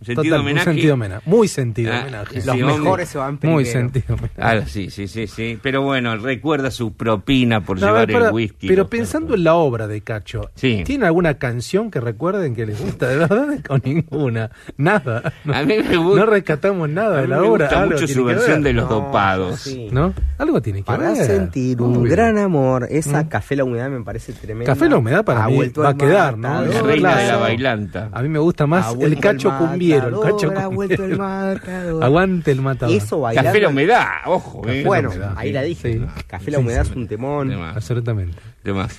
[0.00, 0.68] Sentido Total, homenaje.
[0.70, 2.40] Un sentido homenaje, muy sentido Ah, homenaje.
[2.40, 2.78] sí, Los hombre.
[2.78, 3.64] mejores se van Muy primero.
[3.70, 4.32] sentido homenaje.
[4.38, 5.58] Ah, sí, sí, sí, sí.
[5.60, 8.68] Pero bueno, recuerda su propina por No, llevar para- el whisky.
[8.68, 10.82] pero pensando en la obra de Cacho, Sí.
[10.86, 13.08] ¿tiene alguna canción que recuerden que les gusta?
[13.08, 14.50] De verdad, con ninguna.
[14.76, 15.32] Nada.
[15.44, 17.66] No, A mí me gusta- no rescatamos nada a de la me obra.
[17.66, 18.62] gusta mucho su versión ver.
[18.62, 19.60] de los No, dopados.
[19.60, 19.88] sí.
[19.90, 20.14] ¿No?
[20.38, 21.26] Algo tiene que Para ver.
[21.26, 22.10] sentir un Obvio.
[22.12, 23.28] gran amor, esa Mm.
[23.28, 24.72] Café La Humedad me parece tremenda.
[24.72, 26.62] Café la humedad para Ha mí vuelto va a quedar, ¿no?
[26.62, 28.08] La reina de la bailanta.
[28.12, 32.04] A mí me gusta más el cacho el matador, cacho ha vuelto el matador.
[32.04, 32.94] Aguante el matador.
[32.96, 33.48] Eso bailando.
[33.48, 34.62] Café la humedad, ojo.
[34.68, 34.82] eh.
[34.84, 35.52] Bueno, humedad, ahí sí.
[35.54, 35.92] la dije.
[35.94, 36.06] Sí.
[36.26, 36.90] Café La Humedad sí.
[36.90, 37.48] es un temón.
[37.48, 38.38] Demás, Absolutamente.
[38.64, 38.96] demás.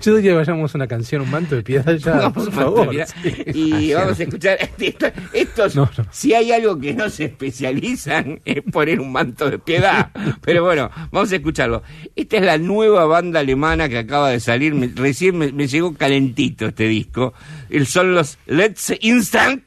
[0.00, 2.90] Yo diría que vayamos a una canción, un manto de piedad ya, por favor.
[3.22, 3.44] Sí.
[3.54, 5.76] Y vamos a escuchar esto- estos.
[5.76, 6.06] No, no.
[6.10, 10.10] Si hay algo que no se especializan es poner un manto de piedad.
[10.42, 11.82] Pero bueno, vamos a escucharlo.
[12.14, 14.74] Esta es la nueva banda alemana que acaba de salir.
[14.74, 17.32] Me- recién me, me llegó calentito este disco.
[17.70, 19.62] El, son los Let's Instant.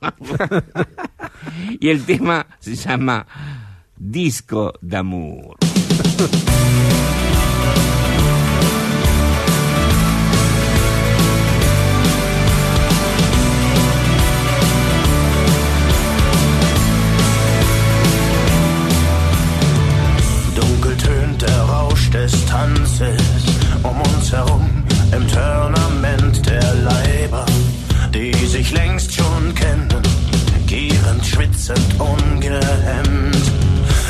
[1.80, 3.26] y el tema se llama
[3.96, 5.56] Disco d'Amour.
[24.26, 27.46] uns herum im Tournament der Leiber,
[28.12, 30.02] die sich längst schon kennen,
[30.66, 33.52] gierend, schwitzend, ungehemmt.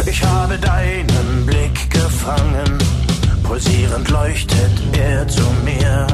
[0.06, 2.78] Ich habe deinen Blick gefangen,
[3.42, 6.06] pulsierend leuchtet er zu mir.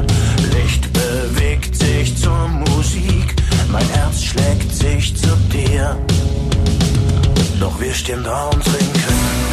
[0.53, 3.37] Licht bewegt sich zur Musik,
[3.71, 5.97] mein Herz schlägt sich zu dir.
[7.61, 9.52] Doch wir stehen da und trinken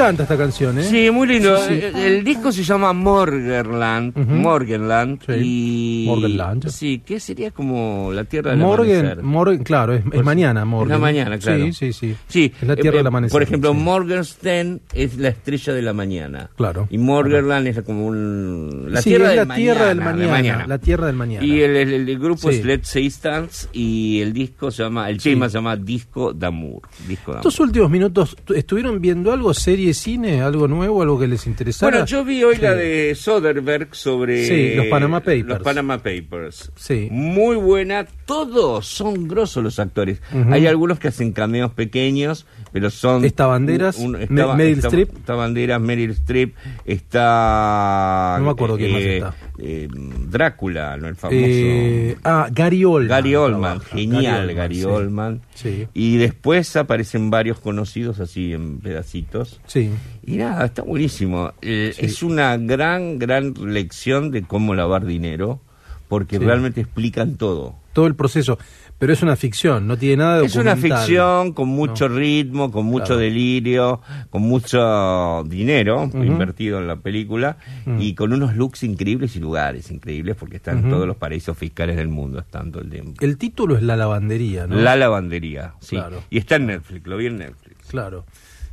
[0.00, 0.84] encanta esta canción, ¿eh?
[0.84, 1.56] Sí, muy lindo.
[1.58, 1.80] Sí, sí.
[1.86, 4.16] El, el disco se llama Morgerland.
[4.16, 5.20] Morgenland.
[5.42, 6.04] Y...
[6.06, 6.68] Morgenland.
[6.68, 9.22] Sí, que sería como la tierra del Morgan, amanecer.
[9.22, 10.88] Morgan, claro, es, es mañana, Morgan.
[10.88, 11.64] Es la mañana, claro.
[11.66, 12.16] Sí, sí, sí.
[12.28, 13.32] Sí, Es la tierra eh, del amanecer.
[13.32, 13.78] Por ejemplo, sí.
[13.78, 16.50] Morgenstern es la estrella de la mañana.
[16.56, 16.88] Claro.
[16.90, 18.86] Y Morgerland es como un...
[18.90, 21.44] La Sí, tierra es del la tierra del mañana, de mañana, La tierra del mañana.
[21.46, 22.58] Y el, el- el grupo Sí.
[22.58, 25.30] es Let's Say Stance y el disco se llama, el Sí.
[25.30, 26.82] tema se llama Disco d'Amour.
[27.06, 27.34] Disco.
[27.36, 31.90] Estos últimos minutos, ¿tu- ¿estuvieron viendo algo, serie, cine, algo nuevo, algo que les interesara?
[31.90, 32.62] Bueno, yo vi hoy Sí.
[32.62, 35.46] la de Soderbergh sobre Sí, los Panama Papers.
[35.46, 36.72] Los Panama Papers.
[36.76, 37.08] Sí.
[37.10, 38.06] Muy buena.
[38.30, 40.22] Todos son grosos los actores.
[40.50, 43.24] Hay algunos que hacen cameos pequeños, pero son.
[43.24, 45.16] Esta Banderas, Me- Meryl esta- Streep.
[45.16, 46.54] Esta Banderas, Meryl Streep.
[46.84, 48.36] Está.
[48.38, 49.34] No me acuerdo quién más eh, está.
[49.58, 49.88] eh,
[50.28, 51.08] Drácula, ¿no?
[51.08, 51.36] El famoso.
[51.40, 53.08] Eh, ah, Gary Oldman.
[53.08, 54.84] Gary Oldman, genial Gary.
[54.84, 55.40] Oldman.
[55.54, 55.86] Sí.
[55.94, 59.60] Y después aparecen varios conocidos así en pedacitos.
[59.66, 59.90] Sí.
[60.24, 61.52] Y nada, está buenísimo.
[61.62, 62.06] Eh, Sí.
[62.06, 65.60] Es una gran, gran lección de cómo lavar dinero,
[66.08, 66.44] porque Sí.
[66.44, 67.74] realmente explican todo.
[67.92, 68.58] Todo el proceso.
[68.98, 72.16] Pero es una ficción, no tiene nada de Es una ficción con mucho No.
[72.16, 73.20] ritmo, con mucho Claro.
[73.22, 77.56] delirio, con mucho dinero invertido en la película
[77.98, 80.90] y con unos looks increíbles y lugares increíbles porque están Ujú.
[80.90, 83.14] todos los paraísos fiscales del mundo, están todo el tiempo.
[83.24, 84.76] El título es La Lavandería, ¿no?
[84.76, 85.96] La lavandería, sí.
[85.96, 86.22] Claro.
[86.30, 87.76] Y está en Netflix, lo vi en Netflix.
[87.88, 88.24] Claro.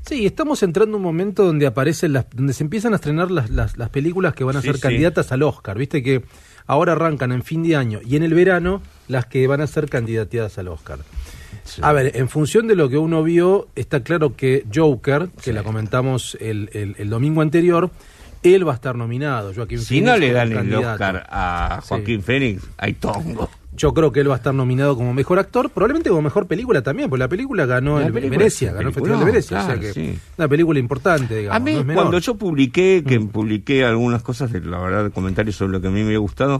[0.05, 3.49] Sí, estamos entrando en un momento donde aparecen las, donde se empiezan a estrenar las,
[3.49, 4.81] las, las películas que van a Sí, ser sí.
[4.81, 5.77] candidatas al Oscar.
[5.77, 6.23] Viste que
[6.67, 9.89] ahora arrancan en fin de año y en el verano las que van a ser
[9.89, 10.99] candidateadas al Oscar.
[11.81, 15.63] A ver, en función de lo que uno vio, está claro que Joker, que la
[15.63, 17.89] comentamos el, el- el domingo anterior,
[18.43, 19.53] él va a estar nominado.
[19.53, 20.75] Joaquín Si Phoenix no le dan el.
[20.75, 21.87] Oscar a Sí.
[21.89, 23.49] Joaquín Fénix, hay tongo.
[23.77, 26.81] Yo creo que él va a estar nominado como mejor actor, probablemente como mejor película
[26.81, 29.61] también, porque la película ganó La el película Venecia, es ganó el Festival de Venecia,
[29.61, 30.19] o sea que sí.
[30.37, 31.55] una película importante, digamos.
[31.55, 32.03] A mí, no es menor.
[32.03, 35.99] cuando yo publiqué, que publiqué algunas cosas, la verdad, comentarios sobre lo que a mí
[36.01, 36.59] me había gustado,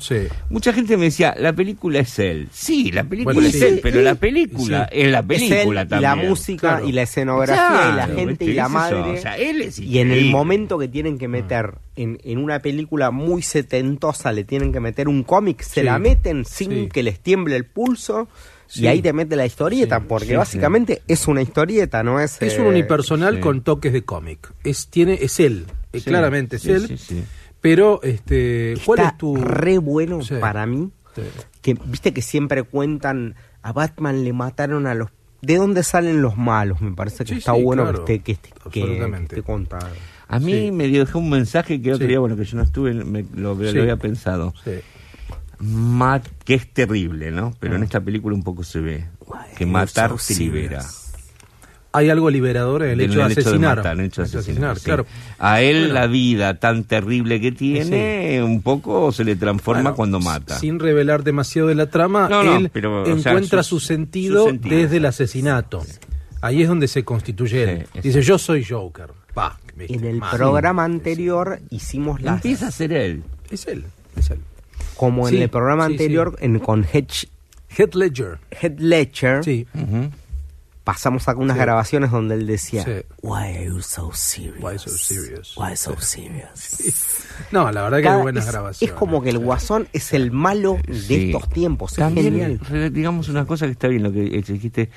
[0.50, 2.48] mucha gente me decía, la película es él.
[2.52, 3.66] Sí, la película Bueno, es sí.
[3.66, 5.00] él, pero la película Sí.
[5.00, 6.02] es la Es película él y también.
[6.02, 6.88] la música Claro.
[6.88, 9.00] y la escenografía y la gente y la Es madre.
[9.00, 12.62] o sea, él es y en el momento que tienen que meter en, en una
[12.62, 15.86] película muy setentosa, le tienen que meter un cómic, se Sí.
[15.86, 16.90] la meten sin Sí.
[16.94, 18.30] que les tiemble el pulso.
[18.68, 18.84] Sí.
[18.84, 22.42] Y ahí te mete la historieta, porque sí, básicamente es una historieta, no es...
[22.42, 23.42] Es eh, un unipersonal sí.
[23.42, 24.52] con toques de cómic.
[24.64, 26.88] Es tiene es él, eh, Sí, claramente es sí, él.
[26.88, 27.24] sí, sí.
[27.62, 30.36] Pero este, ¿cuál Está es tu re bueno Sí.
[30.40, 30.92] para mí?
[31.16, 31.22] Sí.
[31.62, 35.10] Que viste que siempre cuentan a Batman le mataron a los
[35.42, 36.82] ¿De dónde salen los malos?
[36.82, 38.06] Me parece que Sí, está sí, bueno claro.
[38.06, 39.36] que esté que esté, que- Absolutamente.
[39.36, 39.88] que esté contado.
[40.30, 42.10] A mí me dejó un mensaje que otro Sí.
[42.10, 44.54] día, bueno, que yo no estuve, me- lo, lo había pensado.
[44.64, 44.72] Sí.
[45.60, 47.54] Ma- que es terrible, ¿no?
[47.60, 49.06] Pero en esta película un poco se ve
[49.58, 50.84] que matar te libera.
[51.94, 53.78] hay algo liberador en el hecho de asesinar.
[53.78, 54.84] matar, el hecho de El hecho de asesinar, asesinar, sí.
[54.86, 55.06] claro.
[55.40, 55.94] A él Bueno.
[55.96, 60.60] la vida tan terrible que tiene, un poco se le transforma Bueno, cuando mata.
[60.60, 63.86] Sin revelar demasiado de la trama, No, no, él pero, o sea, encuentra su- su,
[63.88, 65.84] sentido su sentido, desde el asesinato.
[66.42, 67.88] Ahí es donde se constituye él.
[68.04, 69.10] Dice, yo soy Joker.
[69.38, 69.94] Pa, ¿viste?
[69.96, 70.36] En el Mal.
[70.36, 73.24] programa anterior hicimos las Empieza a ser él.
[73.52, 73.86] Es él,
[74.16, 74.40] es él.
[74.96, 77.28] como Sí, en el programa sí, anterior en con Hedge
[77.70, 78.40] Heath Ledger.
[78.50, 79.68] Heath Ledger Sí.
[80.84, 81.62] pasamos acá unas Sí.
[81.62, 82.92] grabaciones donde él decía, Sí.
[83.22, 84.58] Why are you so serious?
[84.64, 85.56] Why so serious?
[85.56, 87.26] Why so serious?
[87.52, 88.92] No, la verdad que Cada- hay buenas es, grabaciones.
[88.94, 91.26] es como que el guasón es el malo de Sí.
[91.32, 91.92] estos tiempos.
[91.92, 92.92] Es También, genial.
[92.94, 94.90] digamos una cosa que está bien lo que dijiste.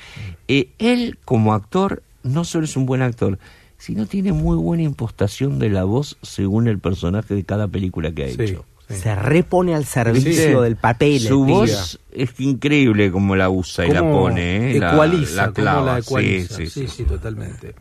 [0.49, 3.39] Eh, él, como actor, no solo es un buen actor,
[3.81, 8.27] sino tiene muy buena impostación de la voz según el personaje de cada película que
[8.27, 8.65] ha Sí, hecho.
[8.89, 8.95] sí.
[8.95, 11.21] Se repone al servicio del papel.
[11.21, 14.79] Su voz es increíble como la usa y la pone, ¿eh?
[14.81, 15.93] La- Ecualiza, la clava.
[15.93, 16.57] la ecualiza.
[16.57, 17.05] Sí, Sí, sí, sí, sí.
[17.05, 17.75] totalmente.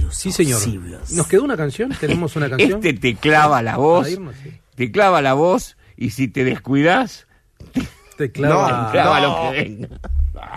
[0.00, 0.60] You Sí, señor.
[1.12, 1.90] ¿Nos quedó una canción?
[1.98, 2.72] ¿Tenemos una canción?
[2.72, 4.50] Este te clava la voz, Para irnos, sí.
[4.76, 7.26] te clava la voz y si te descuidas,
[8.18, 9.88] Te clava, te clava lo que venga.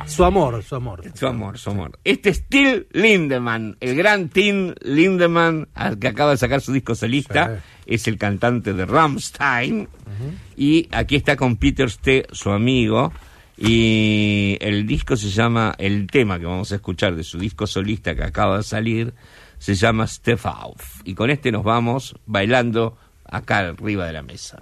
[0.06, 1.04] Su amor, su amor.
[1.14, 2.00] Su amor, su amor.
[2.04, 6.96] Este es Till Lindemann, el gran Till Lindemann, al que acaba de sacar su disco
[6.96, 9.88] solista, es el cantante de Rammstein,
[10.56, 13.12] y aquí está con Peter Ste, su amigo,
[13.58, 18.16] y el disco se llama, el tema que vamos a escuchar de su disco solista
[18.16, 19.14] que acaba de salir,
[19.58, 24.60] se llama Step Auf, y con este nos vamos bailando acá arriba de la mesa.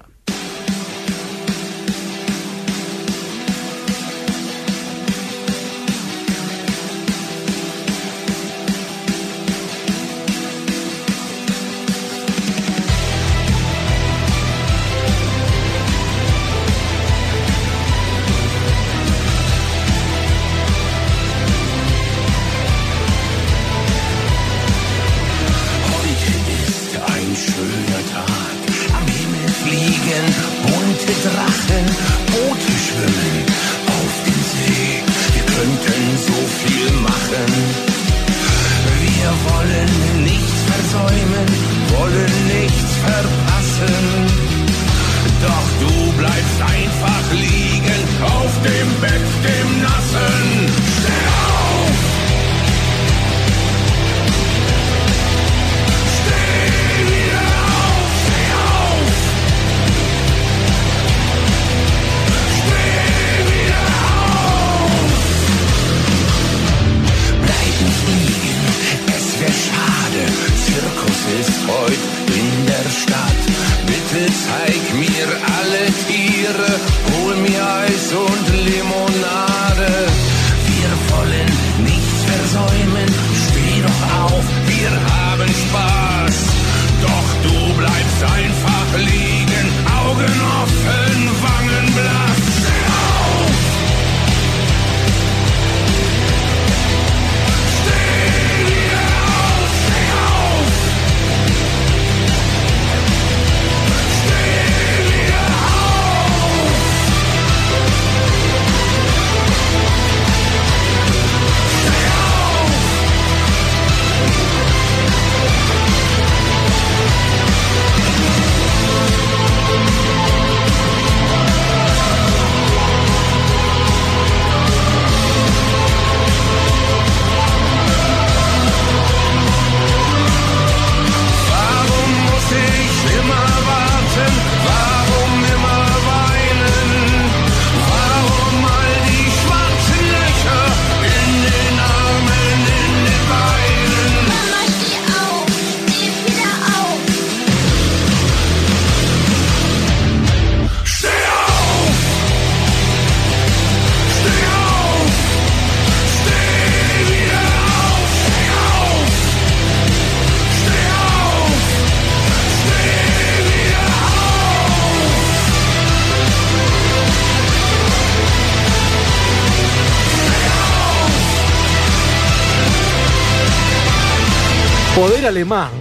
[174.95, 175.71] Poder alemán.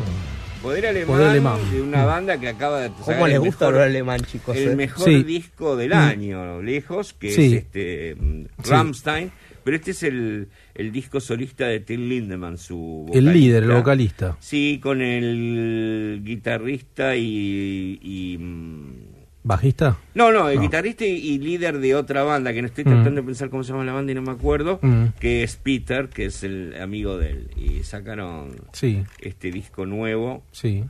[0.62, 1.58] Poder alemán, Poder alemán.
[1.70, 4.56] de una banda que acaba de sacar ¿Cómo les el gusta mejor- lo alemán, chicos?
[4.56, 4.76] el eh?
[4.76, 5.22] mejor Sí.
[5.22, 5.92] disco del Mm.
[5.92, 7.46] año, lejos, que Sí.
[7.46, 8.70] es este mm, Sí.
[8.70, 9.30] Rammstein,
[9.62, 13.32] pero este es el, el disco solista de Till Lindemann, su El vocalista.
[13.32, 14.36] líder, el vocalista.
[14.40, 17.98] Sí, con el guitarrista y...
[18.02, 19.03] y, mm,
[19.46, 19.98] ¿Bajista?
[20.14, 20.62] no, no, el No.
[20.62, 22.88] guitarrista y, y líder de otra banda, que no estoy Mm.
[22.88, 25.08] tratando de pensar cómo se llama la banda y no me acuerdo, Mm.
[25.20, 27.50] que es Peter, que es el amigo de él.
[27.56, 30.84] Y sacaron Sí, este disco nuevo sí.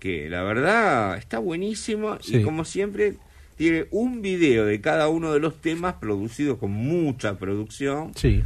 [0.00, 2.38] que la verdad está buenísimo Sí.
[2.38, 3.16] y como siempre
[3.56, 8.42] tiene un video de cada uno de los temas producido con mucha producción Sí,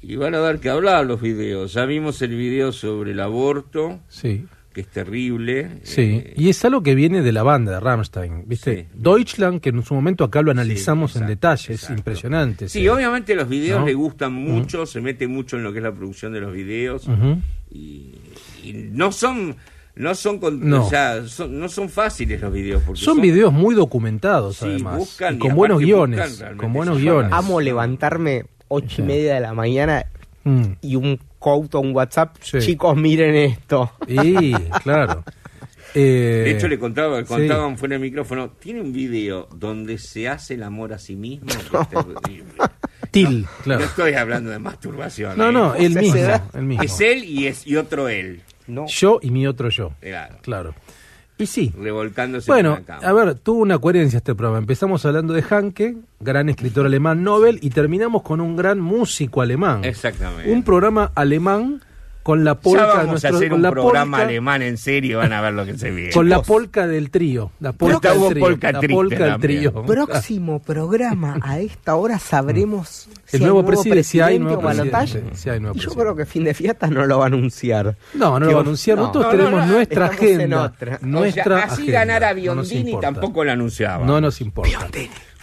[0.00, 1.74] y van a dar que hablar los videos.
[1.74, 4.46] Ya vimos el video sobre el aborto sí.
[4.72, 5.80] Que es terrible.
[5.82, 8.76] Sí, y es algo que viene de la banda de Rammstein, ¿viste?
[8.76, 8.86] Sí.
[8.94, 12.68] Deutschland, que en su momento acá lo analizamos en detalle, es impresionante.
[12.68, 13.86] Sí, obviamente los videos ¿No?
[13.86, 17.06] le gustan mucho, se mete mucho en lo que es la producción de los videos
[17.70, 18.14] y,
[18.64, 19.56] y no son
[19.94, 20.86] no son, con- No.
[20.86, 24.96] o sea, son- no son fáciles los videos porque Son videos muy documentados, Sí, además,
[24.96, 27.30] buscan y y con buenos guiones, buscan con buenos guiones.
[27.30, 30.06] Amo levantarme ocho y media de la mañana
[30.44, 30.62] Mm.
[30.80, 32.36] y un quote o un WhatsApp.
[32.40, 32.58] Sí.
[32.60, 33.92] Chicos, miren esto.
[34.08, 34.52] Y,
[34.82, 35.24] claro.
[35.94, 37.26] Eh, De hecho, le contaba, sí.
[37.26, 41.46] contaban fuera del micrófono, tiene un video donde se hace el amor a sí mismo.
[41.48, 41.88] que es
[42.22, 42.52] terrible.
[43.10, 43.84] Til, No claro.
[43.84, 45.36] estoy hablando de masturbación.
[45.36, 45.52] No, ¿eh?
[45.52, 46.16] no, él mismo,
[46.54, 46.82] él mismo.
[46.82, 48.40] Es él y, es, y otro él.
[48.88, 49.92] Yo y mi otro yo.
[50.00, 50.36] Claro.
[50.42, 50.74] Claro.
[51.38, 51.72] Y sí.
[51.76, 53.08] Revolcándose Bueno, en la cama.
[53.08, 54.58] a ver, tuvo una coherencia este programa.
[54.58, 59.84] Empezamos hablando de Hanke, gran escritor alemán Nobel, y terminamos con un gran músico alemán.
[59.84, 60.52] Exactamente.
[60.52, 61.80] Un programa alemán
[62.22, 64.76] con la ya polka, vamos nuestro- a hacer con un la programa polka- alemán en
[64.76, 66.12] serio, van a ver lo que se viene.
[66.12, 67.50] Con la polka del trío.
[67.60, 68.46] La polka Hubo del trío.
[68.46, 69.72] polka la polka del trío.
[69.84, 75.36] Próximo programa, a esta hora sabremos El si hay nuevo presidente, si hay nuevo presidente,
[75.36, 76.00] si hay nuevo Y Yo presidente.
[76.02, 77.96] creo que fin de fiesta no lo va a anunciar.
[78.14, 78.96] No, no lo Que- va a anunciar.
[78.98, 79.02] no.
[79.06, 80.62] Nosotros No, tenemos no, no, nuestra estamos en agenda.
[80.62, 80.98] otra.
[81.02, 81.92] Nuestra O sea, así agenda.
[82.00, 84.06] ganar a No nos Biondini tampoco lo anunciaba.
[84.06, 84.70] No nos importa.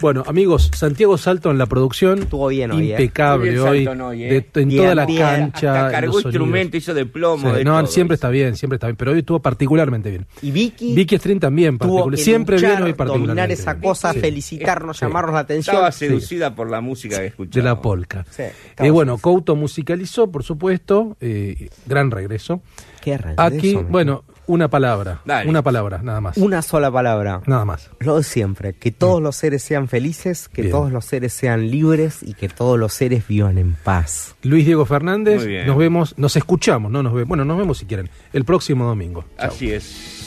[0.01, 2.19] Bueno, amigos, Santiago Salto en la producción.
[2.19, 2.91] Estuvo bien hoy, ¿eh?
[2.91, 3.83] Impecable bien hoy.
[3.83, 4.45] Salton hoy, ¿eh?
[4.53, 5.19] de- en Bien, toda la bien.
[5.19, 5.73] cancha.
[5.73, 7.87] Hasta en cargó instrumento, hizo de plomo, Sí, de no, todo.
[7.87, 8.95] siempre está bien, siempre está bien.
[8.95, 10.25] Pero hoy estuvo particularmente bien.
[10.41, 10.95] Y Vicky.
[10.95, 13.27] Vicky String también, tuvo particular- que siempre luchar, bien hoy particularmente.
[13.27, 13.83] dominar esa bien.
[13.89, 14.19] cosa, Sí.
[14.21, 15.05] felicitarnos, Sí.
[15.05, 15.75] llamarnos la atención.
[15.75, 16.05] Estaba Sí.
[16.07, 17.61] seducida por la música que escuchaba.
[17.61, 18.25] de la polka.
[18.29, 18.43] Sí,
[18.77, 22.61] Eh, bueno, Couto musicalizó, por supuesto, eh, gran regreso.
[23.01, 25.47] Qué regreso, Aquí, bueno, una palabra, Dale.
[25.49, 26.37] una palabra, nada más.
[26.37, 27.41] Una sola palabra.
[27.45, 27.89] Nada más.
[27.99, 30.71] Lo de siempre, que todos los seres sean felices, que Bien.
[30.71, 34.35] todos los seres sean libres y que todos los seres vivan en paz.
[34.41, 35.67] Luis Diego Fernández, Muy bien.
[35.67, 39.23] nos vemos, nos escuchamos, no nos vemos, bueno, nos vemos si quieren, el próximo domingo.
[39.37, 40.18] Así es.